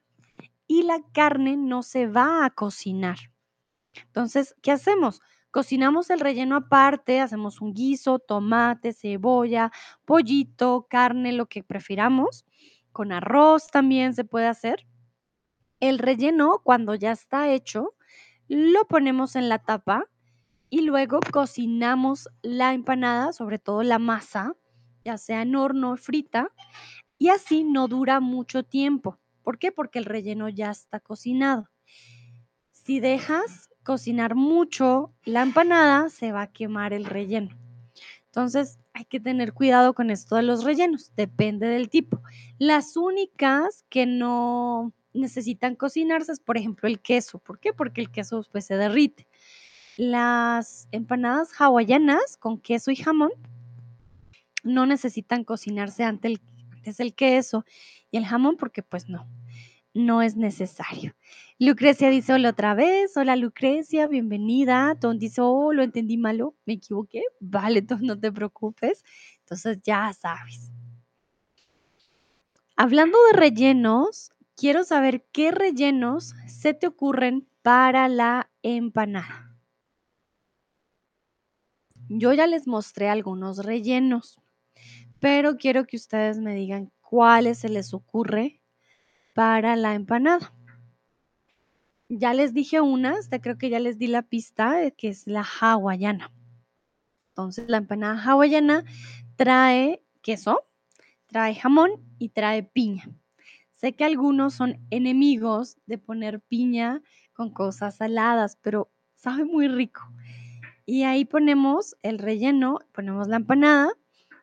y 0.68 0.84
la 0.84 1.02
carne 1.14 1.58
no 1.58 1.84
se 1.84 2.08
va 2.08 2.46
a 2.46 2.50
cocinar. 2.50 3.18
Entonces, 3.94 4.56
¿qué 4.62 4.72
hacemos? 4.72 5.22
Cocinamos 5.52 6.10
el 6.10 6.22
relleno 6.22 6.56
aparte, 6.56 7.20
hacemos 7.20 7.60
un 7.60 7.74
guiso, 7.74 8.20
tomate, 8.20 8.94
cebolla, 8.94 9.72
pollito, 10.06 10.88
carne, 10.90 11.34
lo 11.34 11.48
que 11.48 11.62
prefiramos. 11.62 12.46
Con 12.94 13.12
arroz 13.12 13.68
también 13.68 14.14
se 14.14 14.24
puede 14.24 14.48
hacer. 14.48 14.88
El 15.82 16.00
relleno, 16.00 16.62
cuando 16.64 16.96
ya 16.96 17.12
está 17.12 17.50
hecho, 17.52 17.96
lo 18.48 18.86
ponemos 18.86 19.36
en 19.36 19.50
la 19.50 19.60
tapa 19.60 20.06
y 20.70 20.82
luego 20.82 21.20
cocinamos 21.34 22.30
la 22.42 22.74
empanada, 22.74 23.34
sobre 23.34 23.60
todo 23.60 23.84
la 23.84 24.00
masa, 24.00 24.56
ya 25.04 25.18
sea 25.18 25.42
en 25.42 25.56
horno 25.56 25.92
o 25.92 25.98
frita, 25.98 26.50
y 27.18 27.30
así 27.30 27.66
no 27.66 27.90
dura 27.90 28.22
mucho 28.22 28.64
tiempo. 28.64 29.20
¿Por 29.44 29.60
qué? 29.60 29.72
Porque 29.72 30.00
el 30.00 30.06
relleno 30.06 30.48
ya 30.48 30.72
está 30.72 31.00
cocinado. 31.00 31.70
Si 32.72 33.00
dejas 33.00 33.71
cocinar 33.84 34.36
mucho 34.36 35.12
la 35.24 35.42
empanada, 35.42 36.10
se 36.10 36.32
va 36.32 36.44
a 36.44 36.52
quemar 36.52 36.94
el 36.94 37.06
relleno. 37.06 37.58
Entonces, 38.26 38.80
hay 38.94 39.06
que 39.06 39.20
tener 39.20 39.54
cuidado 39.54 39.94
con 39.94 40.10
esto 40.10 40.36
de 40.36 40.44
los 40.44 40.64
rellenos, 40.64 41.12
depende 41.16 41.68
del 41.68 41.90
tipo. 41.90 42.22
Las 42.58 42.96
únicas 42.96 43.84
que 43.90 44.06
no 44.06 44.94
necesitan 45.14 45.76
cocinarse 45.76 46.32
es, 46.32 46.40
por 46.40 46.58
ejemplo, 46.58 46.88
el 46.88 47.00
queso. 47.00 47.40
¿Por 47.40 47.60
qué? 47.60 47.74
Porque 47.74 48.02
el 48.02 48.12
queso 48.12 48.38
después 48.38 48.66
se 48.66 48.78
derrite. 48.78 49.28
Las 49.98 50.88
empanadas 50.92 51.50
hawaianas 51.60 52.38
con 52.38 52.60
queso 52.60 52.92
y 52.92 52.96
jamón 52.96 53.32
no 54.64 54.86
necesitan 54.86 55.44
cocinarse 55.44 56.04
antes 56.04 56.32
el, 56.32 56.42
antes 56.72 57.00
el 57.00 57.14
queso 57.14 57.66
y 58.10 58.18
el 58.18 58.26
jamón 58.26 58.58
porque 58.58 58.84
pues 58.84 59.10
no, 59.10 59.28
no 59.94 60.22
es 60.22 60.36
necesario. 60.36 61.14
Lucrecia 61.60 62.10
dice 62.10 62.34
hola 62.34 62.50
otra 62.50 62.74
vez. 62.74 63.16
Hola 63.18 63.36
Lucrecia, 63.36 64.08
bienvenida. 64.08 64.96
Ton 65.00 65.20
dice, 65.20 65.42
oh, 65.42 65.74
lo 65.74 65.84
entendí 65.84 66.18
malo, 66.18 66.56
me 66.66 66.74
equivoqué. 66.74 67.24
Vale, 67.40 67.82
Ton, 67.84 68.02
no 68.02 68.20
te 68.20 68.32
preocupes. 68.32 69.04
Entonces 69.40 69.80
ya 69.84 70.12
sabes. 70.14 70.72
Hablando 72.76 73.18
de 73.28 73.38
rellenos, 73.38 74.32
quiero 74.56 74.84
saber 74.84 75.26
qué 75.32 75.52
rellenos 75.52 76.34
se 76.48 76.74
te 76.74 76.88
ocurren 76.88 77.48
para 77.62 78.08
la 78.08 78.50
empanada. 78.64 79.56
Yo 82.10 82.34
ya 82.34 82.48
les 82.48 82.68
mostré 82.68 83.08
algunos 83.08 83.60
rellenos, 83.60 84.40
pero 85.20 85.58
quiero 85.58 85.86
que 85.86 85.96
ustedes 85.96 86.40
me 86.40 86.56
digan 86.56 86.92
cuáles 87.00 87.60
se 87.60 87.70
les 87.70 87.94
ocurre 87.94 88.61
para 89.34 89.76
la 89.76 89.96
empanada. 89.96 90.54
Ya 92.10 92.34
les 92.34 92.54
dije 92.54 92.82
unas, 92.82 93.30
creo 93.42 93.58
que 93.58 93.70
ya 93.70 93.80
les 93.80 93.98
di 93.98 94.08
la 94.08 94.22
pista, 94.22 94.92
que 94.92 95.10
es 95.10 95.28
la 95.28 95.44
hawaiana. 95.44 96.32
Entonces, 97.30 97.70
la 97.70 97.78
empanada 97.78 98.22
hawaiana 98.22 98.84
trae 99.38 100.04
queso, 100.22 100.64
trae 101.28 101.56
jamón 101.56 101.92
y 102.20 102.30
trae 102.30 102.64
piña. 102.64 103.10
Sé 103.76 103.94
que 103.94 104.04
algunos 104.04 104.54
son 104.54 104.80
enemigos 104.90 105.78
de 105.86 105.98
poner 105.98 106.42
piña 106.42 107.02
con 107.34 107.50
cosas 107.52 107.96
saladas, 107.96 108.58
pero 108.62 108.92
sabe 109.16 109.46
muy 109.46 109.68
rico. 109.68 110.02
Y 110.86 111.04
ahí 111.04 111.26
ponemos 111.26 111.96
el 112.04 112.20
relleno, 112.20 112.80
ponemos 112.92 113.28
la 113.28 113.38
empanada 113.38 113.90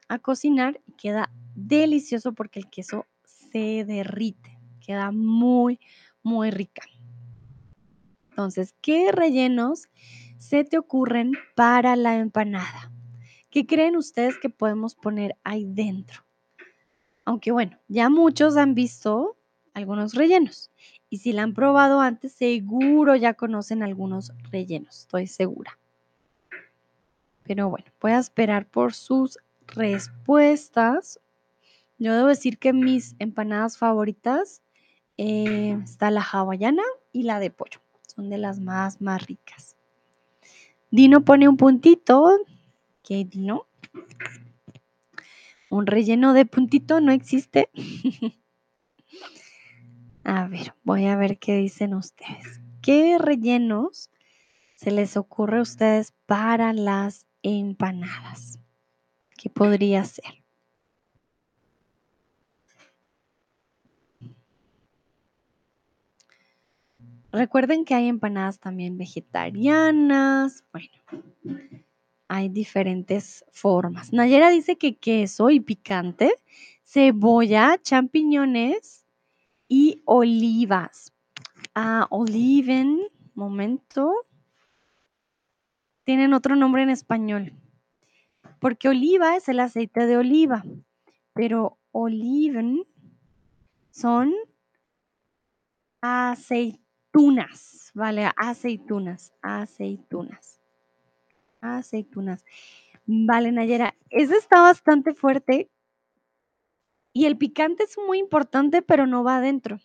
a 0.08 0.18
cocinar 0.18 0.80
y 0.86 0.92
queda 0.92 1.30
delicioso 1.54 2.32
porque 2.32 2.60
el 2.60 2.70
queso 2.70 3.06
se 3.24 3.84
derrite. 3.84 4.57
Queda 4.88 5.10
muy, 5.10 5.78
muy 6.22 6.50
rica. 6.50 6.80
Entonces, 8.30 8.74
¿qué 8.80 9.12
rellenos 9.12 9.90
se 10.38 10.64
te 10.64 10.78
ocurren 10.78 11.32
para 11.54 11.94
la 11.94 12.16
empanada? 12.16 12.90
¿Qué 13.50 13.66
creen 13.66 13.96
ustedes 13.96 14.38
que 14.38 14.48
podemos 14.48 14.94
poner 14.94 15.36
ahí 15.44 15.66
dentro? 15.68 16.24
Aunque 17.26 17.52
bueno, 17.52 17.78
ya 17.88 18.08
muchos 18.08 18.56
han 18.56 18.74
visto 18.74 19.36
algunos 19.74 20.14
rellenos 20.14 20.70
y 21.10 21.18
si 21.18 21.32
la 21.32 21.42
han 21.42 21.52
probado 21.52 22.00
antes, 22.00 22.32
seguro 22.32 23.14
ya 23.14 23.34
conocen 23.34 23.82
algunos 23.82 24.32
rellenos, 24.50 25.00
estoy 25.00 25.26
segura. 25.26 25.78
Pero 27.42 27.68
bueno, 27.68 27.92
voy 28.00 28.12
a 28.12 28.20
esperar 28.20 28.64
por 28.64 28.94
sus 28.94 29.38
respuestas. 29.66 31.20
Yo 31.98 32.14
debo 32.14 32.28
decir 32.28 32.56
que 32.56 32.72
mis 32.72 33.16
empanadas 33.18 33.76
favoritas 33.76 34.62
eh, 35.18 35.76
está 35.84 36.10
la 36.10 36.22
hawaiana 36.22 36.84
y 37.12 37.24
la 37.24 37.40
de 37.40 37.50
pollo. 37.50 37.80
Son 38.06 38.30
de 38.30 38.38
las 38.38 38.60
más, 38.60 39.00
más 39.00 39.26
ricas. 39.26 39.76
Dino 40.90 41.24
pone 41.24 41.48
un 41.48 41.56
puntito. 41.56 42.38
¿Qué 43.02 43.24
Dino? 43.24 43.66
Un 45.70 45.86
relleno 45.86 46.32
de 46.32 46.46
puntito 46.46 47.00
no 47.00 47.12
existe. 47.12 47.68
a 50.24 50.46
ver, 50.46 50.74
voy 50.84 51.06
a 51.06 51.16
ver 51.16 51.38
qué 51.38 51.56
dicen 51.56 51.94
ustedes. 51.94 52.60
¿Qué 52.80 53.18
rellenos 53.18 54.10
se 54.76 54.92
les 54.92 55.16
ocurre 55.16 55.58
a 55.58 55.62
ustedes 55.62 56.14
para 56.26 56.72
las 56.72 57.26
empanadas? 57.42 58.58
¿Qué 59.36 59.50
podría 59.50 60.04
ser? 60.04 60.37
Recuerden 67.32 67.84
que 67.84 67.94
hay 67.94 68.08
empanadas 68.08 68.58
también 68.58 68.96
vegetarianas. 68.96 70.64
Bueno, 70.72 70.88
hay 72.28 72.48
diferentes 72.48 73.44
formas. 73.52 74.12
Nayera 74.12 74.50
dice 74.50 74.76
que 74.76 74.96
queso 74.96 75.50
y 75.50 75.60
picante, 75.60 76.34
cebolla, 76.84 77.78
champiñones 77.82 79.04
y 79.68 80.02
olivas. 80.06 81.12
Ah, 81.74 82.06
oliven, 82.10 83.00
momento. 83.34 84.26
Tienen 86.04 86.32
otro 86.32 86.56
nombre 86.56 86.82
en 86.82 86.90
español. 86.90 87.52
Porque 88.58 88.88
oliva 88.88 89.36
es 89.36 89.48
el 89.48 89.60
aceite 89.60 90.06
de 90.06 90.16
oliva, 90.16 90.64
pero 91.34 91.78
oliven 91.92 92.84
son 93.90 94.34
aceitunas, 97.12 97.90
¿vale? 97.94 98.30
Aceitunas, 98.36 99.32
aceitunas 99.42 100.58
aceitunas. 101.60 102.44
Vale, 103.06 103.52
Nayera, 103.52 103.94
eso 104.10 104.34
está 104.34 104.60
bastante 104.60 105.14
fuerte. 105.14 105.70
Y 107.12 107.26
el 107.26 107.38
picante 107.38 107.84
es 107.84 107.96
muy 107.98 108.18
importante, 108.18 108.82
pero 108.82 109.06
no 109.06 109.24
va 109.24 109.38
adentro. 109.38 109.80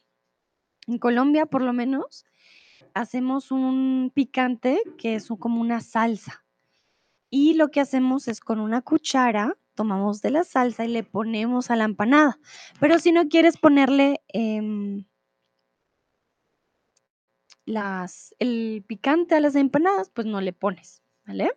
En 0.88 0.98
Colombia, 0.98 1.46
por 1.46 1.62
lo 1.62 1.74
menos, 1.74 2.26
hacemos 2.94 3.52
un 3.52 4.12
picante 4.14 4.82
que 4.98 5.16
es 5.16 5.30
como 5.40 5.62
una 5.62 5.80
salsa. 5.80 6.46
Y 7.30 7.56
lo 7.56 7.70
que 7.70 7.80
hacemos 7.80 8.28
es 8.28 8.40
con 8.42 8.60
una 8.60 8.82
cuchara, 8.82 9.58
tomamos 9.74 10.22
de 10.22 10.30
la 10.30 10.44
salsa 10.44 10.86
y 10.86 10.90
le 10.90 11.04
ponemos 11.04 11.72
a 11.72 11.76
la 11.76 11.86
empanada. 11.86 12.38
Pero 12.80 13.00
si 13.00 13.12
no 13.12 13.28
quieres 13.28 13.58
ponerle 13.58 14.22
em, 14.28 15.06
las, 17.66 18.36
el 18.40 18.84
picante 18.88 19.36
a 19.36 19.40
las 19.40 19.56
empanadas, 19.56 20.10
pues 20.10 20.28
no 20.28 20.42
le 20.42 20.54
pones, 20.54 21.02
¿vale? 21.26 21.52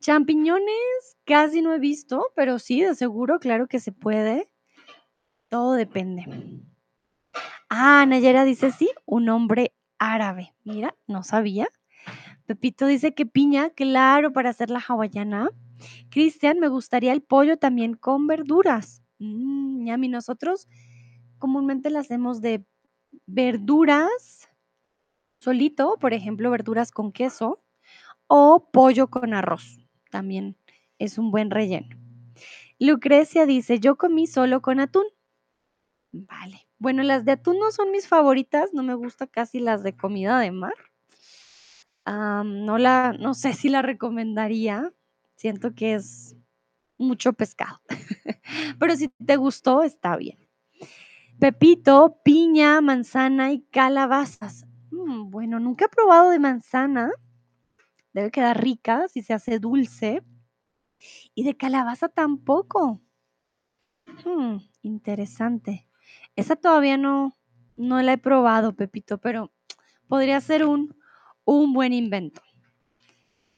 Champiñones 0.00 1.16
casi 1.24 1.62
no 1.62 1.72
he 1.72 1.78
visto, 1.78 2.26
pero 2.36 2.58
sí, 2.58 2.82
de 2.82 2.94
seguro, 2.94 3.38
claro 3.38 3.66
que 3.66 3.80
se 3.80 3.92
puede. 3.92 4.50
Todo 5.48 5.72
depende. 5.72 6.26
Ah, 7.68 8.04
Nayera 8.06 8.44
dice 8.44 8.70
sí, 8.70 8.90
un 9.06 9.28
hombre 9.28 9.74
árabe. 9.98 10.54
Mira, 10.64 10.94
no 11.06 11.22
sabía. 11.22 11.68
Pepito 12.46 12.86
dice 12.86 13.14
que 13.14 13.24
piña, 13.24 13.70
claro, 13.70 14.32
para 14.32 14.50
hacer 14.50 14.70
la 14.70 14.84
hawaiana. 14.86 15.48
Cristian, 16.10 16.60
me 16.60 16.68
gustaría 16.68 17.12
el 17.12 17.22
pollo 17.22 17.56
también 17.56 17.94
con 17.94 18.26
verduras. 18.26 19.02
Mm, 19.18 19.88
a 19.88 19.96
mí 19.96 20.08
nosotros 20.08 20.68
comúnmente 21.38 21.90
la 21.90 22.00
hacemos 22.00 22.40
de 22.40 22.64
verduras 23.26 24.43
solito, 25.44 25.96
por 26.00 26.14
ejemplo, 26.14 26.50
verduras 26.50 26.90
con 26.90 27.12
queso 27.12 27.62
o 28.26 28.70
pollo 28.72 29.08
con 29.08 29.34
arroz 29.34 29.84
también 30.14 30.56
es 31.00 31.18
un 31.18 31.32
buen 31.32 31.50
relleno. 31.50 31.88
Lucrecia 32.78 33.46
dice, 33.46 33.80
yo 33.80 33.96
comí 33.96 34.28
solo 34.28 34.62
con 34.62 34.78
atún. 34.78 35.06
Vale. 36.12 36.68
Bueno, 36.78 37.02
las 37.02 37.24
de 37.24 37.32
atún 37.32 37.58
no 37.58 37.72
son 37.72 37.90
mis 37.90 38.06
favoritas, 38.06 38.72
no 38.72 38.84
me 38.84 38.94
gusta 38.94 39.26
casi 39.26 39.58
las 39.58 39.82
de 39.82 39.96
comida 39.96 40.38
de 40.38 40.52
mar. 40.52 40.74
no 42.06 42.78
la, 42.78 43.16
no 43.18 43.34
sé 43.34 43.54
si 43.54 43.68
la 43.68 43.82
recomendaría. 43.82 44.92
Siento 45.34 45.74
que 45.74 45.94
es 45.94 46.36
mucho 46.96 47.32
pescado. 47.32 47.80
Pero 48.78 48.94
si 48.94 49.08
te 49.08 49.36
gustó, 49.36 49.82
está 49.82 50.16
bien. 50.16 50.38
Pepito, 51.40 52.20
piña, 52.22 52.80
manzana 52.80 53.52
y 53.52 53.62
calabazas. 53.62 54.64
Mm, 55.04 55.30
bueno, 55.30 55.60
nunca 55.60 55.84
he 55.86 55.88
probado 55.88 56.30
de 56.30 56.38
manzana. 56.38 57.10
Debe 58.12 58.30
quedar 58.30 58.62
rica 58.62 59.06
si 59.08 59.22
se 59.22 59.34
hace 59.34 59.58
dulce. 59.58 60.22
Y 61.34 61.44
de 61.44 61.56
calabaza 61.56 62.08
tampoco. 62.08 63.00
Hmm, 64.24 64.58
interesante. 64.82 65.88
Esa 66.36 66.56
todavía 66.56 66.96
no, 66.96 67.36
no 67.76 68.00
la 68.00 68.14
he 68.14 68.18
probado, 68.18 68.74
Pepito, 68.74 69.18
pero 69.18 69.52
podría 70.08 70.40
ser 70.40 70.64
un, 70.64 70.96
un 71.44 71.72
buen 71.72 71.92
invento? 71.92 72.42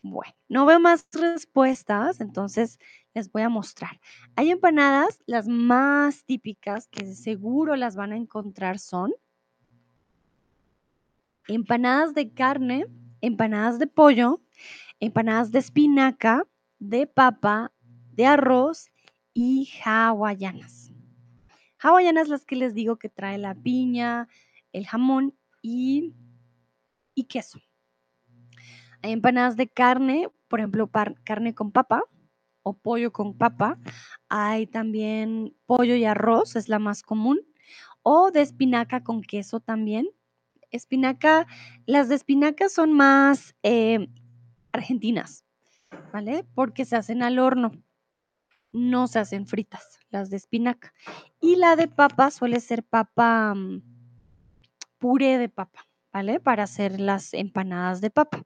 Bueno, 0.02 0.34
no 0.48 0.66
veo 0.66 0.78
más 0.80 1.06
respuestas, 1.12 2.20
entonces 2.20 2.78
les 3.12 3.30
voy 3.30 3.42
a 3.42 3.48
mostrar. 3.48 4.00
Hay 4.36 4.50
empanadas, 4.50 5.18
las 5.26 5.48
más 5.48 6.24
típicas, 6.24 6.86
que 6.88 7.14
seguro 7.14 7.76
las 7.76 7.96
van 7.96 8.12
a 8.12 8.16
encontrar 8.16 8.78
son 8.78 9.12
empanadas 11.48 12.14
de 12.14 12.32
carne, 12.32 12.86
empanadas 13.20 13.78
de 13.78 13.86
pollo, 13.86 14.40
empanadas 15.00 15.52
de 15.52 15.58
espinaca, 15.58 16.46
de 16.78 17.06
papa, 17.06 17.72
de 18.12 18.26
arroz 18.26 18.90
y 19.34 19.70
hawaianas. 19.84 20.92
Hawaianas 21.78 22.28
las 22.28 22.44
que 22.44 22.56
les 22.56 22.74
digo 22.74 22.96
que 22.96 23.08
trae 23.08 23.38
la 23.38 23.54
piña, 23.54 24.28
el 24.72 24.86
jamón 24.86 25.34
y, 25.62 26.14
y 27.14 27.24
queso. 27.24 27.60
Hay 29.02 29.12
empanadas 29.12 29.56
de 29.56 29.68
carne, 29.68 30.28
por 30.48 30.60
ejemplo, 30.60 30.90
carne 31.24 31.54
con 31.54 31.70
papa 31.70 32.02
o 32.62 32.72
pollo 32.72 33.12
con 33.12 33.36
papa. 33.36 33.78
Hay 34.28 34.66
también 34.66 35.54
pollo 35.66 35.94
y 35.94 36.04
arroz, 36.04 36.56
es 36.56 36.68
la 36.68 36.78
más 36.78 37.02
común. 37.02 37.40
O 38.02 38.30
de 38.30 38.42
espinaca 38.42 39.04
con 39.04 39.22
queso 39.22 39.60
también. 39.60 40.08
Espinaca, 40.70 41.46
las 41.86 42.08
de 42.08 42.16
espinaca 42.16 42.68
son 42.68 42.92
más 42.92 43.54
eh, 43.62 44.08
argentinas, 44.72 45.44
¿vale? 46.12 46.44
Porque 46.54 46.84
se 46.84 46.96
hacen 46.96 47.22
al 47.22 47.38
horno, 47.38 47.72
no 48.72 49.06
se 49.06 49.18
hacen 49.18 49.46
fritas, 49.46 50.00
las 50.10 50.30
de 50.30 50.36
espinaca. 50.36 50.92
Y 51.40 51.56
la 51.56 51.76
de 51.76 51.88
papa 51.88 52.30
suele 52.30 52.60
ser 52.60 52.82
papa, 52.82 53.54
mm, 53.54 53.82
puré 54.98 55.38
de 55.38 55.48
papa, 55.48 55.86
¿vale? 56.12 56.40
Para 56.40 56.64
hacer 56.64 57.00
las 57.00 57.32
empanadas 57.34 58.00
de 58.00 58.10
papa. 58.10 58.42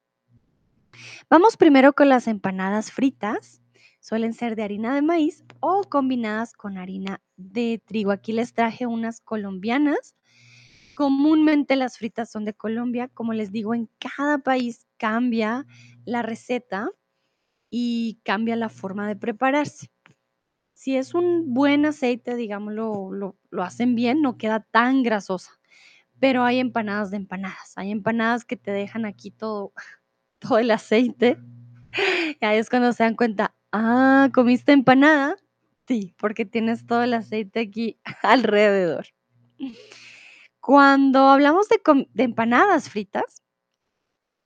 Vamos 1.28 1.56
primero 1.56 1.92
con 1.92 2.08
las 2.08 2.26
empanadas 2.26 2.90
fritas. 2.92 3.62
Suelen 4.00 4.32
ser 4.32 4.56
de 4.56 4.62
harina 4.62 4.94
de 4.94 5.02
maíz 5.02 5.44
o 5.60 5.82
combinadas 5.82 6.52
con 6.52 6.78
harina 6.78 7.20
de 7.36 7.82
trigo. 7.84 8.12
Aquí 8.12 8.32
les 8.32 8.54
traje 8.54 8.86
unas 8.86 9.20
colombianas. 9.20 10.16
Comúnmente 11.00 11.76
las 11.76 11.96
fritas 11.96 12.30
son 12.30 12.44
de 12.44 12.52
Colombia. 12.52 13.08
Como 13.08 13.32
les 13.32 13.50
digo, 13.50 13.74
en 13.74 13.88
cada 13.98 14.36
país 14.36 14.86
cambia 14.98 15.64
la 16.04 16.20
receta 16.20 16.90
y 17.70 18.20
cambia 18.22 18.54
la 18.54 18.68
forma 18.68 19.08
de 19.08 19.16
prepararse. 19.16 19.90
Si 20.74 20.98
es 20.98 21.14
un 21.14 21.54
buen 21.54 21.86
aceite, 21.86 22.36
digámoslo, 22.36 23.12
lo, 23.12 23.38
lo 23.48 23.62
hacen 23.62 23.94
bien, 23.94 24.20
no 24.20 24.36
queda 24.36 24.60
tan 24.60 25.02
grasosa. 25.02 25.52
Pero 26.18 26.44
hay 26.44 26.58
empanadas 26.58 27.10
de 27.10 27.16
empanadas. 27.16 27.72
Hay 27.76 27.92
empanadas 27.92 28.44
que 28.44 28.56
te 28.56 28.70
dejan 28.70 29.06
aquí 29.06 29.30
todo 29.30 29.72
todo 30.38 30.58
el 30.58 30.70
aceite. 30.70 31.38
Y 32.42 32.44
ahí 32.44 32.58
es 32.58 32.68
cuando 32.68 32.92
se 32.92 33.04
dan 33.04 33.16
cuenta, 33.16 33.54
ah, 33.72 34.28
¿comiste 34.34 34.72
empanada? 34.72 35.36
Sí, 35.88 36.14
porque 36.18 36.44
tienes 36.44 36.86
todo 36.86 37.02
el 37.04 37.14
aceite 37.14 37.60
aquí 37.60 37.98
alrededor. 38.22 39.06
Cuando 40.60 41.28
hablamos 41.28 41.68
de, 41.68 41.80
empanadas 42.22 42.90
fritas, 42.90 43.42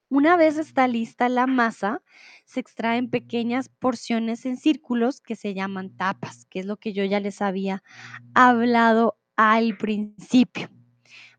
una 0.08 0.36
vez 0.36 0.58
está 0.58 0.86
lista 0.86 1.28
la 1.28 1.48
masa, 1.48 2.02
se 2.44 2.60
extraen 2.60 3.10
pequeñas 3.10 3.68
porciones 3.68 4.46
en 4.46 4.56
círculos 4.56 5.20
que 5.20 5.34
se 5.34 5.54
llaman 5.54 5.96
tapas, 5.96 6.46
que 6.46 6.60
es 6.60 6.66
lo 6.66 6.76
que 6.76 6.92
yo 6.92 7.04
ya 7.04 7.18
les 7.18 7.42
había 7.42 7.82
hablado 8.32 9.18
al 9.34 9.76
principio. 9.76 10.68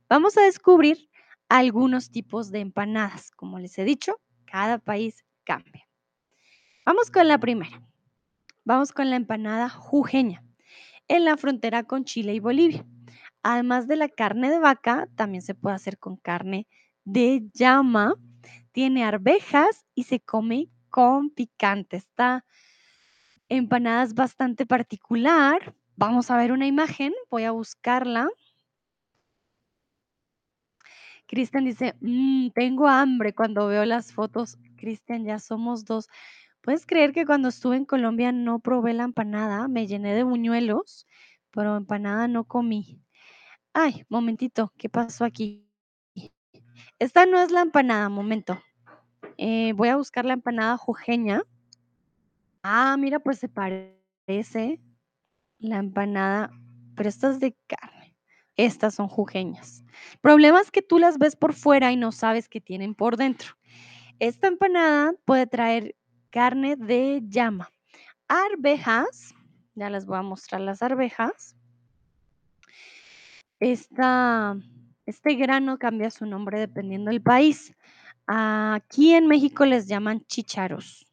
Vamos 0.10 0.38
a 0.38 0.42
descubrir 0.42 1.10
algunos 1.48 2.12
tipos 2.12 2.52
de 2.52 2.60
empanadas. 2.60 3.32
Como 3.32 3.60
les 3.60 3.78
he 3.78 3.86
dicho, 3.86 4.20
cada 4.46 4.78
país 4.78 5.24
cambia. 5.46 5.88
Vamos 6.86 7.10
con 7.12 7.30
la 7.30 7.38
primera. 7.40 7.82
Vamos 8.66 8.92
con 8.92 9.10
la 9.10 9.16
empanada 9.16 9.70
jujeña, 9.70 10.44
en 11.08 11.24
la 11.24 11.38
frontera 11.38 11.84
con 11.84 12.04
Chile 12.04 12.34
y 12.34 12.40
Bolivia. 12.40 12.86
Además 13.48 13.88
de 13.88 13.96
la 13.96 14.10
carne 14.10 14.50
de 14.50 14.58
vaca, 14.58 15.08
también 15.16 15.44
se 15.44 15.54
puede 15.54 15.76
hacer 15.76 16.00
con 16.00 16.18
carne 16.18 16.68
de 17.04 17.48
llama. 17.54 18.16
Tiene 18.72 19.04
arvejas 19.04 19.86
y 19.94 20.06
se 20.06 20.20
come 20.20 20.72
con 20.90 21.30
picante. 21.30 21.98
Esta 21.98 22.44
empanada 23.48 24.02
es 24.02 24.16
bastante 24.16 24.66
particular. 24.66 25.76
Vamos 25.96 26.32
a 26.32 26.38
ver 26.38 26.52
una 26.52 26.66
imagen. 26.66 27.14
Voy 27.30 27.44
a 27.44 27.52
buscarla. 27.52 28.30
Cristian 31.28 31.66
dice, 31.66 31.94
mm, 32.02 32.50
tengo 32.56 32.88
hambre 32.88 33.36
cuando 33.36 33.68
veo 33.68 33.86
las 33.86 34.12
fotos. 34.12 34.58
Cristian, 34.76 35.24
ya 35.24 35.38
somos 35.38 35.86
dos. 35.86 36.10
¿Puedes 36.62 36.88
creer 36.88 37.14
que 37.14 37.28
cuando 37.28 37.50
estuve 37.50 37.78
en 37.78 37.86
Colombia 37.86 38.32
no 38.32 38.58
probé 38.58 38.96
la 38.96 39.04
empanada? 39.04 39.68
Me 39.68 39.86
llené 39.86 40.16
de 40.16 40.24
buñuelos, 40.24 41.06
pero 41.52 41.78
empanada 41.78 42.28
no 42.28 42.46
comí. 42.46 43.05
Ay, 43.78 44.06
momentito, 44.08 44.72
¿qué 44.78 44.88
pasó 44.88 45.26
aquí? 45.26 45.70
Esta 46.98 47.26
no 47.26 47.42
es 47.42 47.52
la 47.52 47.60
empanada, 47.60 48.08
momento. 48.08 48.58
Eh, 49.38 49.74
voy 49.74 49.90
a 49.90 49.98
buscar 49.98 50.24
la 50.24 50.32
empanada 50.32 50.78
jujeña. 50.78 51.44
Ah, 52.64 52.96
mira, 52.98 53.20
pues 53.20 53.38
se 53.38 53.50
parece 53.50 54.80
la 55.60 55.80
empanada, 55.80 56.52
pero 56.96 57.10
esta 57.10 57.30
es 57.30 57.42
de 57.42 57.58
carne. 57.68 58.16
Estas 58.56 58.96
son 58.96 59.10
jujeñas. 59.10 59.84
Problema 60.22 60.62
es 60.62 60.72
que 60.72 60.82
tú 60.82 60.98
las 60.98 61.18
ves 61.18 61.36
por 61.36 61.54
fuera 61.54 61.92
y 61.92 61.98
no 61.98 62.14
sabes 62.14 62.48
qué 62.48 62.62
tienen 62.62 62.96
por 62.96 63.18
dentro. 63.18 63.56
Esta 64.20 64.48
empanada 64.48 65.12
puede 65.26 65.48
traer 65.48 65.98
carne 66.30 66.78
de 66.78 67.24
llama, 67.28 67.70
arvejas, 68.30 69.36
ya 69.74 69.90
les 69.90 70.06
voy 70.06 70.18
a 70.18 70.22
mostrar 70.22 70.62
las 70.62 70.82
arvejas. 70.82 71.58
Esta, 73.60 74.58
este 75.06 75.36
grano 75.36 75.78
cambia 75.80 76.10
su 76.10 76.26
nombre 76.26 76.60
dependiendo 76.60 77.12
del 77.12 77.22
país. 77.22 77.74
Aquí 78.28 79.14
en 79.14 79.28
México 79.28 79.66
les 79.66 79.88
llaman 79.88 80.26
chícharos, 80.26 81.08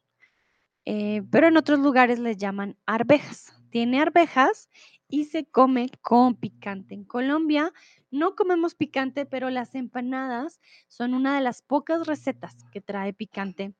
eh, 0.85 1.21
pero 1.31 1.47
en 1.47 1.57
otros 1.57 1.79
lugares 1.79 2.19
les 2.19 2.37
llaman 2.37 2.77
arvejas. 2.85 3.53
Tiene 3.69 4.01
arvejas 4.01 4.69
y 5.07 5.25
se 5.25 5.45
come 5.45 5.89
con 6.01 6.35
picante. 6.35 6.95
En 6.95 7.05
Colombia 7.05 7.71
no 8.09 8.35
comemos 8.35 8.75
picante, 8.75 9.25
pero 9.25 9.49
las 9.49 9.75
empanadas 9.75 10.59
son 10.87 11.13
una 11.13 11.35
de 11.35 11.41
las 11.41 11.61
pocas 11.61 12.07
recetas 12.07 12.55
que 12.71 12.81
trae 12.81 13.13
picante 13.13 13.73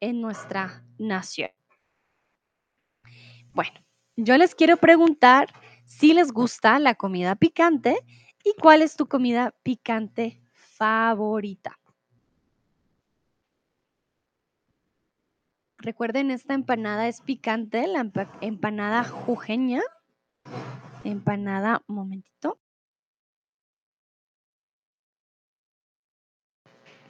en 0.00 0.20
nuestra 0.20 0.84
nación. 0.98 1.50
Bueno, 3.52 3.80
yo 4.16 4.36
les 4.36 4.54
quiero 4.54 4.76
preguntar 4.76 5.52
si 5.86 6.14
les 6.14 6.32
gusta 6.32 6.78
la 6.78 6.94
comida 6.94 7.34
picante 7.36 7.98
y 8.44 8.54
cuál 8.60 8.82
es 8.82 8.96
tu 8.96 9.06
comida 9.06 9.54
picante 9.62 10.40
favorita. 10.52 11.78
Recuerden, 15.78 16.30
esta 16.30 16.54
empanada 16.54 17.08
es 17.08 17.20
picante, 17.20 17.88
la 17.88 18.08
empanada 18.40 19.02
jujeña. 19.04 19.82
Empanada, 21.02 21.82
un 21.88 21.96
momentito. 21.96 22.58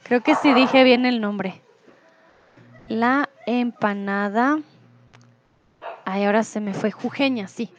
Creo 0.03 0.21
que 0.21 0.35
sí 0.35 0.53
dije 0.53 0.83
bien 0.83 1.05
el 1.05 1.21
nombre. 1.21 1.61
La 2.87 3.29
empanada. 3.45 4.59
Ay, 6.03 6.25
ahora 6.25 6.43
se 6.43 6.59
me 6.59 6.73
fue 6.73 6.91
jujeña, 6.91 7.47
sí. 7.47 7.69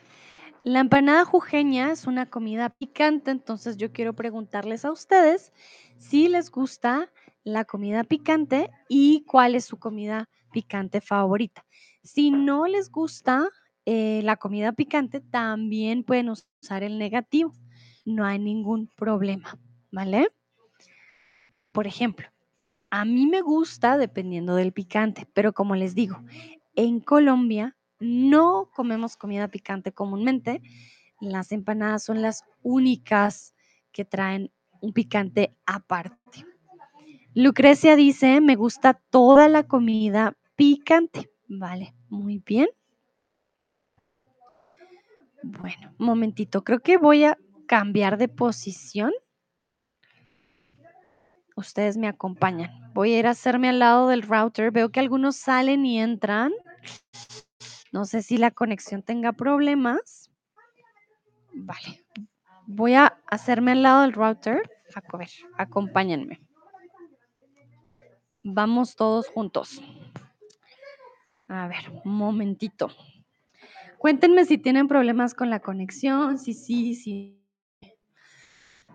La 0.65 0.81
empanada 0.81 1.27
jujeña 1.27 1.93
es 1.93 2.07
una 2.07 2.25
comida 2.25 2.71
picante, 2.71 3.31
entonces 3.31 3.77
yo 3.77 3.93
quiero 3.93 4.15
preguntarles 4.15 4.87
a 4.87 4.93
ustedes 4.93 5.53
si 5.99 6.27
les 6.29 6.51
gusta 6.51 7.13
la 7.43 7.67
comida 7.67 8.03
picante 8.03 8.71
y 8.89 9.27
cuál 9.27 9.57
es 9.57 9.67
su 9.67 9.79
comida 9.79 10.31
picante 10.53 11.03
favorita. 11.03 11.67
Si 12.03 12.31
no 12.31 12.67
les 12.67 12.91
gusta 12.91 13.47
eh, 13.85 14.23
la 14.25 14.37
comida 14.37 14.73
picante, 14.73 15.21
también 15.21 16.03
pueden 16.03 16.31
usar 16.31 16.83
el 16.83 16.97
negativo. 16.97 17.53
No 18.07 18.25
hay 18.25 18.39
ningún 18.39 18.87
problema, 18.87 19.59
¿vale? 19.93 20.29
Por 21.73 21.87
ejemplo, 21.87 22.27
a 22.89 23.05
mí 23.05 23.27
me 23.27 23.43
gusta 23.43 23.99
dependiendo 23.99 24.55
del 24.55 24.73
picante, 24.73 25.29
pero 25.35 25.53
como 25.53 25.77
les 25.77 25.95
digo, 25.95 26.23
en 26.75 27.01
Colombia 27.01 27.77
no 27.99 28.71
comemos 28.75 29.17
comida 29.17 29.49
picante 29.49 29.93
comúnmente. 29.93 30.63
Las 31.21 31.53
empanadas 31.53 32.05
son 32.05 32.23
las 32.23 32.45
únicas 32.63 33.55
que 33.93 34.05
traen 34.05 34.51
un 34.81 34.93
picante 34.93 35.57
aparte. 35.67 36.45
Lucrecia 37.35 37.97
dice, 37.97 38.41
me 38.41 38.57
gusta 38.57 38.95
toda 39.11 39.49
la 39.49 39.65
comida 39.65 40.37
picante. 40.57 41.31
Vale, 41.49 41.95
muy 42.09 42.43
bien. 42.45 42.69
Bueno, 45.43 45.93
un 45.99 46.07
momentito, 46.07 46.65
creo 46.65 46.81
que 46.81 46.97
voy 46.97 47.25
a 47.25 47.37
cambiar 47.67 48.19
de 48.19 48.29
posición 48.29 49.13
ustedes 51.57 51.97
me 51.97 52.09
acompañan. 52.09 52.71
Voy 52.95 53.15
a 53.15 53.19
ir 53.19 53.27
a 53.27 53.31
hacerme 53.31 53.69
al 53.69 53.79
lado 53.79 54.09
del 54.09 54.23
router. 54.23 54.71
Veo 54.71 54.91
que 54.91 55.01
algunos 55.01 55.37
salen 55.37 55.85
y 55.87 56.01
entran. 56.01 56.53
No 57.95 58.05
sé 58.07 58.23
si 58.23 58.39
la 58.39 58.51
conexión 58.51 59.05
tenga 59.05 59.33
problemas. 59.33 60.29
Vale. 61.53 62.05
Voy 62.67 62.95
a 62.95 63.23
hacerme 63.29 63.71
al 63.71 63.85
lado 63.85 64.03
del 64.03 64.13
router. 64.13 64.69
A 64.97 65.17
ver, 65.17 65.29
acompáñenme. 65.57 66.41
Vamos 68.43 68.97
todos 68.97 69.29
juntos. 69.29 69.81
A 71.47 71.69
ver, 71.69 71.85
un 72.05 72.17
momentito. 72.17 72.91
Cuéntenme 73.99 74.45
si 74.45 74.59
tienen 74.59 74.89
problemas 74.89 75.33
con 75.33 75.49
la 75.49 75.61
conexión, 75.61 76.37
si 76.39 76.53
sí, 76.53 76.97
si 76.97 77.41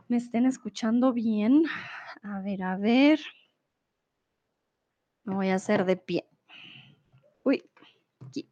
me 0.10 0.18
estén 0.18 0.46
escuchando 0.46 1.14
bien. 1.14 1.64
A 2.22 2.42
ver, 2.42 2.64
a 2.64 2.76
ver. 2.76 3.22
Me 5.24 5.36
voy 5.36 5.48
a 5.48 5.56
hacer 5.56 5.86
de 5.86 5.96
pie. 5.96 6.28
Uy, 7.46 7.64
aquí. 8.28 8.50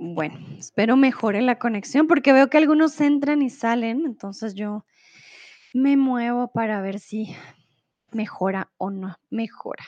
Bueno, 0.00 0.38
espero 0.56 0.96
mejore 0.96 1.42
la 1.42 1.58
conexión 1.58 2.06
porque 2.06 2.32
veo 2.32 2.48
que 2.48 2.56
algunos 2.56 3.00
entran 3.00 3.42
y 3.42 3.50
salen, 3.50 4.06
entonces 4.06 4.54
yo 4.54 4.84
me 5.74 5.96
muevo 5.96 6.52
para 6.52 6.80
ver 6.80 7.00
si 7.00 7.34
mejora 8.12 8.70
o 8.78 8.90
no 8.90 9.16
mejora. 9.28 9.84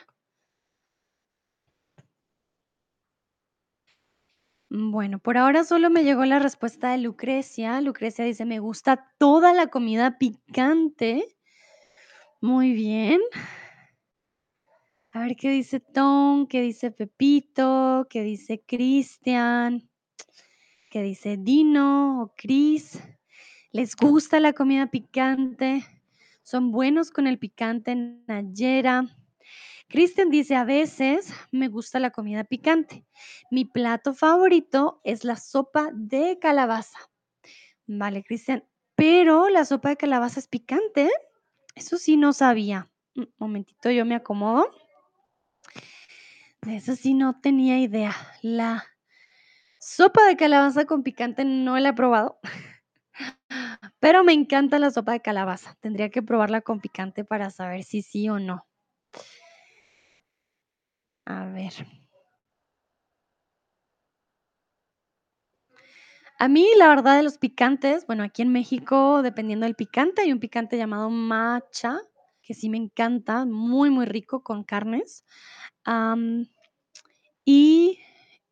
Bueno, 4.69 5.21
por 5.21 5.39
ahora 5.39 5.63
solo 5.63 5.91
me 5.91 6.03
llegó 6.03 6.25
la 6.25 6.41
respuesta 6.41 6.91
de 6.91 6.99
Lucrecia. 6.99 7.81
Lucrecia 7.81 8.25
dice, 8.25 8.45
me 8.45 8.59
gusta 8.59 9.13
toda 9.19 9.53
la 9.53 9.69
comida 9.69 10.19
picante. 10.19 11.25
Muy 12.41 12.73
bien. 12.73 13.21
A 15.13 15.21
ver 15.23 15.35
qué 15.37 15.51
dice 15.51 15.81
Tom, 15.81 16.47
qué 16.47 16.63
dice 16.63 16.93
Pepito, 16.93 18.07
qué 18.09 18.23
dice 18.23 18.63
Cristian, 18.65 19.90
qué 20.91 21.03
dice 21.03 21.37
Dino 21.39 22.21
o 22.21 22.35
Cris. 22.37 23.01
¿Les 23.71 23.95
gusta 23.95 24.41
la 24.41 24.53
comida 24.53 24.89
picante? 24.89 25.87
¿Son 26.43 26.73
buenos 26.73 27.13
con 27.13 27.29
el 27.29 27.39
picante, 27.39 27.95
Nayera? 27.95 29.05
Cristian 29.89 30.31
dice, 30.31 30.57
a 30.57 30.65
veces 30.65 31.33
me 31.53 31.69
gusta 31.69 32.01
la 32.01 32.11
comida 32.11 32.43
picante. 32.43 33.07
Mi 33.51 33.65
plato 33.65 34.15
favorito 34.15 35.01
es 35.05 35.25
la 35.25 35.37
sopa 35.37 35.91
de 35.95 36.39
calabaza. 36.41 36.99
Vale, 37.87 38.25
Cristian, 38.25 38.65
pero 38.97 39.49
la 39.49 39.65
sopa 39.65 39.91
de 39.91 39.97
calabaza 39.97 40.41
es 40.41 40.49
picante. 40.49 41.09
Eso 41.77 41.99
sí 41.99 42.17
no 42.17 42.33
sabía. 42.33 42.91
Un 43.15 43.33
momentito, 43.39 43.91
yo 43.91 44.05
me 44.05 44.17
acomodo. 44.17 44.71
Eso 46.69 46.97
sí 46.97 47.15
no 47.15 47.41
tenía 47.41 47.79
idea. 47.79 48.15
La 48.43 48.85
sopa 49.81 50.25
de 50.27 50.37
calabaza 50.37 50.85
con 50.87 51.03
picante 51.03 51.45
no 51.45 51.79
la 51.79 51.91
he 51.91 51.93
probado. 51.95 52.39
Pero 54.01 54.25
me 54.25 54.33
encanta 54.33 54.79
la 54.79 54.91
sopa 54.91 55.13
de 55.13 55.21
calabaza. 55.23 55.77
Tendría 55.81 56.11
que 56.11 56.23
probarla 56.23 56.61
con 56.61 56.81
picante 56.81 57.25
para 57.25 57.51
saber 57.51 57.85
si 57.85 58.03
sí 58.03 58.29
o 58.29 58.39
no. 58.39 58.67
A 61.27 61.47
ver. 61.47 61.75
A 66.39 66.49
mí, 66.49 66.67
la 66.79 66.89
verdad 66.89 67.17
de 67.17 67.23
los 67.23 67.39
picantes, 67.39 68.07
bueno, 68.07 68.23
aquí 68.25 68.43
en 68.43 68.51
México, 68.51 69.23
dependiendo 69.23 69.67
del 69.67 69.75
picante, 69.75 70.23
hay 70.23 70.33
un 70.33 70.41
picante 70.41 70.77
llamado 70.79 71.11
matcha, 71.11 72.01
que 72.43 72.55
sí 72.55 72.69
me 72.71 72.79
encanta, 72.79 73.45
muy, 73.45 73.91
muy 73.91 74.07
rico 74.07 74.43
con 74.43 74.65
carnes. 74.65 75.25
y 77.45 77.99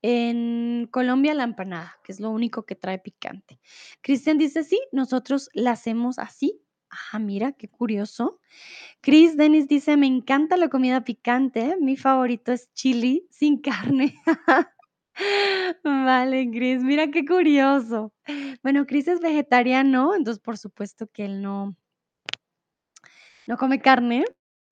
en 0.02 0.88
Colombia 0.90 1.34
la 1.34 1.44
empanada, 1.44 1.96
que 2.04 2.12
es 2.12 2.20
lo 2.20 2.30
único 2.30 2.64
que 2.64 2.74
trae 2.74 2.98
picante. 2.98 3.60
Cristian 4.00 4.38
dice, 4.38 4.64
sí, 4.64 4.80
nosotros 4.92 5.50
la 5.52 5.72
hacemos 5.72 6.18
así. 6.18 6.60
Ah, 6.90 7.18
mira, 7.18 7.52
qué 7.52 7.68
curioso. 7.68 8.40
Chris 9.00 9.36
Dennis 9.36 9.68
dice, 9.68 9.96
me 9.96 10.06
encanta 10.06 10.56
la 10.56 10.68
comida 10.68 11.04
picante, 11.04 11.76
mi 11.80 11.96
favorito 11.96 12.52
es 12.52 12.72
chili 12.72 13.26
sin 13.30 13.60
carne. 13.60 14.14
Vale, 15.84 16.48
Chris, 16.50 16.82
mira 16.82 17.10
qué 17.10 17.24
curioso. 17.26 18.12
Bueno, 18.62 18.86
Chris 18.86 19.08
es 19.08 19.20
vegetariano, 19.20 20.14
entonces 20.14 20.40
por 20.42 20.56
supuesto 20.58 21.08
que 21.08 21.24
él 21.24 21.42
no, 21.42 21.76
no 23.46 23.56
come 23.56 23.80
carne, 23.80 24.24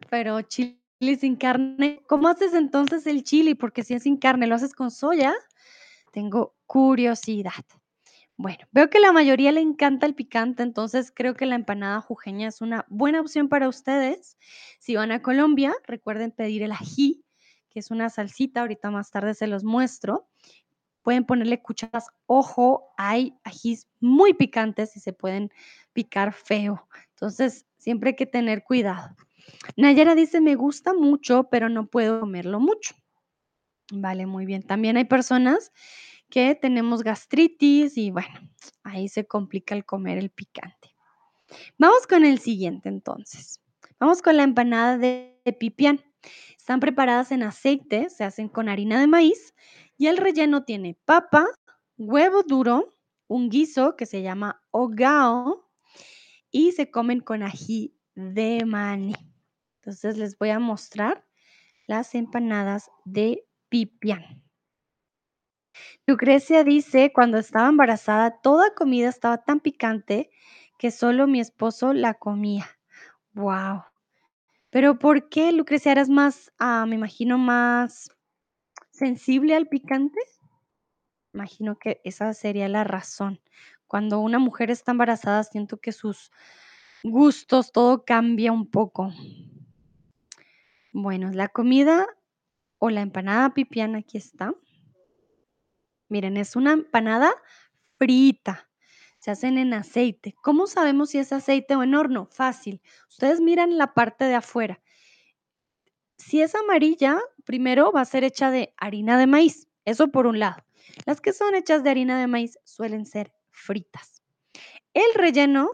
pero 0.08 0.40
chili 0.42 0.85
sin 1.00 1.36
carne. 1.36 2.02
¿Cómo 2.06 2.28
haces 2.28 2.54
entonces 2.54 3.06
el 3.06 3.22
chili? 3.22 3.54
Porque 3.54 3.82
si 3.82 3.94
es 3.94 4.02
sin 4.04 4.16
carne, 4.16 4.46
¿lo 4.46 4.54
haces 4.54 4.72
con 4.72 4.90
soya? 4.90 5.34
Tengo 6.10 6.54
curiosidad. 6.66 7.52
Bueno, 8.38 8.66
veo 8.70 8.90
que 8.90 9.00
la 9.00 9.12
mayoría 9.12 9.52
le 9.52 9.60
encanta 9.60 10.06
el 10.06 10.14
picante, 10.14 10.62
entonces 10.62 11.10
creo 11.14 11.34
que 11.34 11.46
la 11.46 11.54
empanada 11.54 12.02
jujeña 12.02 12.48
es 12.48 12.60
una 12.60 12.84
buena 12.88 13.20
opción 13.20 13.48
para 13.48 13.68
ustedes. 13.68 14.36
Si 14.78 14.94
van 14.94 15.10
a 15.10 15.22
Colombia, 15.22 15.74
recuerden 15.86 16.32
pedir 16.32 16.62
el 16.62 16.72
ají, 16.72 17.24
que 17.70 17.80
es 17.80 17.90
una 17.90 18.10
salsita, 18.10 18.60
ahorita 18.60 18.90
más 18.90 19.10
tarde 19.10 19.34
se 19.34 19.46
los 19.46 19.64
muestro. 19.64 20.28
Pueden 21.02 21.24
ponerle 21.24 21.62
cucharas, 21.62 22.08
ojo, 22.26 22.92
hay 22.98 23.38
ajís 23.44 23.86
muy 24.00 24.34
picantes 24.34 24.96
y 24.96 25.00
se 25.00 25.12
pueden 25.14 25.50
picar 25.94 26.32
feo. 26.34 26.88
Entonces, 27.10 27.64
siempre 27.78 28.10
hay 28.10 28.16
que 28.16 28.26
tener 28.26 28.64
cuidado. 28.64 29.16
Nayara 29.76 30.14
dice, 30.14 30.40
me 30.40 30.54
gusta 30.54 30.94
mucho, 30.94 31.48
pero 31.50 31.68
no 31.68 31.86
puedo 31.86 32.20
comerlo 32.20 32.60
mucho. 32.60 32.94
Vale, 33.92 34.26
muy 34.26 34.46
bien. 34.46 34.62
También 34.62 34.96
hay 34.96 35.04
personas 35.04 35.72
que 36.28 36.54
tenemos 36.54 37.02
gastritis 37.02 37.96
y 37.96 38.10
bueno, 38.10 38.40
ahí 38.82 39.08
se 39.08 39.26
complica 39.26 39.74
el 39.74 39.84
comer 39.84 40.18
el 40.18 40.30
picante. 40.30 40.94
Vamos 41.78 42.06
con 42.06 42.24
el 42.24 42.38
siguiente 42.38 42.88
entonces. 42.88 43.60
Vamos 43.98 44.22
con 44.22 44.36
la 44.36 44.42
empanada 44.42 44.98
de, 44.98 45.40
pipián. 45.58 46.00
Están 46.58 46.80
preparadas 46.80 47.30
en 47.30 47.44
aceite, 47.44 48.10
se 48.10 48.24
hacen 48.24 48.48
con 48.48 48.68
harina 48.68 48.98
de 49.00 49.06
maíz 49.06 49.54
y 49.96 50.08
el 50.08 50.16
relleno 50.16 50.64
tiene 50.64 50.98
papa, 51.04 51.46
huevo 51.96 52.42
duro, 52.42 52.92
un 53.28 53.48
guiso 53.48 53.96
que 53.96 54.06
se 54.06 54.22
llama 54.22 54.60
hogao 54.72 55.70
y 56.50 56.72
se 56.72 56.90
comen 56.90 57.20
con 57.20 57.44
ají 57.44 57.94
de 58.16 58.64
maní. 58.64 59.14
Entonces 59.86 60.16
les 60.16 60.36
voy 60.36 60.50
a 60.50 60.58
mostrar 60.58 61.24
las 61.86 62.16
empanadas 62.16 62.90
de 63.04 63.46
pipián. 63.68 64.42
Lucrecia 66.08 66.64
dice, 66.64 67.12
cuando 67.12 67.38
estaba 67.38 67.68
embarazada, 67.68 68.40
toda 68.40 68.74
comida 68.74 69.08
estaba 69.08 69.44
tan 69.44 69.60
picante 69.60 70.28
que 70.76 70.90
solo 70.90 71.28
mi 71.28 71.38
esposo 71.38 71.92
la 71.92 72.14
comía. 72.14 72.66
Wow. 73.34 73.84
Pero 74.70 74.98
¿por 74.98 75.28
qué, 75.28 75.52
Lucrecia, 75.52 75.92
eras 75.92 76.08
más, 76.08 76.52
ah, 76.58 76.84
me 76.88 76.96
imagino, 76.96 77.38
más 77.38 78.10
sensible 78.90 79.54
al 79.54 79.68
picante? 79.68 80.18
Imagino 81.32 81.78
que 81.78 82.00
esa 82.02 82.34
sería 82.34 82.68
la 82.68 82.82
razón. 82.82 83.40
Cuando 83.86 84.18
una 84.18 84.40
mujer 84.40 84.72
está 84.72 84.90
embarazada, 84.90 85.44
siento 85.44 85.76
que 85.76 85.92
sus 85.92 86.32
gustos, 87.04 87.70
todo 87.70 88.04
cambia 88.04 88.50
un 88.50 88.68
poco. 88.68 89.12
Bueno, 90.98 91.30
la 91.30 91.48
comida 91.48 92.06
o 92.78 92.88
la 92.88 93.02
empanada 93.02 93.52
pipián, 93.52 93.96
aquí 93.96 94.16
está. 94.16 94.54
Miren, 96.08 96.38
es 96.38 96.56
una 96.56 96.72
empanada 96.72 97.34
frita. 97.98 98.70
Se 99.18 99.30
hacen 99.30 99.58
en 99.58 99.74
aceite. 99.74 100.34
¿Cómo 100.40 100.66
sabemos 100.66 101.10
si 101.10 101.18
es 101.18 101.34
aceite 101.34 101.76
o 101.76 101.82
en 101.82 101.94
horno? 101.94 102.30
Fácil. 102.32 102.80
Ustedes 103.10 103.42
miran 103.42 103.76
la 103.76 103.92
parte 103.92 104.24
de 104.24 104.36
afuera. 104.36 104.80
Si 106.16 106.40
es 106.40 106.54
amarilla, 106.54 107.20
primero 107.44 107.92
va 107.92 108.00
a 108.00 108.06
ser 108.06 108.24
hecha 108.24 108.50
de 108.50 108.72
harina 108.78 109.18
de 109.18 109.26
maíz. 109.26 109.68
Eso 109.84 110.08
por 110.08 110.26
un 110.26 110.38
lado. 110.38 110.64
Las 111.04 111.20
que 111.20 111.34
son 111.34 111.54
hechas 111.54 111.84
de 111.84 111.90
harina 111.90 112.18
de 112.18 112.26
maíz 112.26 112.58
suelen 112.64 113.04
ser 113.04 113.34
fritas. 113.50 114.22
El 114.94 115.12
relleno, 115.14 115.72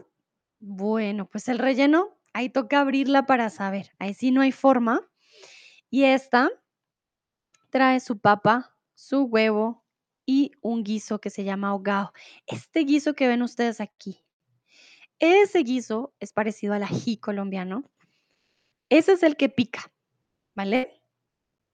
bueno, 0.59 1.29
pues 1.29 1.47
el 1.47 1.59
relleno, 1.59 2.19
ahí 2.33 2.49
toca 2.49 2.81
abrirla 2.81 3.25
para 3.25 3.49
saber. 3.49 3.91
Ahí 3.99 4.13
sí 4.13 4.31
no 4.31 4.41
hay 4.41 4.51
forma. 4.51 5.09
Y 5.93 6.05
esta 6.05 6.49
trae 7.69 7.99
su 7.99 8.17
papa, 8.17 8.75
su 8.95 9.25
huevo, 9.25 9.85
y 10.25 10.49
un 10.59 10.83
guiso 10.83 11.21
que 11.21 11.29
se 11.29 11.43
llama 11.43 11.67
ahogado. 11.67 12.13
Este 12.47 12.79
guiso 12.79 13.13
que 13.13 13.27
ven 13.27 13.43
ustedes 13.43 13.79
aquí, 13.79 14.25
ese 15.19 15.59
guiso 15.59 16.11
es 16.19 16.33
parecido 16.33 16.73
al 16.73 16.81
ají 16.81 17.17
colombiano. 17.17 17.83
Ese 18.89 19.11
es 19.11 19.21
el 19.21 19.37
que 19.37 19.49
pica, 19.49 19.93
¿vale? 20.55 20.99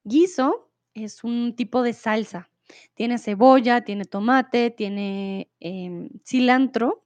Guiso 0.03 0.69
es 0.93 1.23
un 1.23 1.55
tipo 1.55 1.81
de 1.81 1.93
salsa. 1.93 2.51
Tiene 2.95 3.19
cebolla, 3.19 3.85
tiene 3.85 4.03
tomate, 4.03 4.69
tiene 4.69 5.49
em, 5.61 6.09
cilantro. 6.25 7.05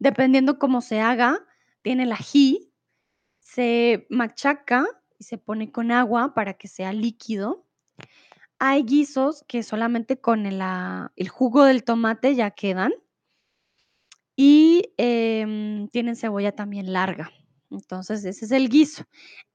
Dependiendo 0.00 0.58
cómo 0.58 0.80
se 0.80 0.98
haga, 1.00 1.46
tiene 1.82 2.02
el 2.02 2.10
ají, 2.10 2.72
se 3.38 4.08
machaca 4.10 4.84
y 5.18 5.24
se 5.24 5.38
pone 5.38 5.72
con 5.72 5.90
agua 5.90 6.34
para 6.34 6.54
que 6.54 6.68
sea 6.68 6.92
líquido. 6.92 7.66
Hay 8.58 8.82
guisos 8.82 9.44
que 9.46 9.62
solamente 9.62 10.20
con 10.20 10.46
el, 10.46 10.60
ah, 10.62 11.12
el 11.16 11.28
jugo 11.28 11.64
del 11.64 11.84
tomate 11.84 12.34
ya 12.34 12.50
quedan. 12.52 12.92
Y, 14.36 14.94
em, 14.96 15.88
tienen 15.88 16.16
cebolla 16.16 16.52
también 16.52 16.92
larga. 16.92 17.30
Entonces, 17.70 18.24
ese 18.24 18.44
es 18.44 18.52
el 18.52 18.68
guiso. 18.68 19.04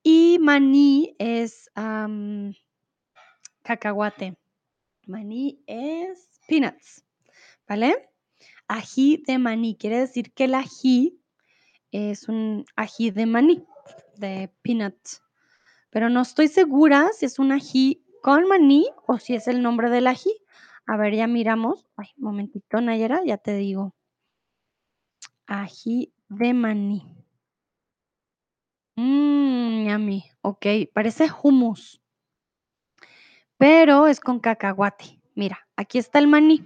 Y 0.04 0.38
maní 0.40 1.16
es, 1.20 1.70
cacahuate. 3.64 4.38
Maní 5.08 5.64
es 5.68 6.30
peanuts, 6.48 7.04
¿vale? 7.68 8.10
Ají 8.68 9.24
de 9.26 9.38
maní, 9.38 9.76
quiere 9.76 10.00
decir 10.00 10.34
que 10.34 10.46
el 10.46 10.56
ají 10.56 11.20
es 11.92 12.30
un 12.30 12.66
ají 12.76 13.12
de 13.12 13.26
maní, 13.26 13.66
de 14.16 14.50
peanuts, 14.62 15.23
pero 15.94 16.10
no 16.10 16.22
estoy 16.22 16.48
segura 16.48 17.10
si 17.16 17.28
es 17.28 17.38
un 17.38 17.52
ají 17.52 18.04
con 18.24 18.48
maní 18.48 18.88
o 19.06 19.20
si 19.20 19.36
es 19.36 19.48
el 19.48 19.62
nombre 19.62 19.92
del 19.92 20.08
ají. 20.08 20.36
A 20.88 20.98
ver, 20.98 21.14
ya 21.14 21.28
miramos. 21.28 21.88
Ay, 21.96 22.08
momentito, 22.18 22.82
Nayara, 22.82 23.22
ya 23.24 23.38
te 23.38 23.54
digo. 23.54 23.94
Ají 25.46 26.12
de 26.30 26.54
maní. 26.56 27.16
Mmm, 28.96 29.88
yummy. 29.88 30.24
Okey, 30.42 30.88
parece 30.88 31.30
hummus. 31.30 32.02
Pero 33.58 34.08
es 34.08 34.20
con 34.20 34.40
cacahuate. 34.40 35.22
Mira, 35.36 35.60
aquí 35.76 36.00
está 36.00 36.18
el 36.18 36.28
maní. 36.28 36.66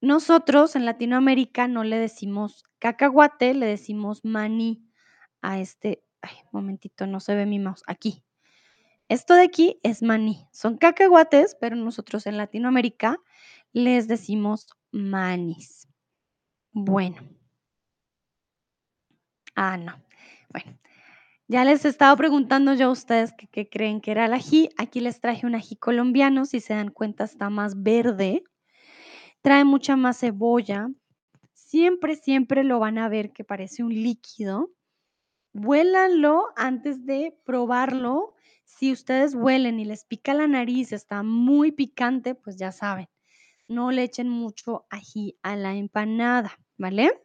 Nosotros 0.00 0.76
en 0.76 0.84
Latinoamérica 0.84 1.66
no 1.66 1.82
le 1.82 1.98
decimos 1.98 2.62
cacahuate, 2.78 3.52
le 3.52 3.66
decimos 3.66 4.24
maní 4.24 4.88
a 5.42 5.58
este 5.58 6.03
ay, 6.24 6.36
momentito, 6.52 7.06
no 7.06 7.20
se 7.20 7.34
ve 7.34 7.46
mi 7.46 7.58
mouse, 7.58 7.82
aquí. 7.86 8.24
Esto 9.08 9.34
de 9.34 9.42
aquí 9.42 9.78
es 9.82 10.02
maní. 10.02 10.46
Son 10.52 10.78
cacahuates, 10.78 11.56
pero 11.60 11.76
nosotros 11.76 12.26
en 12.26 12.38
Latinoamérica 12.38 13.18
les 13.72 14.08
decimos 14.08 14.68
manís. 14.92 15.88
Bueno. 16.72 17.22
Ah, 19.54 19.76
no. 19.76 20.02
Bueno, 20.50 20.78
ya 21.46 21.64
les 21.64 21.84
estaba 21.84 22.16
preguntando 22.16 22.74
yo 22.74 22.86
a 22.86 22.90
ustedes 22.92 23.32
qué 23.52 23.68
creen 23.68 24.00
que 24.00 24.10
era 24.10 24.26
el 24.26 24.32
ají. 24.32 24.70
Aquí 24.78 25.00
les 25.00 25.20
traje 25.20 25.46
un 25.46 25.54
ají 25.54 25.76
colombiano, 25.76 26.44
si 26.46 26.60
se 26.60 26.74
dan 26.74 26.90
cuenta 26.90 27.24
está 27.24 27.50
más 27.50 27.82
verde. 27.82 28.42
Trae 29.42 29.64
mucha 29.64 29.96
más 29.96 30.18
cebolla. 30.18 30.88
Siempre, 31.52 32.16
siempre 32.16 32.64
lo 32.64 32.78
van 32.78 32.98
a 32.98 33.08
ver 33.08 33.32
que 33.32 33.44
parece 33.44 33.84
un 33.84 33.92
líquido. 33.92 34.73
Huélanlo 35.54 36.48
antes 36.56 37.06
de 37.06 37.38
probarlo. 37.44 38.34
Si 38.64 38.90
ustedes 38.92 39.34
huelen 39.34 39.78
y 39.78 39.84
les 39.84 40.04
pica 40.04 40.34
la 40.34 40.48
nariz, 40.48 40.92
está 40.92 41.22
muy 41.22 41.70
picante, 41.70 42.34
pues 42.34 42.56
ya 42.56 42.72
saben, 42.72 43.08
no 43.68 43.92
le 43.92 44.02
echen 44.02 44.28
mucho 44.28 44.84
ají 44.90 45.38
a 45.42 45.54
la 45.54 45.74
empanada, 45.74 46.58
¿vale? 46.76 47.22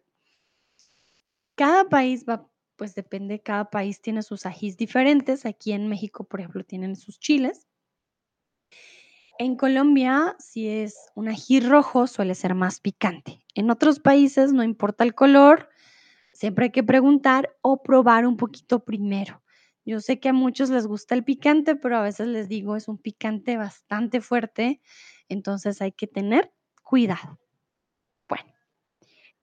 Cada 1.56 1.90
país 1.90 2.24
va, 2.30 2.48
pues 2.76 2.94
depende, 2.94 3.42
cada 3.42 3.70
país 3.72 4.00
tiene 4.00 4.22
sus 4.22 4.46
ajís 4.46 4.78
diferentes. 4.78 5.46
Aquí 5.46 5.72
en 5.72 5.88
México, 5.88 6.24
por 6.24 6.40
ejemplo, 6.40 6.64
tienen 6.64 6.96
sus 6.96 7.20
chiles. 7.20 7.68
En 9.40 9.56
Colombia, 9.56 10.36
si 10.38 10.70
es 10.70 11.10
un 11.16 11.30
ají 11.30 11.62
rojo, 11.62 12.08
suele 12.08 12.36
ser 12.36 12.54
más 12.54 12.80
picante. 12.80 13.42
En 13.56 13.72
otros 13.72 14.00
países, 14.00 14.54
no 14.54 14.64
importa 14.64 15.04
el 15.04 15.16
color, 15.16 15.70
siempre 16.40 16.66
hay 16.66 16.72
que 16.72 16.84
preguntar 16.84 17.54
o 17.62 17.84
probar 17.84 18.26
un 18.26 18.38
poquito 18.38 18.86
primero. 18.86 19.44
Yo 19.84 20.00
sé 20.00 20.22
que 20.22 20.30
a 20.30 20.34
muchos 20.34 20.70
les 20.70 20.88
gusta 20.88 21.14
el 21.14 21.26
picante, 21.26 21.76
pero 21.76 21.98
a 21.98 22.02
veces 22.02 22.28
les 22.28 22.48
digo, 22.48 22.78
es 22.78 22.88
un 22.88 22.98
picante 22.98 23.58
bastante 23.58 24.22
fuerte, 24.22 24.80
entonces 25.28 25.82
hay 25.82 25.92
que 25.92 26.08
tener 26.08 26.54
cuidado. 26.82 27.40
Bueno, 28.30 28.54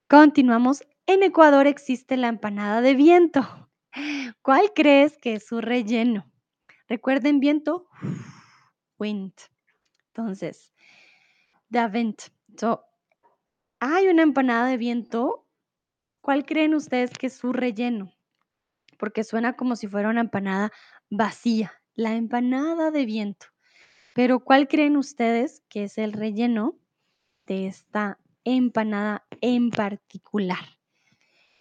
continuamos. 0.07 0.81
En 1.05 1.21
Ecuador 1.21 1.67
existe 1.67 2.17
la 2.17 2.29
empanada 2.29 2.81
de 2.81 2.95
viento. 2.95 3.69
¿Cuál 4.41 4.71
crees 4.73 5.19
que 5.19 5.35
es 5.35 5.45
su 5.45 5.61
relleno? 5.61 6.25
Recuerden 6.87 7.39
viento, 7.39 7.87
wind. 8.97 9.33
Entonces, 10.07 10.73
the 11.69 11.85
wind. 11.85 12.17
So, 12.59 12.83
hay 13.79 14.07
una 14.07 14.23
empanada 14.23 14.67
de 14.67 14.77
viento. 14.77 15.46
¿Cuál 16.27 16.45
creen 16.45 16.75
ustedes 16.75 17.11
que 17.17 17.27
es 17.27 17.37
su 17.37 17.53
relleno? 17.53 18.11
Porque 18.99 19.23
suena 19.23 19.55
como 19.55 19.77
si 19.77 19.87
fuera 19.87 20.09
una 20.09 20.19
empanada 20.19 20.73
vacía, 21.09 21.71
la 21.95 22.15
empanada 22.15 22.91
de 22.91 23.05
viento. 23.05 23.45
Pero 24.13 24.41
¿cuál 24.41 24.67
creen 24.67 24.97
ustedes 24.97 25.63
que 25.69 25.85
es 25.85 25.97
el 25.97 26.11
relleno 26.11 26.77
de 27.45 27.67
esta 27.67 28.19
empanada 28.43 29.25
en 29.39 29.69
particular? 29.69 30.59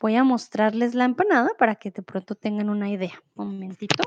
Voy 0.01 0.17
a 0.17 0.25
mostrarles 0.25 0.97
la 0.97 1.05
empanada 1.05 1.51
para 1.57 1.77
que 1.77 1.93
de 1.93 2.03
pronto 2.03 2.35
tengan 2.35 2.69
una 2.69 2.91
idea. 2.91 3.23
Un 3.37 3.53
momentito. 3.53 4.03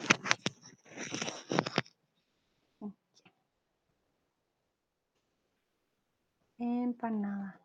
Empanada 6.57 7.62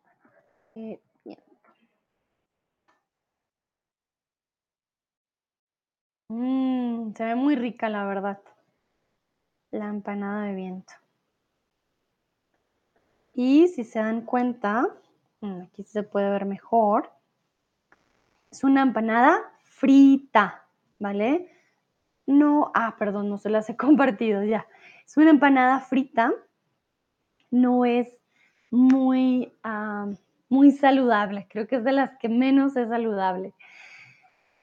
de 0.73 1.01
Mmm, 6.29 7.13
se 7.13 7.23
ve 7.23 7.35
muy 7.35 7.55
rica, 7.55 7.89
la 7.89 8.05
verdad. 8.05 8.39
La 9.71 9.87
empanada 9.89 10.45
de 10.45 10.55
viento. 10.55 10.93
Y 13.33 13.67
si 13.67 13.83
se 13.83 13.99
dan 13.99 14.21
cuenta, 14.21 14.87
mm, 15.41 15.61
aquí 15.63 15.83
se 15.83 16.03
puede 16.03 16.29
ver 16.29 16.45
mejor, 16.45 17.11
es 18.51 18.63
una 18.63 18.81
empanada 18.81 19.37
frita, 19.63 20.65
¿vale? 20.99 21.51
No, 22.25 22.71
ah, 22.73 22.95
perdón, 22.97 23.29
no 23.29 23.37
se 23.37 23.49
las 23.49 23.69
he 23.69 23.75
compartido 23.77 24.43
ya. 24.43 24.65
Es 25.05 25.17
una 25.17 25.29
empanada 25.29 25.81
frita, 25.81 26.33
no 27.51 27.85
es 27.85 28.07
muy, 28.71 29.53
ah, 29.63 30.07
muy 30.49 30.71
saludable, 30.71 31.47
creo 31.49 31.67
que 31.67 31.75
es 31.75 31.83
de 31.83 31.91
las 31.91 32.17
que 32.17 32.29
menos 32.29 32.75
es 32.77 32.89
saludable. 32.89 33.53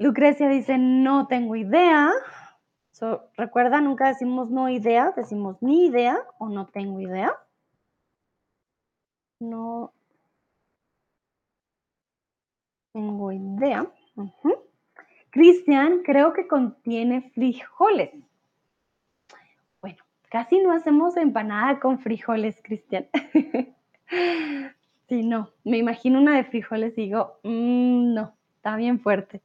Lucrecia 0.03 0.48
dice, 0.48 0.78
no 0.78 1.28
tengo 1.28 1.55
idea. 1.55 2.11
So, 2.90 3.28
Recuerda, 3.36 3.80
nunca 3.80 4.09
decimos 4.09 4.50
no 4.50 4.68
idea, 4.68 5.12
decimos 5.16 5.57
ni 5.62 5.86
idea 5.86 6.18
o 6.38 6.48
no 6.48 6.66
tengo 6.66 7.00
idea. 7.00 7.32
No 9.40 9.92
tengo 12.92 13.30
idea. 13.32 13.86
Ujú. 14.16 14.55
Cristian, 15.30 16.03
creo 16.05 16.32
que 16.32 16.48
contiene 16.48 17.30
frijoles. 17.30 18.11
Bueno, 19.80 19.98
casi 20.30 20.59
no 20.61 20.72
hacemos 20.72 21.16
empanada 21.16 21.78
con 21.80 21.98
frijoles, 22.00 22.61
Cristian. 22.62 23.07
Sí, 25.09 25.22
no, 25.22 25.50
me 25.64 25.76
imagino 25.78 26.18
una 26.20 26.36
de 26.36 26.44
frijoles 26.44 26.96
y 26.96 27.03
digo, 27.03 27.38
"Mm, 27.42 28.14
no, 28.14 28.34
está 28.57 28.76
bien 28.76 28.98
fuerte. 29.00 29.42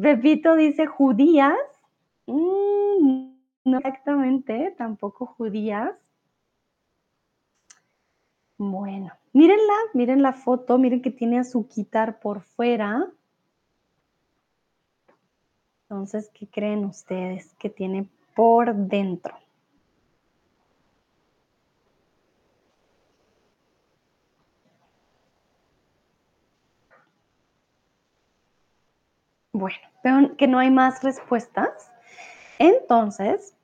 Pepito 0.00 0.56
dice 0.56 0.86
judías. 0.86 1.56
Mm, 2.26 3.32
no 3.64 3.78
exactamente, 3.78 4.74
tampoco 4.76 5.26
judías. 5.26 5.92
Bueno, 8.58 9.12
mírenla, 9.32 9.74
miren 9.94 10.22
la 10.22 10.34
foto, 10.34 10.76
miren 10.76 11.00
que 11.00 11.10
tiene 11.10 11.38
azuquitar 11.38 12.20
por 12.20 12.42
fuera. 12.42 13.10
Entonces, 15.88 16.30
¿qué 16.34 16.46
creen 16.46 16.84
ustedes 16.84 17.54
que 17.54 17.70
tiene 17.70 18.06
por 18.36 18.74
dentro? 18.74 19.34
Bueno, 29.52 29.78
veo 30.04 30.36
que 30.36 30.46
no 30.46 30.58
hay 30.58 30.70
más 30.70 31.02
respuestas. 31.02 31.90
Entonces, 32.58 33.56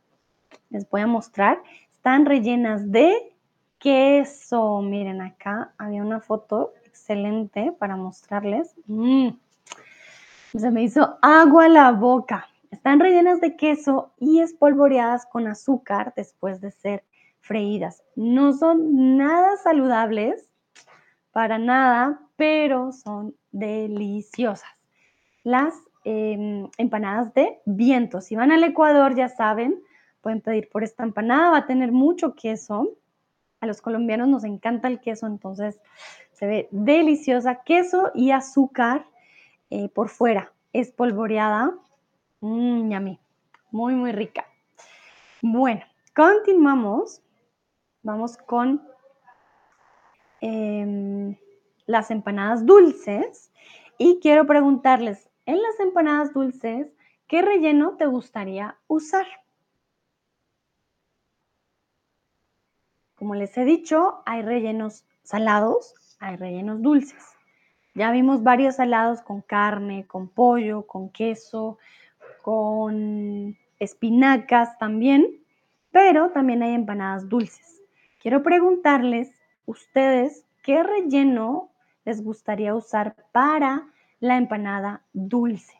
les 0.70 0.88
voy 0.90 1.02
a 1.02 1.06
mostrar. 1.06 1.62
Están 1.92 2.26
rellenas 2.26 2.90
de 2.90 3.34
queso. 3.78 4.80
Miren 4.82 5.20
acá, 5.20 5.72
había 5.78 6.02
una 6.02 6.20
foto 6.20 6.72
excelente 6.84 7.72
para 7.78 7.96
mostrarles. 7.96 8.74
Mm, 8.86 9.28
Se 10.56 10.70
me 10.70 10.82
hizo 10.82 11.18
agua 11.22 11.68
la 11.68 11.92
boca. 11.92 12.48
Están 12.70 12.98
rellenas 12.98 13.40
de 13.40 13.56
queso 13.56 14.12
y 14.18 14.40
espolvoreadas 14.40 15.26
con 15.26 15.46
azúcar 15.46 16.14
después 16.16 16.60
de 16.60 16.70
ser 16.70 17.04
freídas. 17.40 18.02
No 18.16 18.52
son 18.52 19.16
nada 19.16 19.56
saludables, 19.58 20.48
para 21.30 21.58
nada, 21.58 22.20
pero 22.36 22.92
son 22.92 23.36
deliciosas. 23.52 24.75
Las 25.46 25.74
em, 26.02 26.68
empanadas 26.76 27.32
de 27.32 27.60
viento. 27.66 28.20
Si 28.20 28.34
van 28.34 28.50
al 28.50 28.64
Ecuador, 28.64 29.14
ya 29.14 29.28
saben, 29.28 29.80
pueden 30.20 30.40
pedir 30.40 30.68
por 30.68 30.82
esta 30.82 31.04
empanada, 31.04 31.50
va 31.50 31.58
a 31.58 31.66
tener 31.66 31.92
mucho 31.92 32.34
queso. 32.34 32.96
A 33.60 33.66
los 33.66 33.80
colombianos 33.80 34.26
nos 34.26 34.42
encanta 34.42 34.88
el 34.88 34.98
queso, 34.98 35.28
entonces 35.28 35.80
se 36.32 36.48
ve 36.48 36.68
deliciosa. 36.72 37.62
Queso 37.62 38.10
y 38.12 38.32
azúcar 38.32 39.06
eh, 39.70 39.88
por 39.88 40.08
fuera, 40.08 40.52
espolvoreada. 40.72 41.72
Mmm, 42.40 42.90
yummy. 42.90 43.20
Muy, 43.70 43.94
muy 43.94 44.10
rica. 44.10 44.46
Bueno, 45.42 45.82
continuamos. 46.12 47.22
Vamos 48.02 48.36
con 48.36 48.82
em, 50.40 51.36
las 51.86 52.10
empanadas 52.10 52.66
dulces. 52.66 53.52
Y 53.96 54.18
quiero 54.20 54.44
preguntarles, 54.44 55.30
en 55.46 55.62
las 55.62 55.80
empanadas 55.80 56.34
dulces, 56.34 56.92
¿qué 57.28 57.40
relleno 57.40 57.96
te 57.96 58.06
gustaría 58.06 58.76
usar? 58.88 59.26
Como 63.14 63.34
les 63.34 63.56
he 63.56 63.64
dicho, 63.64 64.22
hay 64.26 64.42
rellenos 64.42 65.04
salados, 65.22 65.94
hay 66.18 66.36
rellenos 66.36 66.82
dulces. 66.82 67.24
Ya 67.94 68.10
vimos 68.10 68.42
varios 68.42 68.76
salados 68.76 69.22
con 69.22 69.40
carne, 69.40 70.06
con 70.06 70.28
pollo, 70.28 70.86
con 70.86 71.08
queso, 71.08 71.78
con 72.42 73.56
espinacas 73.78 74.76
también, 74.78 75.42
pero 75.92 76.30
también 76.30 76.62
hay 76.62 76.74
empanadas 76.74 77.28
dulces. 77.28 77.82
Quiero 78.20 78.42
preguntarles, 78.42 79.30
ustedes, 79.64 80.44
¿qué 80.62 80.82
relleno 80.82 81.70
les 82.04 82.22
gustaría 82.22 82.74
usar 82.74 83.16
para 83.32 83.86
la 84.20 84.36
empanada 84.36 85.02
dulce? 85.12 85.74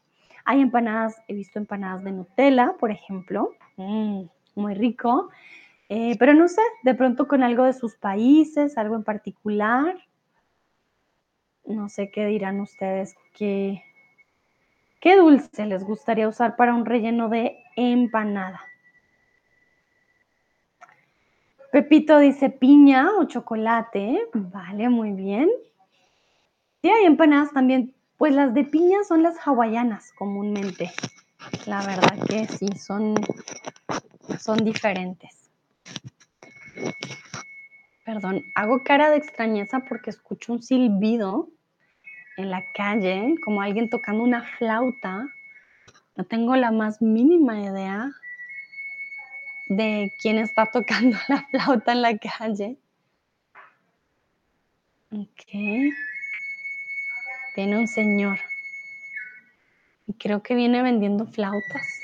Hay 0.45 0.61
empanadas, 0.61 1.21
he 1.27 1.35
visto 1.35 1.59
empanadas 1.59 2.05
de 2.05 2.13
Nutella, 2.13 2.75
por 2.79 2.91
ejemplo, 2.91 3.53
mm, 3.77 4.23
muy 4.55 4.75
rico, 4.75 5.31
eh, 5.89 6.17
pero 6.19 6.35
no 6.35 6.49
sé, 6.49 6.63
de 6.83 6.95
pronto 6.95 7.27
con 7.27 7.43
algo 7.43 7.65
de 7.65 7.73
sus 7.73 7.97
países, 7.97 8.79
algo 8.79 8.95
en 8.97 9.05
particular. 9.05 9.97
No 11.65 11.89
sé 11.89 12.11
qué 12.11 12.27
dirán 12.27 12.61
ustedes, 12.61 13.17
qué, 13.33 13.83
qué 15.01 15.17
dulce 15.17 15.67
les 15.67 15.83
gustaría 15.85 16.29
usar 16.29 16.55
para 16.57 16.75
un 16.75 16.87
relleno 16.87 17.29
de 17.29 17.59
empanada. 17.75 18.61
Pepito 21.73 22.19
dice 22.19 22.51
piña 22.51 23.11
o 23.19 23.25
chocolate. 23.25 24.29
Vale, 24.33 24.89
muy 24.89 25.13
bien. 25.13 25.51
Sí, 26.81 26.89
hay 26.89 27.05
empanadas 27.05 27.53
también. 27.53 27.96
Pues 28.19 28.35
las 28.35 28.55
de 28.55 28.65
piña 28.65 29.05
son 29.07 29.23
las 29.23 29.37
hawaianas 29.47 30.13
comúnmente. 30.13 30.91
La 31.67 31.85
verdad 31.85 32.17
que 32.27 32.47
sí, 32.47 32.69
son, 32.79 33.15
son 34.39 34.65
diferentes. 34.65 35.51
Perdón, 38.05 38.45
hago 38.55 38.83
cara 38.85 39.11
de 39.11 39.17
extrañeza 39.17 39.81
porque 39.81 40.11
escucho 40.11 40.53
un 40.53 40.63
silbido 40.63 41.49
en 42.37 42.51
la 42.51 42.65
calle, 42.73 43.35
como 43.45 43.61
alguien 43.61 43.91
tocando 43.91 44.23
una 44.23 44.43
flauta. 44.43 45.27
No 46.17 46.25
tengo 46.25 46.57
la 46.57 46.71
más 46.71 47.03
mínima 47.03 47.61
idea 47.61 48.11
de 49.69 50.13
quién 50.21 50.39
está 50.39 50.67
tocando 50.67 51.19
la 51.29 51.47
flauta 51.51 51.93
en 51.93 52.03
la 52.03 52.17
calle. 52.17 52.79
Ok. 55.11 55.93
Viene 57.57 57.79
un 57.79 57.89
señor. 57.89 58.39
Y 60.07 60.13
creo 60.13 60.43
que 60.43 60.55
viene 60.55 60.83
vendiendo 60.83 61.27
flautas. 61.27 62.03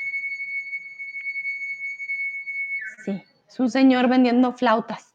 Sí, 3.04 3.22
es 3.46 3.60
un 3.60 3.70
señor 3.70 4.08
vendiendo 4.08 4.54
flautas. 4.54 5.14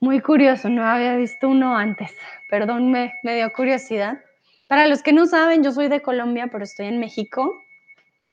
Muy 0.00 0.20
curioso, 0.20 0.70
no 0.70 0.84
había 0.86 1.16
visto 1.16 1.48
uno 1.48 1.76
antes. 1.76 2.10
Perdón, 2.48 2.90
me, 2.90 3.14
me 3.22 3.36
dio 3.36 3.52
curiosidad. 3.52 4.18
Para 4.66 4.86
los 4.86 5.02
que 5.02 5.12
no 5.12 5.26
saben, 5.26 5.62
yo 5.62 5.72
soy 5.72 5.88
de 5.88 6.00
Colombia, 6.00 6.48
pero 6.50 6.64
estoy 6.64 6.86
en 6.86 6.98
México. 6.98 7.62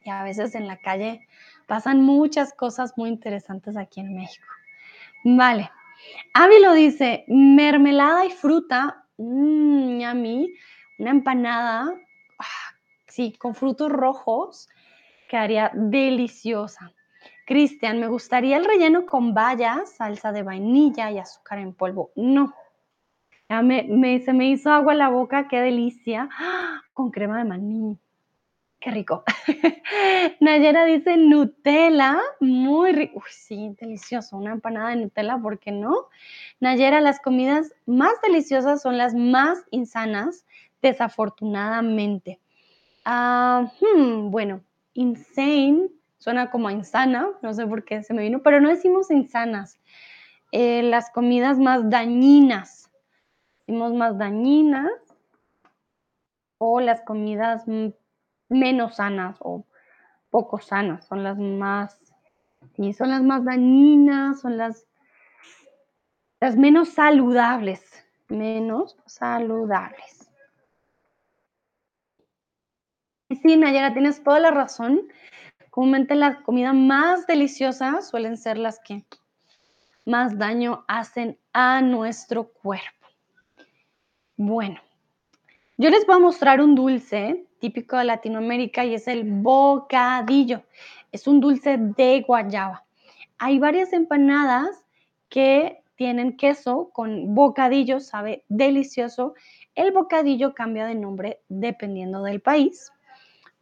Y 0.05 0.09
a 0.09 0.23
veces 0.23 0.55
en 0.55 0.65
la 0.65 0.77
calle 0.77 1.27
pasan 1.67 2.01
muchas 2.01 2.53
cosas 2.53 2.93
muy 2.95 3.09
interesantes 3.09 3.75
aquí 3.75 3.99
en 3.99 4.15
México. 4.15 4.47
Vale. 5.25 5.69
Ávilo 6.33 6.73
dice, 6.73 7.25
mermelada 7.27 8.25
y 8.25 8.31
fruta, 8.31 9.05
mmm, 9.17 10.01
a 10.03 10.13
mí, 10.13 10.51
una 11.01 11.11
empanada, 11.11 11.93
ah, 12.37 12.75
sí, 13.07 13.33
con 13.33 13.55
frutos 13.55 13.91
rojos, 13.91 14.69
quedaría 15.27 15.71
deliciosa. 15.73 16.91
Cristian, 17.45 17.99
me 17.99 18.07
gustaría 18.07 18.57
el 18.57 18.65
relleno 18.65 19.05
con 19.05 19.33
bayas, 19.33 19.93
salsa 19.93 20.31
de 20.31 20.43
vainilla 20.43 21.11
y 21.11 21.17
azúcar 21.17 21.59
en 21.59 21.73
polvo. 21.73 22.11
No. 22.15 22.53
Me, 23.49 24.21
se 24.23 24.31
me 24.31 24.47
hizo 24.47 24.71
agua 24.71 24.93
en 24.93 24.99
la 24.99 25.09
boca, 25.09 25.47
qué 25.49 25.59
delicia. 25.59 26.29
¡Ah! 26.39 26.83
Con 26.93 27.11
crema 27.11 27.39
de 27.39 27.45
maní. 27.45 27.99
Qué 28.79 28.91
rico. 28.91 29.23
Nayera 30.39 30.85
dice 30.85 31.17
Nutella, 31.17 32.17
muy 32.39 32.93
rico. 32.93 33.17
Uy, 33.17 33.29
sí, 33.29 33.75
delicioso. 33.79 34.37
Una 34.37 34.53
empanada 34.53 34.89
de 34.89 34.95
Nutella, 34.95 35.37
¿por 35.37 35.59
qué 35.59 35.71
no? 35.71 36.07
Nayera, 36.59 37.01
las 37.01 37.19
comidas 37.19 37.73
más 37.85 38.13
deliciosas 38.23 38.81
son 38.81 38.97
las 38.97 39.13
más 39.13 39.59
insanas, 39.71 40.45
desafortunadamente. 40.81 42.39
Ah, 43.05 43.71
hmm, 43.79 44.29
bueno, 44.31 44.61
insane 44.93 45.89
suena 46.21 46.51
como 46.51 46.69
insana, 46.69 47.29
no 47.41 47.51
sé 47.51 47.65
por 47.65 47.83
qué 47.83 48.03
se 48.03 48.13
me 48.13 48.21
vino, 48.21 48.43
pero 48.43 48.61
no 48.61 48.69
decimos 48.69 49.09
insanas. 49.09 49.79
Eh, 50.51 50.83
las 50.83 51.09
comidas 51.09 51.57
más 51.57 51.89
dañinas, 51.89 52.91
decimos 53.59 53.93
más 53.93 54.19
dañinas 54.19 54.91
o 56.59 56.79
las 56.79 57.01
comidas 57.01 57.65
menos 58.49 58.97
sanas 58.97 59.37
o 59.39 59.65
poco 60.29 60.59
sanas, 60.59 61.07
son 61.07 61.23
las 61.23 61.39
más, 61.39 61.99
y 62.77 62.93
son 62.93 63.09
las 63.09 63.23
más 63.23 63.43
dañinas, 63.43 64.41
son 64.41 64.57
las, 64.57 64.85
las 66.39 66.55
menos 66.55 66.89
saludables, 66.89 67.81
menos 68.27 68.95
saludables. 69.07 70.29
Y 73.27 73.30
sí, 73.41 73.57
Nayara, 73.57 73.93
tienes 73.93 74.23
toda 74.23 74.39
la 74.39 74.51
razón. 74.51 75.01
Comúnmente 75.69 76.15
las 76.15 76.37
comidas 76.41 76.75
más 76.75 77.27
deliciosas 77.27 78.09
suelen 78.09 78.37
ser 78.37 78.57
las 78.57 78.79
que 78.79 79.03
más 80.05 80.37
daño 80.37 80.83
hacen 80.87 81.37
a 81.53 81.81
nuestro 81.81 82.49
cuerpo. 82.49 83.07
Bueno, 84.37 84.81
yo 85.77 85.89
les 85.89 86.05
voy 86.05 86.15
a 86.15 86.19
mostrar 86.19 86.61
un 86.61 86.75
dulce 86.75 87.45
típico 87.59 87.97
de 87.97 88.05
Latinoamérica 88.05 88.83
y 88.85 88.95
es 88.95 89.07
el 89.07 89.23
bocadillo. 89.23 90.63
Es 91.11 91.27
un 91.27 91.39
dulce 91.39 91.77
de 91.77 92.21
guayaba. 92.27 92.83
Hay 93.37 93.59
varias 93.59 93.93
empanadas 93.93 94.83
que 95.29 95.81
tienen 95.95 96.35
queso 96.35 96.89
con 96.91 97.35
bocadillo, 97.35 97.99
sabe 97.99 98.43
delicioso. 98.49 99.35
El 99.75 99.91
bocadillo 99.91 100.53
cambia 100.53 100.85
de 100.85 100.95
nombre 100.95 101.41
dependiendo 101.47 102.23
del 102.23 102.41
país, 102.41 102.91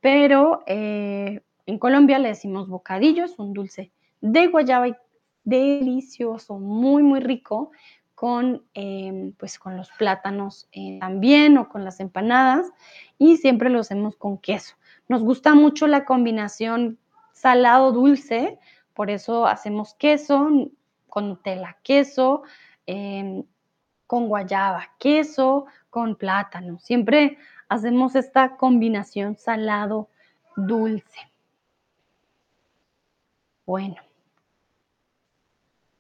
pero 0.02 0.64
eh, 0.66 1.42
en 1.66 1.80
Colombia 1.80 2.20
le 2.20 2.30
decimos 2.30 2.68
bocadillo, 2.68 3.26
es 3.26 3.38
un 3.38 3.54
dulce 3.54 3.92
de 4.22 4.48
guayaba 4.48 4.88
y 4.88 4.96
delicioso, 5.44 6.60
muy, 6.60 7.04
muy 7.04 7.20
rico 7.20 7.72
con, 8.16 8.64
em, 8.74 9.34
pues 9.34 9.58
con 9.58 9.78
los 9.78 9.90
plátanos 9.92 10.68
eh, 10.72 10.98
también 11.00 11.58
o 11.58 11.70
con 11.70 11.86
las 11.86 12.00
empanadas 12.00 12.68
y 13.18 13.38
siempre 13.38 13.70
lo 13.70 13.80
hacemos 13.80 14.16
con 14.16 14.38
queso. 14.38 14.76
Nos 15.08 15.24
gusta 15.24 15.56
mucho 15.56 15.88
la 15.88 16.06
combinación 16.06 17.00
salado-dulce, 17.34 18.60
por 18.94 19.10
eso 19.10 19.48
hacemos 19.48 19.94
queso 19.94 20.50
con 21.08 21.30
Nutella, 21.30 21.78
queso 21.82 22.44
em, 22.86 23.44
con 24.06 24.28
guayaba, 24.28 24.90
queso 25.00 25.66
con 25.90 26.16
plátano. 26.16 26.80
Siempre 26.80 27.38
hacemos 27.70 28.16
esta 28.16 28.58
combinación 28.58 29.38
salado-dulce. 29.38 31.20
Bueno, 33.66 33.96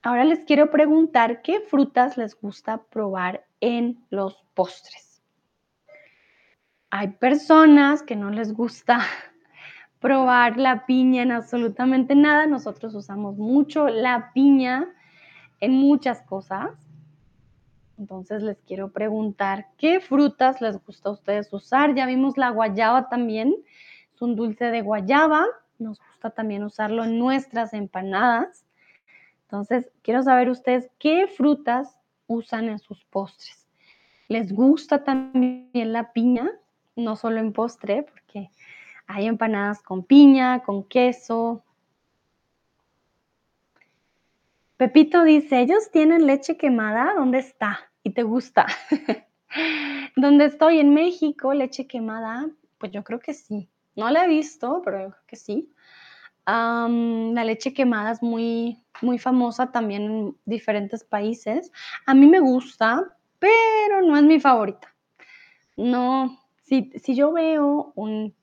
Ahora 0.01 0.23
les 0.23 0.45
quiero 0.45 0.71
preguntar 0.71 1.41
qué 1.41 1.59
frutas 1.59 2.17
les 2.17 2.39
gusta 2.39 2.77
probar 2.83 3.45
en 3.59 4.01
los 4.09 4.45
postres. 4.53 5.21
Hay 6.89 7.09
personas 7.09 8.01
que 8.01 8.15
no 8.15 8.29
les 8.29 8.53
gusta 8.53 9.01
probar 9.99 10.57
la 10.57 10.85
piña 10.85 11.23
en 11.23 11.33
absolutamente 11.33 12.15
nada. 12.15 12.45
Nosotros 12.45 12.95
usamos 12.95 13.37
mucho 13.37 13.89
la 13.89 14.31
piña 14.33 14.87
en 15.59 15.73
muchas 15.73 16.21
cosas. 16.21 16.71
Entonces 17.99 18.41
les 18.41 18.57
quiero 18.61 18.93
preguntar, 18.93 19.67
¿qué 19.77 19.99
frutas 19.99 20.61
les 20.61 20.81
gusta 20.85 21.09
a 21.09 21.11
ustedes 21.11 21.51
usar? 21.51 21.93
Ya 21.95 22.05
vimos 22.05 22.37
la 22.37 22.49
guayaba 22.49 23.09
también, 23.09 23.53
es 24.13 24.21
un 24.21 24.37
dulce 24.37 24.71
de 24.71 24.81
guayaba, 24.81 25.45
nos 25.79 25.99
gusta 25.99 26.29
también 26.29 26.63
usarlo 26.63 27.03
en 27.03 27.19
nuestras 27.19 27.73
empanadas. 27.73 28.65
Entonces, 29.43 29.91
quiero 30.01 30.23
saber 30.23 30.49
ustedes 30.49 30.89
qué 30.97 31.27
frutas 31.27 31.97
usan 32.27 32.69
en 32.69 32.79
sus 32.79 33.03
postres. 33.03 33.67
¿Les 34.29 34.53
gusta 34.53 35.03
también 35.03 35.91
la 35.91 36.13
piña? 36.13 36.49
No 36.95 37.17
solo 37.17 37.39
en 37.39 37.51
postre, 37.51 38.03
porque 38.03 38.49
hay 39.07 39.25
empanadas 39.25 39.81
con 39.81 40.05
piña, 40.05 40.63
con 40.63 40.85
queso. 40.85 41.63
Pepito 44.77 45.25
dice, 45.25 45.59
ellos 45.59 45.91
tienen 45.91 46.27
leche 46.27 46.55
quemada, 46.55 47.13
¿dónde 47.15 47.39
está? 47.39 47.88
Y 48.03 48.11
te 48.11 48.23
gusta. 48.23 48.67
Donde 50.15 50.45
estoy 50.45 50.79
en 50.79 50.93
México, 50.93 51.53
leche 51.53 51.87
quemada, 51.87 52.49
pues 52.77 52.91
yo 52.91 53.03
creo 53.03 53.19
que 53.19 53.33
sí. 53.33 53.69
No 53.95 54.09
la 54.09 54.25
he 54.25 54.27
visto, 54.27 54.81
pero 54.83 54.99
yo 54.99 55.09
creo 55.09 55.25
que 55.27 55.35
sí. 55.35 55.69
la 56.45 57.43
leche 57.43 57.73
quemada 57.73 58.11
es 58.11 58.21
muy, 58.21 58.77
muy 59.01 59.19
famosa 59.19 59.71
también 59.71 60.03
en 60.03 60.37
diferentes 60.45 61.03
países. 61.03 61.71
A 62.05 62.13
mí 62.13 62.27
me 62.27 62.39
gusta, 62.39 63.17
pero 63.39 64.01
no 64.01 64.17
es 64.17 64.23
mi 64.23 64.39
favorita. 64.39 64.93
No, 65.75 66.39
si, 66.63 66.91
si 67.01 67.15
yo 67.15 67.31
veo 67.31 67.91
un, 67.95 68.35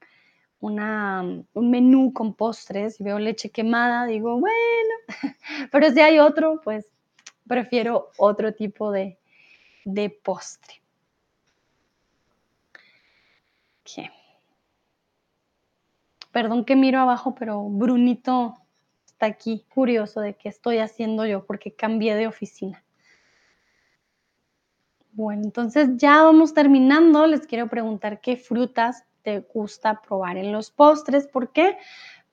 un 0.61 1.71
menú 1.71 2.13
con 2.13 2.35
postres 2.35 3.01
y 3.01 3.05
veo 3.05 3.19
leche 3.19 3.51
quemada, 3.51 4.07
digo, 4.07 4.39
bueno, 4.41 4.95
pero 5.71 5.91
si 5.91 6.01
hay 6.01 6.19
otro, 6.19 6.61
pues 6.63 6.87
prefiero 7.47 8.11
otro 8.17 8.55
tipo 8.55 8.91
de, 8.91 9.19
de 9.87 10.11
postre. 10.11 10.83
Perdón 16.33 16.67
que 16.67 16.77
miro 16.77 17.01
abajo, 17.01 17.35
pero 17.35 17.63
Brunito 17.63 18.55
está 19.07 19.27
aquí 19.27 19.65
curioso 19.75 20.21
de 20.21 20.35
qué 20.35 20.51
estoy 20.51 20.79
haciendo 20.79 21.25
yo 21.25 21.47
porque 21.47 21.75
cambié 21.75 22.15
de 22.15 22.27
oficina. 22.27 22.85
Bueno, 25.13 25.45
entonces 25.45 25.97
ya 25.97 26.23
vamos 26.23 26.53
terminando. 26.53 27.27
Les 27.27 27.47
quiero 27.47 27.69
preguntar 27.69 28.21
qué 28.21 28.37
frutas 28.37 29.05
te 29.23 29.41
gusta 29.41 30.03
probar 30.03 30.37
en 30.37 30.53
los 30.53 30.71
postres. 30.71 31.27
¿Por 31.27 31.53
qué? 31.53 31.79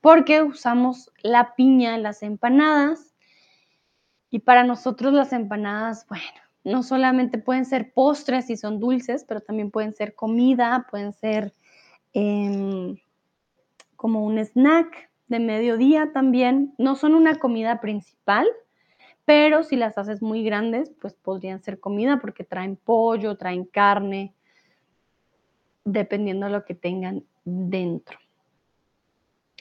Porque 0.02 0.42
usamos 0.42 1.10
la 1.22 1.56
piña 1.56 1.96
en 1.96 2.04
las 2.04 2.24
empanadas. 2.24 3.16
Y 4.30 4.40
para 4.40 4.66
nosotros 4.66 5.14
las 5.14 5.32
empanadas, 5.32 6.06
bueno, 6.10 6.43
no 6.64 6.84
solamente 6.84 7.38
pueden 7.38 7.66
ser 7.66 7.94
postres 7.94 8.50
y 8.50 8.58
son 8.58 8.80
dulces, 8.80 9.26
pero 9.28 9.42
también 9.42 9.72
pueden 9.72 9.94
ser 9.94 10.16
comida, 10.16 10.88
pueden 10.90 11.14
ser 11.14 11.54
em, 12.14 12.98
como 13.96 14.24
un 14.24 14.38
snack 14.38 15.10
de 15.28 15.40
mediodía 15.40 16.12
también. 16.14 16.74
No 16.78 16.96
son 16.96 17.16
una 17.16 17.36
comida 17.36 17.82
principal, 17.82 18.48
pero 19.26 19.64
si 19.64 19.76
las 19.76 19.98
haces 19.98 20.22
muy 20.22 20.44
grandes, 20.44 20.92
pues 21.02 21.16
podrían 21.16 21.62
ser 21.62 21.80
comida 21.80 22.20
porque 22.20 22.44
traen 22.44 22.76
pollo, 22.78 23.38
traen 23.38 23.66
carne, 23.66 24.34
dependiendo 25.86 26.46
de 26.46 26.52
lo 26.54 26.66
que 26.66 26.76
tengan 26.76 27.24
dentro. 27.44 28.18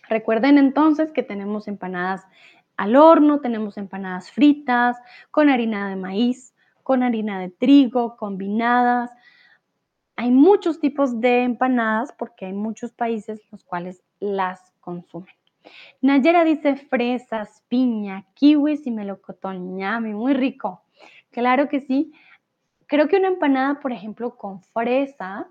Recuerden 0.09 0.59
entonces 0.59 1.11
que 1.13 1.23
tenemos 1.23 1.69
empanadas 1.69 2.25
al 2.77 2.97
horno, 2.97 3.41
tenemos 3.41 3.77
empanadas 3.77 4.31
fritas 4.31 4.97
con 5.31 5.49
harina 5.49 5.89
de 5.89 5.97
maíz, 5.97 6.55
con 6.83 7.03
harina 7.03 7.41
de 7.41 7.51
trigo, 7.51 8.17
combinadas. 8.17 9.11
Hay 10.17 10.31
muchos 10.31 10.81
tipos 10.81 11.21
de 11.21 11.43
empanadas 11.43 12.13
porque 12.19 12.47
hay 12.47 12.53
muchos 12.53 12.93
países 12.93 13.41
los 13.51 13.65
cuales 13.65 14.03
las 14.21 14.73
consumen. 14.81 15.35
Nayera 16.01 16.45
dice 16.45 16.77
fresas, 16.77 17.63
piña, 17.69 18.27
kiwis 18.35 18.87
y 18.87 18.91
melocotón. 18.91 19.77
Ñame, 19.77 20.15
muy 20.15 20.35
rico. 20.35 20.83
Claro 21.31 21.69
que 21.69 21.81
sí. 21.81 22.13
Creo 22.87 23.09
que 23.09 23.17
una 23.17 23.29
empanada, 23.29 23.81
por 23.81 23.93
ejemplo, 23.93 24.37
con 24.37 24.61
fresas 24.63 25.47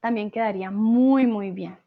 también 0.00 0.30
quedaría 0.30 0.70
muy, 0.70 1.26
muy 1.26 1.50
bien. 1.50 1.78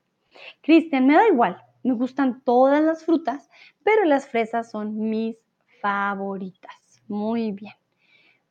Cristian, 0.62 1.06
me 1.08 1.16
da 1.16 1.28
igual. 1.28 1.62
Me 1.84 1.94
gustan 1.94 2.42
todas 2.44 2.82
las 2.82 3.06
frutas, 3.06 3.50
pero 3.84 4.06
las 4.06 4.28
fresas 4.28 4.72
son 4.72 5.10
mis 5.10 5.38
favoritas. 5.82 7.04
Muy 7.08 7.52
bien. 7.52 7.74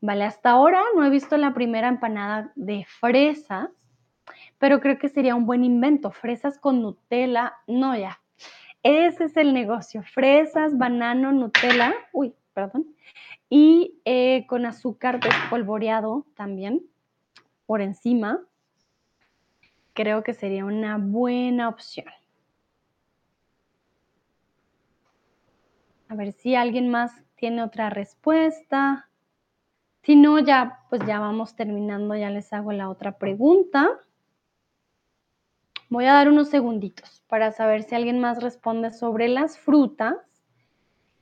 Vale, 0.05 0.25
hasta 0.25 0.51
ahora 0.51 0.83
no 0.97 1.05
he 1.05 1.11
visto 1.11 1.37
la 1.37 1.55
primera 1.55 1.87
empanada 1.87 2.51
de 2.57 2.85
fresas, 2.89 3.71
pero 4.59 4.81
creo 4.81 4.99
que 4.99 5.09
sería 5.09 5.37
un 5.37 5.47
buen 5.47 5.63
invento. 5.63 6.11
Fresas 6.11 6.59
con 6.59 6.83
Nutella, 6.83 7.55
no 7.69 7.97
ya. 7.97 8.21
Ese 8.83 9.27
es 9.27 9.37
el 9.37 9.55
negocio. 9.55 10.03
Fresas, 10.03 10.77
banano, 10.77 11.31
Nutella, 11.31 11.95
uy, 12.13 12.35
perdón, 12.53 12.97
y 13.49 14.01
eh, 14.05 14.45
con 14.49 14.67
azúcar 14.67 15.21
despolvoreado 15.21 16.27
también 16.35 16.83
por 17.67 17.81
encima. 17.81 18.41
Creo 19.93 20.25
que 20.25 20.35
sería 20.35 20.65
una 20.65 20.99
buena 20.99 21.69
opción. 21.69 22.09
A 26.09 26.17
ver 26.17 26.33
si 26.33 26.57
alguien 26.57 26.89
más 26.89 27.13
tiene 27.37 27.63
otra 27.63 27.89
respuesta. 27.89 29.09
Si 30.03 30.17
no, 30.17 30.39
ya, 30.41 30.81
pues 30.91 31.03
ya 31.07 31.21
vamos 31.21 31.55
terminando, 31.55 32.17
ya 32.17 32.29
les 32.31 32.53
hago 32.53 32.73
la 32.73 32.89
otra 32.89 33.19
pregunta. 33.19 34.01
Voy 35.89 36.07
a 36.07 36.15
dar 36.15 36.29
unos 36.29 36.49
segunditos 36.49 37.23
para 37.29 37.53
saber 37.53 37.85
si 37.85 37.95
alguien 37.95 38.19
más 38.19 38.43
responde 38.43 38.91
sobre 38.91 39.29
las 39.29 39.59
frutas 39.59 40.17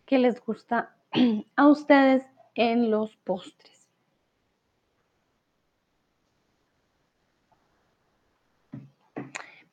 que 0.06 0.18
les 0.18 0.44
gusta 0.44 0.94
a 1.56 1.66
ustedes 1.66 2.24
en 2.54 2.90
los 2.90 3.16
postres. 3.16 3.88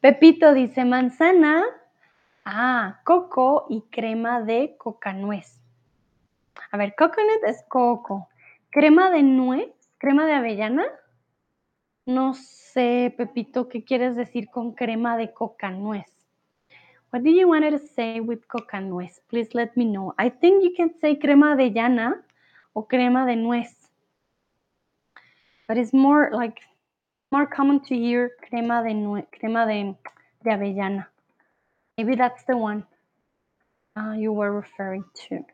Pepito 0.01 0.53
dice 0.53 0.84
manzana, 0.84 1.64
ah, 2.45 2.99
coco 3.03 3.66
y 3.70 3.82
crema 3.89 4.41
de 4.41 4.76
coca 4.78 5.14
nuez. 5.14 5.62
A 6.72 6.78
ver, 6.78 6.93
coconut 6.95 7.43
es 7.45 7.64
coco. 7.68 8.30
Crema 8.70 9.09
de 9.11 9.24
nuez, 9.24 9.72
crema 9.97 10.26
de 10.26 10.34
avellana. 10.34 10.86
No 12.05 12.34
sé, 12.34 13.13
Pepito, 13.18 13.70
¿qué 13.70 13.84
quieres 13.84 14.15
decir 14.15 14.49
con 14.49 14.74
crema 14.74 15.18
de 15.18 15.34
coca 15.34 15.72
nuez? 15.72 16.05
What 17.11 17.22
do 17.22 17.30
you 17.30 17.47
want 17.47 17.63
to 17.70 17.80
say 17.80 18.20
with 18.20 18.45
coca 18.47 18.82
nuez? 18.82 19.22
Please 19.30 19.49
let 19.53 19.72
me 19.76 19.86
know. 19.86 20.13
I 20.18 20.30
think 20.30 20.63
you 20.63 20.74
can 20.76 20.93
say 20.99 21.18
crema 21.18 21.55
de 21.55 21.72
llana 21.72 22.22
o 22.74 22.84
crema 22.84 23.26
de 23.26 23.38
nuez. 23.38 23.74
But 25.68 25.78
it's 25.78 25.93
more 25.93 26.30
like 26.34 26.59
more 27.32 27.47
common 27.47 27.80
to 27.86 27.95
hear 27.95 28.32
crema 28.49 28.84
de 28.84 28.93
nuez, 28.93 29.26
crema 29.32 29.65
de, 29.65 29.95
de 30.43 30.51
avellana. 30.51 31.07
Maybe 31.97 32.15
that's 32.15 32.43
the 32.43 32.57
one 32.57 32.86
uh, 33.95 34.11
you 34.11 34.34
were 34.34 34.51
referring 34.51 35.05
to. 35.30 35.45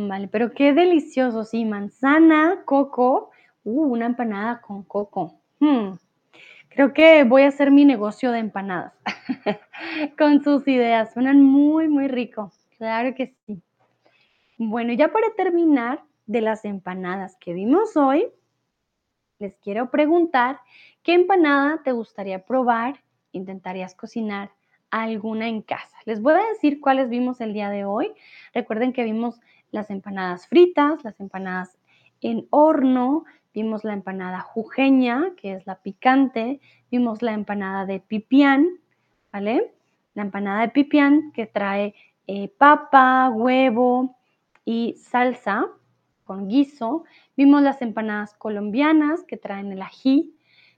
Vale, 0.00 0.28
pero 0.28 0.52
qué 0.52 0.72
delicioso, 0.72 1.42
sí, 1.42 1.64
manzana, 1.64 2.62
coco, 2.64 3.32
uh, 3.64 3.82
una 3.82 4.06
empanada 4.06 4.60
con 4.60 4.84
coco. 4.84 5.40
Hmm, 5.58 5.94
creo 6.68 6.92
que 6.92 7.24
voy 7.24 7.42
a 7.42 7.48
hacer 7.48 7.72
mi 7.72 7.84
negocio 7.84 8.30
de 8.30 8.38
empanadas 8.38 8.92
con 10.16 10.40
sus 10.44 10.68
ideas, 10.68 11.12
suenan 11.12 11.42
muy, 11.42 11.88
muy 11.88 12.06
rico, 12.06 12.52
claro 12.76 13.12
que 13.16 13.34
sí. 13.44 13.60
Bueno, 14.56 14.92
ya 14.92 15.08
para 15.08 15.34
terminar 15.36 16.04
de 16.26 16.42
las 16.42 16.64
empanadas 16.64 17.36
que 17.40 17.52
vimos 17.52 17.96
hoy, 17.96 18.28
les 19.40 19.56
quiero 19.56 19.90
preguntar, 19.90 20.60
¿qué 21.02 21.14
empanada 21.14 21.82
te 21.82 21.90
gustaría 21.90 22.44
probar? 22.44 23.02
¿Intentarías 23.32 23.96
cocinar 23.96 24.52
alguna 24.90 25.48
en 25.48 25.60
casa? 25.60 25.96
Les 26.04 26.22
voy 26.22 26.34
a 26.34 26.48
decir 26.50 26.80
cuáles 26.80 27.08
vimos 27.08 27.40
el 27.40 27.52
día 27.52 27.68
de 27.68 27.84
hoy. 27.84 28.12
Recuerden 28.54 28.92
que 28.92 29.02
vimos 29.02 29.40
las 29.70 29.90
empanadas 29.90 30.46
fritas, 30.46 31.04
las 31.04 31.18
empanadas 31.20 31.78
en 32.20 32.46
horno, 32.50 33.24
vimos 33.54 33.84
la 33.84 33.92
empanada 33.92 34.40
jujeña, 34.40 35.32
que 35.36 35.52
es 35.52 35.66
la 35.66 35.76
picante, 35.76 36.60
vimos 36.90 37.22
la 37.22 37.32
empanada 37.32 37.86
de 37.86 38.00
pipián, 38.00 38.68
¿vale? 39.32 39.74
La 40.14 40.22
empanada 40.22 40.62
de 40.62 40.68
pipián 40.68 41.32
que 41.32 41.46
trae 41.46 41.94
eh, 42.26 42.48
papa, 42.58 43.30
huevo 43.30 44.16
y 44.64 44.94
salsa 44.98 45.66
con 46.24 46.46
guiso. 46.46 47.04
Vimos 47.36 47.62
las 47.62 47.80
empanadas 47.80 48.34
colombianas 48.34 49.24
que 49.24 49.36
traen 49.36 49.72
el 49.72 49.82
ají. 49.82 50.36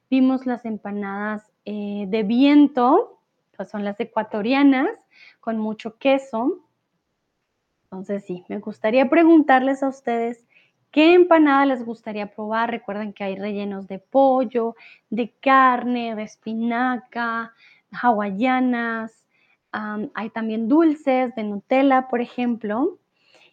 Vimos 0.08 0.46
las 0.46 0.64
empanadas 0.64 1.52
eh, 1.64 2.04
de 2.08 2.22
viento, 2.22 3.20
que 3.56 3.64
son 3.64 3.84
las 3.84 3.98
ecuatorianas, 3.98 4.90
con 5.40 5.58
mucho 5.58 5.98
queso. 5.98 6.69
Entonces 7.90 8.24
sí, 8.24 8.44
me 8.48 8.58
gustaría 8.58 9.08
preguntarles 9.08 9.82
a 9.82 9.88
ustedes 9.88 10.44
¿Qué 10.90 11.14
empanada 11.14 11.66
les 11.66 11.84
gustaría 11.84 12.32
probar? 12.32 12.70
Recuerden 12.70 13.12
que 13.12 13.22
hay 13.22 13.36
rellenos 13.36 13.86
de 13.86 14.00
pollo, 14.00 14.74
de 15.08 15.32
carne, 15.40 16.16
de 16.16 16.24
espinaca, 16.24 17.54
hawaianas, 17.92 19.24
hay 19.72 20.30
también 20.30 20.66
dulces 20.66 21.32
de 21.36 21.44
Nutella, 21.44 22.08
por 22.08 22.20
ejemplo. 22.20 22.98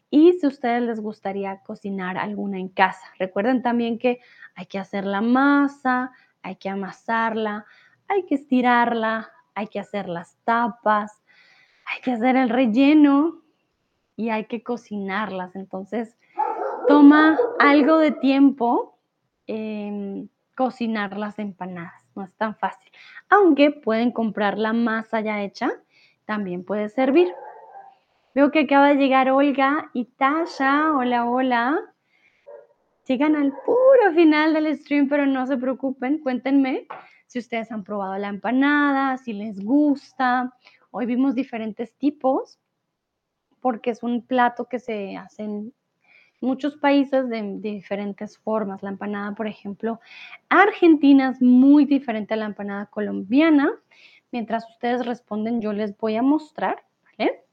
Y 0.10 0.34
si 0.34 0.48
a 0.48 0.50
ustedes 0.50 0.82
les 0.82 1.00
gustaría 1.00 1.60
cocinar 1.62 2.18
alguna 2.18 2.58
en 2.58 2.70
casa, 2.70 3.06
recuerden 3.20 3.62
también 3.62 4.00
que 4.00 4.20
hay 4.56 4.66
que 4.66 4.80
hacer 4.80 5.06
la 5.06 5.22
masa, 5.22 6.12
hay 6.42 6.56
que 6.56 6.70
amasarla, 6.70 7.66
hay 8.08 8.26
que 8.26 8.34
estirarla, 8.34 9.30
hay 9.54 9.68
que 9.68 9.80
hacer 9.80 10.10
las 10.10 10.38
tapas, 10.44 11.22
hay 11.86 12.02
que 12.02 12.14
hacer 12.14 12.36
el 12.36 12.50
relleno 12.50 13.44
y 14.18 14.30
hay 14.30 14.46
que 14.46 14.64
cocinarlas. 14.64 15.56
Entonces, 15.56 16.18
toma 16.90 17.38
algo 17.60 18.00
de 18.00 18.12
tiempo 18.12 18.98
em, 19.46 20.28
cocinar 20.56 21.16
las 21.16 21.40
empanadas, 21.40 22.04
no 22.16 22.24
es 22.24 22.34
tan 22.34 22.56
fácil. 22.56 22.92
Aunque 23.30 23.72
pueden 23.72 24.12
comprar 24.12 24.58
la 24.58 24.74
masa 24.74 25.22
ya 25.22 25.42
hecha, 25.42 25.72
también 26.26 26.66
puede 26.66 26.90
servir. 26.90 27.32
Veo 28.34 28.52
que 28.52 28.62
acaba 28.62 28.90
de 28.90 28.96
llegar 28.96 29.30
Olga 29.30 29.90
y 29.94 30.06
Tasha. 30.06 30.94
Hola, 30.94 31.26
hola. 31.30 31.80
Llegan 33.08 33.36
al 33.36 33.54
puro 33.66 34.14
final 34.14 34.54
del 34.54 34.78
stream, 34.78 35.08
pero 35.08 35.26
no 35.26 35.46
se 35.46 35.58
preocupen. 35.58 36.20
Cuéntenme 36.20 36.88
si 37.28 37.40
ustedes 37.40 37.72
han 37.72 37.84
probado 37.84 38.18
la 38.18 38.28
empanada, 38.28 39.18
si 39.18 39.34
les 39.34 39.64
gusta. 39.64 40.54
Hoy 40.92 41.06
vimos 41.06 41.36
diferentes 41.36 41.96
tipos 41.98 42.60
porque 43.62 43.92
es 43.92 44.04
un 44.04 44.22
plato 44.22 44.66
que 44.66 44.80
se 44.80 45.18
hace 45.18 45.44
en 45.44 45.74
muchos 46.42 46.76
países 46.78 47.30
de, 47.30 47.42
de 47.42 47.72
diferentes 47.72 48.38
formas. 48.38 48.84
La 48.84 48.90
empanada, 48.90 49.34
por 49.34 49.48
ejemplo, 49.48 50.00
argentina 50.50 51.30
es 51.30 51.42
muy 51.42 51.86
diferente 51.86 52.34
a 52.34 52.38
la 52.38 52.46
empanada 52.46 52.86
colombiana. 52.88 53.72
Mientras 54.32 54.70
ustedes 54.70 55.06
responden, 55.06 55.62
yo 55.62 55.74
les 55.74 55.98
voy 55.98 56.16
a 56.16 56.22
mostrar, 56.22 56.84
¿vale? 57.18 57.44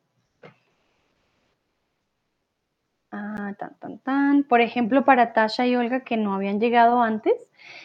Ah, 3.10 3.54
tan, 3.58 3.78
tan, 3.78 3.98
tan. 4.00 4.44
Por 4.44 4.60
ejemplo, 4.60 5.04
para 5.04 5.32
Tasha 5.32 5.66
y 5.66 5.76
Olga, 5.76 6.02
que 6.02 6.16
no 6.16 6.34
habían 6.34 6.58
llegado 6.58 7.00
antes, 7.00 7.34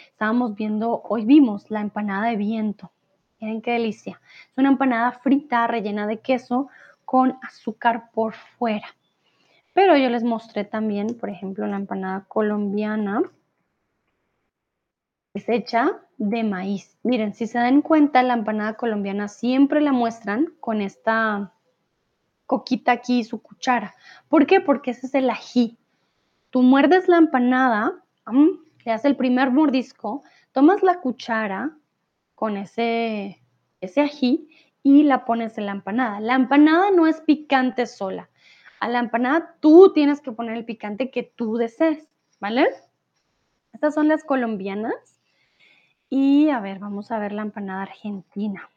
estábamos 0.08 0.56
viendo, 0.56 1.04
hoy 1.04 1.24
vimos 1.24 1.70
la 1.70 1.82
empanada 1.82 2.30
de 2.30 2.36
viento. 2.36 2.92
Miren 3.40 3.62
qué 3.62 3.72
delicia. 3.74 4.20
Es 4.50 4.58
una 4.58 4.70
empanada 4.70 5.12
frita 5.12 5.68
rellena 5.68 6.08
de 6.08 6.20
queso 6.20 6.70
con 7.10 7.39
azúcar 7.41 8.12
por 8.12 8.36
fuera. 8.36 8.86
Pero 9.74 9.97
yo 9.97 10.12
les 10.12 10.24
mostré 10.24 10.64
también, 10.64 11.18
por 11.20 11.32
ejemplo, 11.32 11.66
la 11.66 11.78
empanada 11.78 12.26
colombiana. 12.28 13.24
Es 15.34 15.49
hecha 15.49 16.01
de 16.20 16.43
maíz. 16.43 16.99
Miren, 17.01 17.34
si 17.34 17.47
se 17.47 17.57
dan 17.57 17.82
cuenta, 17.82 18.22
la 18.22 18.36
empanada 18.36 18.76
colombiana 18.76 19.28
siempre 19.28 19.82
la 19.82 19.91
muestran 19.91 20.53
con 20.60 20.82
esta 20.84 21.51
coquita 22.45 22.91
aquí, 22.91 23.24
su 23.24 23.41
cuchara. 23.41 23.95
¿Por 24.28 24.45
qué? 24.45 24.62
Porque 24.62 24.91
ese 24.91 25.07
es 25.07 25.16
el 25.16 25.32
ají. 25.32 25.80
Tú 26.51 26.62
muerdes 26.62 27.07
la 27.07 27.18
empanada, 27.18 28.03
le 28.32 28.91
das 28.91 29.03
el 29.03 29.16
primer 29.16 29.49
mordisco, 29.49 30.22
tomas 30.51 30.84
la 30.84 30.99
cuchara 30.99 31.76
con 32.36 32.55
ese, 32.55 33.41
ese 33.82 34.01
ají 34.01 34.47
y 34.84 35.04
la 35.04 35.26
pones 35.26 35.58
en 35.58 35.66
la 35.66 35.74
empanada. 35.74 36.20
La 36.20 36.36
empanada 36.36 36.92
no 36.92 37.08
es 37.08 37.22
picante 37.22 37.86
sola. 37.86 38.30
A 38.80 38.88
la 38.88 39.00
empanada 39.00 39.56
tú 39.60 39.92
tienes 39.94 40.22
que 40.22 40.32
poner 40.32 40.56
el 40.56 40.66
picante 40.66 41.12
que 41.12 41.24
tú 41.24 41.58
desees, 41.58 42.08
¿vale? 42.40 42.70
Estas 43.74 43.94
son 43.94 44.08
las 44.08 44.24
colombianas. 44.24 45.20
Y 46.10 46.50
a 46.50 46.60
ver, 46.60 46.80
vamos 46.80 47.12
a 47.12 47.20
ver 47.20 47.34
la 47.34 47.44
empanada 47.44 47.84
argentina. 47.84 48.70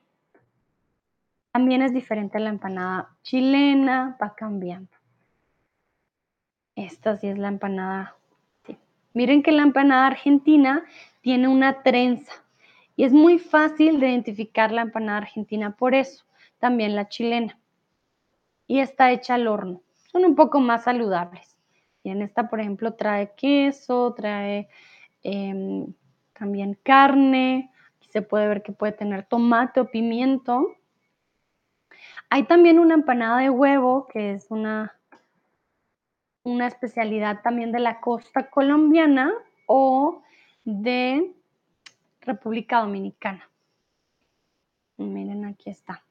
También 1.52 1.82
es 1.82 1.92
diferente 1.92 2.38
a 2.38 2.40
la 2.40 2.50
empanada 2.50 3.16
chilena, 3.22 4.16
va 4.20 4.34
cambiando. 4.34 4.90
Esta 6.74 7.16
sí 7.16 7.28
es 7.28 7.38
la 7.38 7.48
empanada. 7.48 8.16
Miren 9.14 9.42
que 9.42 9.52
la 9.52 9.62
empanada 9.62 10.06
argentina 10.06 10.84
tiene 11.20 11.48
una 11.48 11.82
trenza 11.82 12.32
y 12.96 13.04
es 13.04 13.12
muy 13.12 13.38
fácil 13.38 14.00
de 14.00 14.10
identificar 14.10 14.70
la 14.72 14.82
empanada 14.82 15.18
argentina 15.18 15.74
por 15.76 15.94
eso. 15.94 16.24
También 16.58 16.94
la 16.94 17.08
chilena. 17.08 17.58
Y 18.66 18.80
está 18.80 19.10
hecha 19.10 19.34
al 19.34 19.48
horno. 19.48 19.82
Son 20.10 20.24
un 20.24 20.34
poco 20.34 20.60
más 20.60 20.84
saludables. 20.84 21.56
Y 22.02 22.10
en 22.10 22.22
esta, 22.22 22.48
por 22.48 22.60
ejemplo, 22.60 22.94
trae 22.94 23.32
queso, 23.34 24.12
trae 24.14 24.68
em, 25.22 25.92
también 26.32 26.78
carne. 26.82 27.70
Aquí 27.96 28.08
se 28.10 28.22
puede 28.22 28.48
ver 28.48 28.62
que 28.62 28.72
puede 28.72 28.92
tener 28.92 29.24
tomate 29.24 29.80
o 29.80 29.90
pimiento. 29.90 30.76
Hay 32.28 32.44
también 32.44 32.78
una 32.78 32.94
empanada 32.94 33.38
de 33.38 33.50
huevo, 33.50 34.06
que 34.06 34.32
es 34.32 34.50
una, 34.50 34.96
una 36.42 36.66
especialidad 36.66 37.42
también 37.42 37.72
de 37.72 37.80
la 37.80 38.00
costa 38.00 38.50
colombiana 38.50 39.32
o 39.66 40.22
de 40.64 41.34
República 42.22 42.80
Dominicana. 42.80 43.48
Miren, 44.96 45.44
aquí 45.44 45.70
está. 45.70 46.04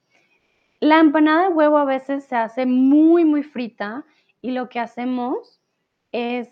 La 0.79 0.99
empanada 0.99 1.47
de 1.47 1.53
huevo 1.53 1.77
a 1.77 1.85
veces 1.85 2.25
se 2.25 2.35
hace 2.35 2.65
muy, 2.65 3.23
muy 3.23 3.43
frita 3.43 4.03
y 4.41 4.51
lo 4.51 4.69
que 4.69 4.79
hacemos 4.79 5.61
es, 6.11 6.49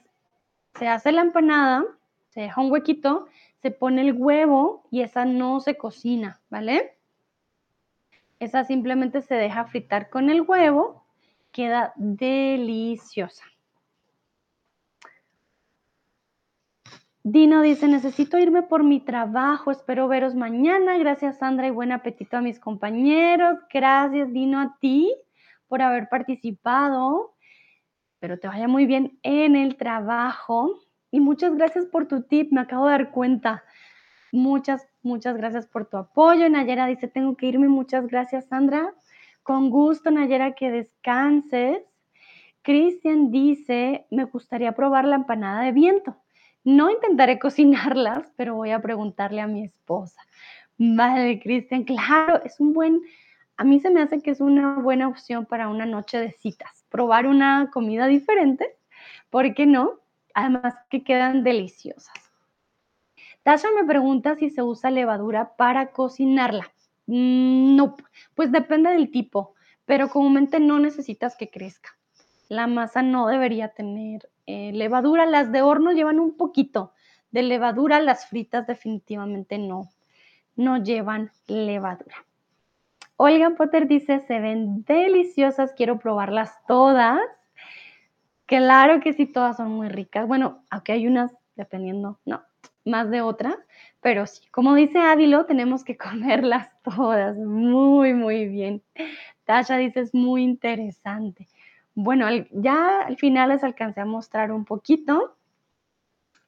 se 0.75 0.87
hace 0.87 1.11
la 1.11 1.21
empanada, 1.21 1.83
se 2.29 2.41
deja 2.41 2.61
un 2.61 2.71
huequito, 2.71 3.27
se 3.61 3.71
pone 3.71 4.01
el 4.01 4.13
huevo 4.13 4.87
y 4.91 5.01
esa 5.01 5.25
no 5.25 5.59
se 5.59 5.77
cocina, 5.77 6.39
¿vale? 6.49 6.95
Esa 8.39 8.63
simplemente 8.63 9.21
se 9.21 9.35
deja 9.35 9.65
fritar 9.65 10.09
con 10.09 10.29
el 10.29 10.41
huevo, 10.41 11.03
queda 11.51 11.93
deliciosa. 11.97 13.43
Dino 17.31 17.61
dice, 17.61 17.87
necesito 17.87 18.39
irme 18.39 18.63
por 18.63 18.83
mi 18.83 18.99
trabajo, 18.99 19.69
espero 19.69 20.07
veros 20.07 20.33
mañana. 20.33 20.97
Gracias 20.97 21.37
Sandra 21.37 21.67
y 21.67 21.69
buen 21.69 21.91
apetito 21.91 22.37
a 22.37 22.41
mis 22.41 22.59
compañeros. 22.59 23.59
Gracias 23.71 24.33
Dino 24.33 24.59
a 24.59 24.75
ti 24.79 25.13
por 25.67 25.83
haber 25.83 26.09
participado. 26.09 27.35
Pero 28.17 28.39
te 28.39 28.47
vaya 28.47 28.67
muy 28.67 28.87
bien 28.87 29.19
en 29.21 29.55
el 29.55 29.77
trabajo. 29.77 30.79
Y 31.11 31.19
muchas 31.19 31.55
gracias 31.55 31.85
por 31.85 32.07
tu 32.07 32.23
tip, 32.23 32.51
me 32.51 32.61
acabo 32.61 32.87
de 32.87 32.93
dar 32.93 33.11
cuenta. 33.11 33.63
Muchas, 34.31 34.87
muchas 35.03 35.37
gracias 35.37 35.67
por 35.67 35.85
tu 35.85 35.97
apoyo. 35.97 36.49
Nayera 36.49 36.87
dice, 36.87 37.07
tengo 37.07 37.37
que 37.37 37.45
irme. 37.45 37.67
Muchas 37.67 38.07
gracias, 38.07 38.47
Sandra. 38.47 38.91
Con 39.43 39.69
gusto, 39.69 40.09
Nayera, 40.09 40.53
que 40.53 40.71
descanses. 40.71 41.83
Cristian 42.63 43.29
dice, 43.29 44.07
me 44.09 44.23
gustaría 44.23 44.71
probar 44.71 45.05
la 45.05 45.17
empanada 45.17 45.61
de 45.61 45.73
viento. 45.73 46.17
No 46.63 46.89
intentaré 46.89 47.39
cocinarlas, 47.39 48.31
pero 48.37 48.55
voy 48.55 48.71
a 48.71 48.81
preguntarle 48.81 49.41
a 49.41 49.47
mi 49.47 49.65
esposa. 49.65 50.21
Vale, 50.77 51.39
Cristian, 51.39 51.83
claro, 51.83 52.41
es 52.43 52.59
un 52.59 52.73
buen, 52.73 53.01
a 53.57 53.63
mí 53.63 53.79
se 53.79 53.89
me 53.89 54.01
hace 54.01 54.21
que 54.21 54.31
es 54.31 54.39
una 54.39 54.75
buena 54.75 55.07
opción 55.07 55.45
para 55.45 55.67
una 55.67 55.85
noche 55.85 56.19
de 56.19 56.31
citas. 56.31 56.85
Probar 56.89 57.27
una 57.27 57.69
comida 57.71 58.07
diferente, 58.07 58.77
¿por 59.29 59.53
qué 59.53 59.65
no? 59.65 59.99
Además 60.33 60.75
que 60.89 61.03
quedan 61.03 61.43
deliciosas. 61.43 62.13
Tasha 63.43 63.67
me 63.75 63.85
pregunta 63.85 64.35
si 64.35 64.49
se 64.49 64.61
usa 64.61 64.91
levadura 64.91 65.55
para 65.55 65.91
cocinarla. 65.91 66.71
Mm, 67.07 67.75
no, 67.75 67.95
pues 68.35 68.51
depende 68.51 68.91
del 68.91 69.11
tipo, 69.11 69.55
pero 69.85 70.09
comúnmente 70.09 70.59
no 70.59 70.79
necesitas 70.79 71.35
que 71.35 71.49
crezca. 71.49 71.89
La 72.47 72.67
masa 72.67 73.01
no 73.01 73.27
debería 73.27 73.69
tener 73.69 74.29
eh, 74.49 74.71
levadura. 74.73 75.27
Las 75.27 75.51
de 75.51 75.61
horno 75.61 75.91
llevan 75.91 76.19
un 76.19 76.35
poquito 76.35 76.91
de 77.29 77.43
levadura, 77.43 77.99
las 77.99 78.25
fritas 78.25 78.65
definitivamente 78.65 79.59
no, 79.59 79.87
no 80.55 80.81
llevan 80.81 81.29
levadura. 81.45 82.15
Olga 83.15 83.51
Potter 83.51 83.87
dice, 83.87 84.21
se 84.21 84.39
ven 84.39 84.83
deliciosas, 84.85 85.73
quiero 85.73 85.99
probarlas 85.99 86.57
todas. 86.67 87.19
Claro 88.47 89.01
que 89.01 89.13
sí, 89.13 89.27
todas 89.27 89.57
son 89.57 89.69
muy 89.69 89.87
ricas. 89.89 90.27
Bueno, 90.27 90.63
aquí 90.71 90.93
hay 90.93 91.05
unas, 91.05 91.31
dependiendo, 91.55 92.19
no, 92.25 92.41
más 92.85 93.11
de 93.11 93.21
otras, 93.21 93.55
pero 94.01 94.25
sí, 94.25 94.47
como 94.49 94.73
dice 94.73 94.97
Ávilo, 94.97 95.45
tenemos 95.45 95.83
que 95.83 95.95
comerlas 96.09 96.69
todas 96.81 97.37
muy, 97.37 98.15
muy 98.15 98.47
bien. 98.47 98.81
Tasha 99.43 99.77
dice, 99.77 99.99
es 99.99 100.15
muy 100.15 100.41
interesante. 100.41 101.47
Bueno, 102.01 102.27
ya 102.51 103.01
al 103.01 103.17
final 103.17 103.49
les 103.49 103.63
alcancé 103.63 103.99
a 103.99 104.05
mostrar 104.05 104.51
un 104.51 104.63
poquito. 104.63 105.35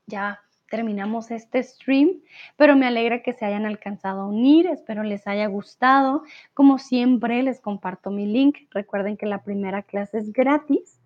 Ya 0.07 0.39
terminamos 0.69 1.29
este 1.29 1.61
stream, 1.61 2.21
pero 2.55 2.77
me 2.77 2.87
alegra 2.87 3.21
que 3.21 3.33
se 3.33 3.45
hayan 3.45 3.65
alcanzado 3.65 4.21
a 4.21 4.27
unir, 4.27 4.67
espero 4.67 5.03
les 5.03 5.27
haya 5.27 5.47
gustado. 5.47 6.23
Como 6.53 6.77
siempre, 6.77 7.43
les 7.43 7.59
comparto 7.59 8.11
mi 8.11 8.25
link. 8.25 8.59
Recuerden 8.69 9.17
que 9.17 9.25
la 9.25 9.43
primera 9.43 9.83
clase 9.83 10.19
es 10.19 10.31
gratis, 10.31 11.01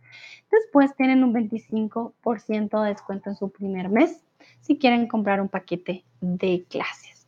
Después 0.52 0.96
tienen 0.96 1.24
un 1.24 1.34
25% 1.34 2.84
de 2.84 2.89
descuento 2.89 3.32
en 3.32 3.36
su 3.36 3.52
primer 3.52 3.89
mes 3.89 4.24
si 4.62 4.78
quieren 4.78 5.08
comprar 5.08 5.41
un 5.41 5.50
paquete 5.50 6.06
de 6.22 6.66
clases. 6.70 7.28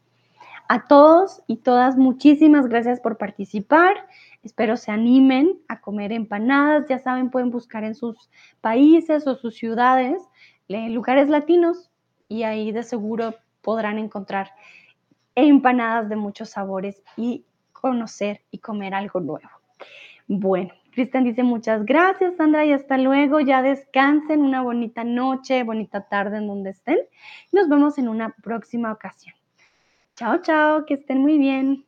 A 0.69 0.87
todos 0.87 1.41
y 1.47 1.57
todas, 1.57 1.97
muchísimas 1.97 2.67
gracias 2.67 2.99
por 2.99 3.17
participar. 3.17 3.95
Espero 4.47 4.77
se 4.77 4.91
animen 4.91 5.59
a 5.67 5.81
comer 5.81 6.13
empanadas. 6.13 6.87
Ya 6.87 6.99
saben, 6.99 7.29
pueden 7.29 7.51
buscar 7.51 7.83
en 7.83 7.95
sus 7.95 8.29
países 8.61 9.27
o 9.27 9.35
sus 9.35 9.55
ciudades 9.55 10.23
eh, 10.69 10.89
lugares 10.89 11.27
latinos 11.27 11.91
y 12.29 12.43
ahí 12.43 12.71
de 12.71 12.83
seguro 12.83 13.35
podrán 13.61 13.97
encontrar 13.97 14.51
empanadas 15.35 16.07
de 16.07 16.15
muchos 16.15 16.51
sabores 16.51 17.03
y 17.17 17.43
conocer 17.73 18.39
y 18.49 18.59
comer 18.59 18.93
algo 18.93 19.19
nuevo. 19.19 19.49
Bueno, 20.29 20.73
Cristian 20.91 21.25
dice 21.25 21.43
muchas 21.43 21.83
gracias, 21.83 22.37
Sandra, 22.37 22.63
y 22.63 22.71
hasta 22.71 22.97
luego. 22.97 23.41
Ya 23.41 23.61
descansen, 23.61 24.41
una 24.41 24.61
bonita 24.61 25.03
noche, 25.03 25.63
bonita 25.63 26.07
tarde 26.07 26.37
en 26.37 26.47
donde 26.47 26.69
estén. 26.69 26.99
Nos 27.51 27.67
vemos 27.67 27.97
en 27.97 28.07
una 28.07 28.29
próxima 28.29 28.93
ocasión. 28.93 29.35
Chao, 30.15 30.41
chao, 30.41 30.85
que 30.85 30.93
estén 30.93 31.19
muy 31.19 31.37
bien. 31.37 31.85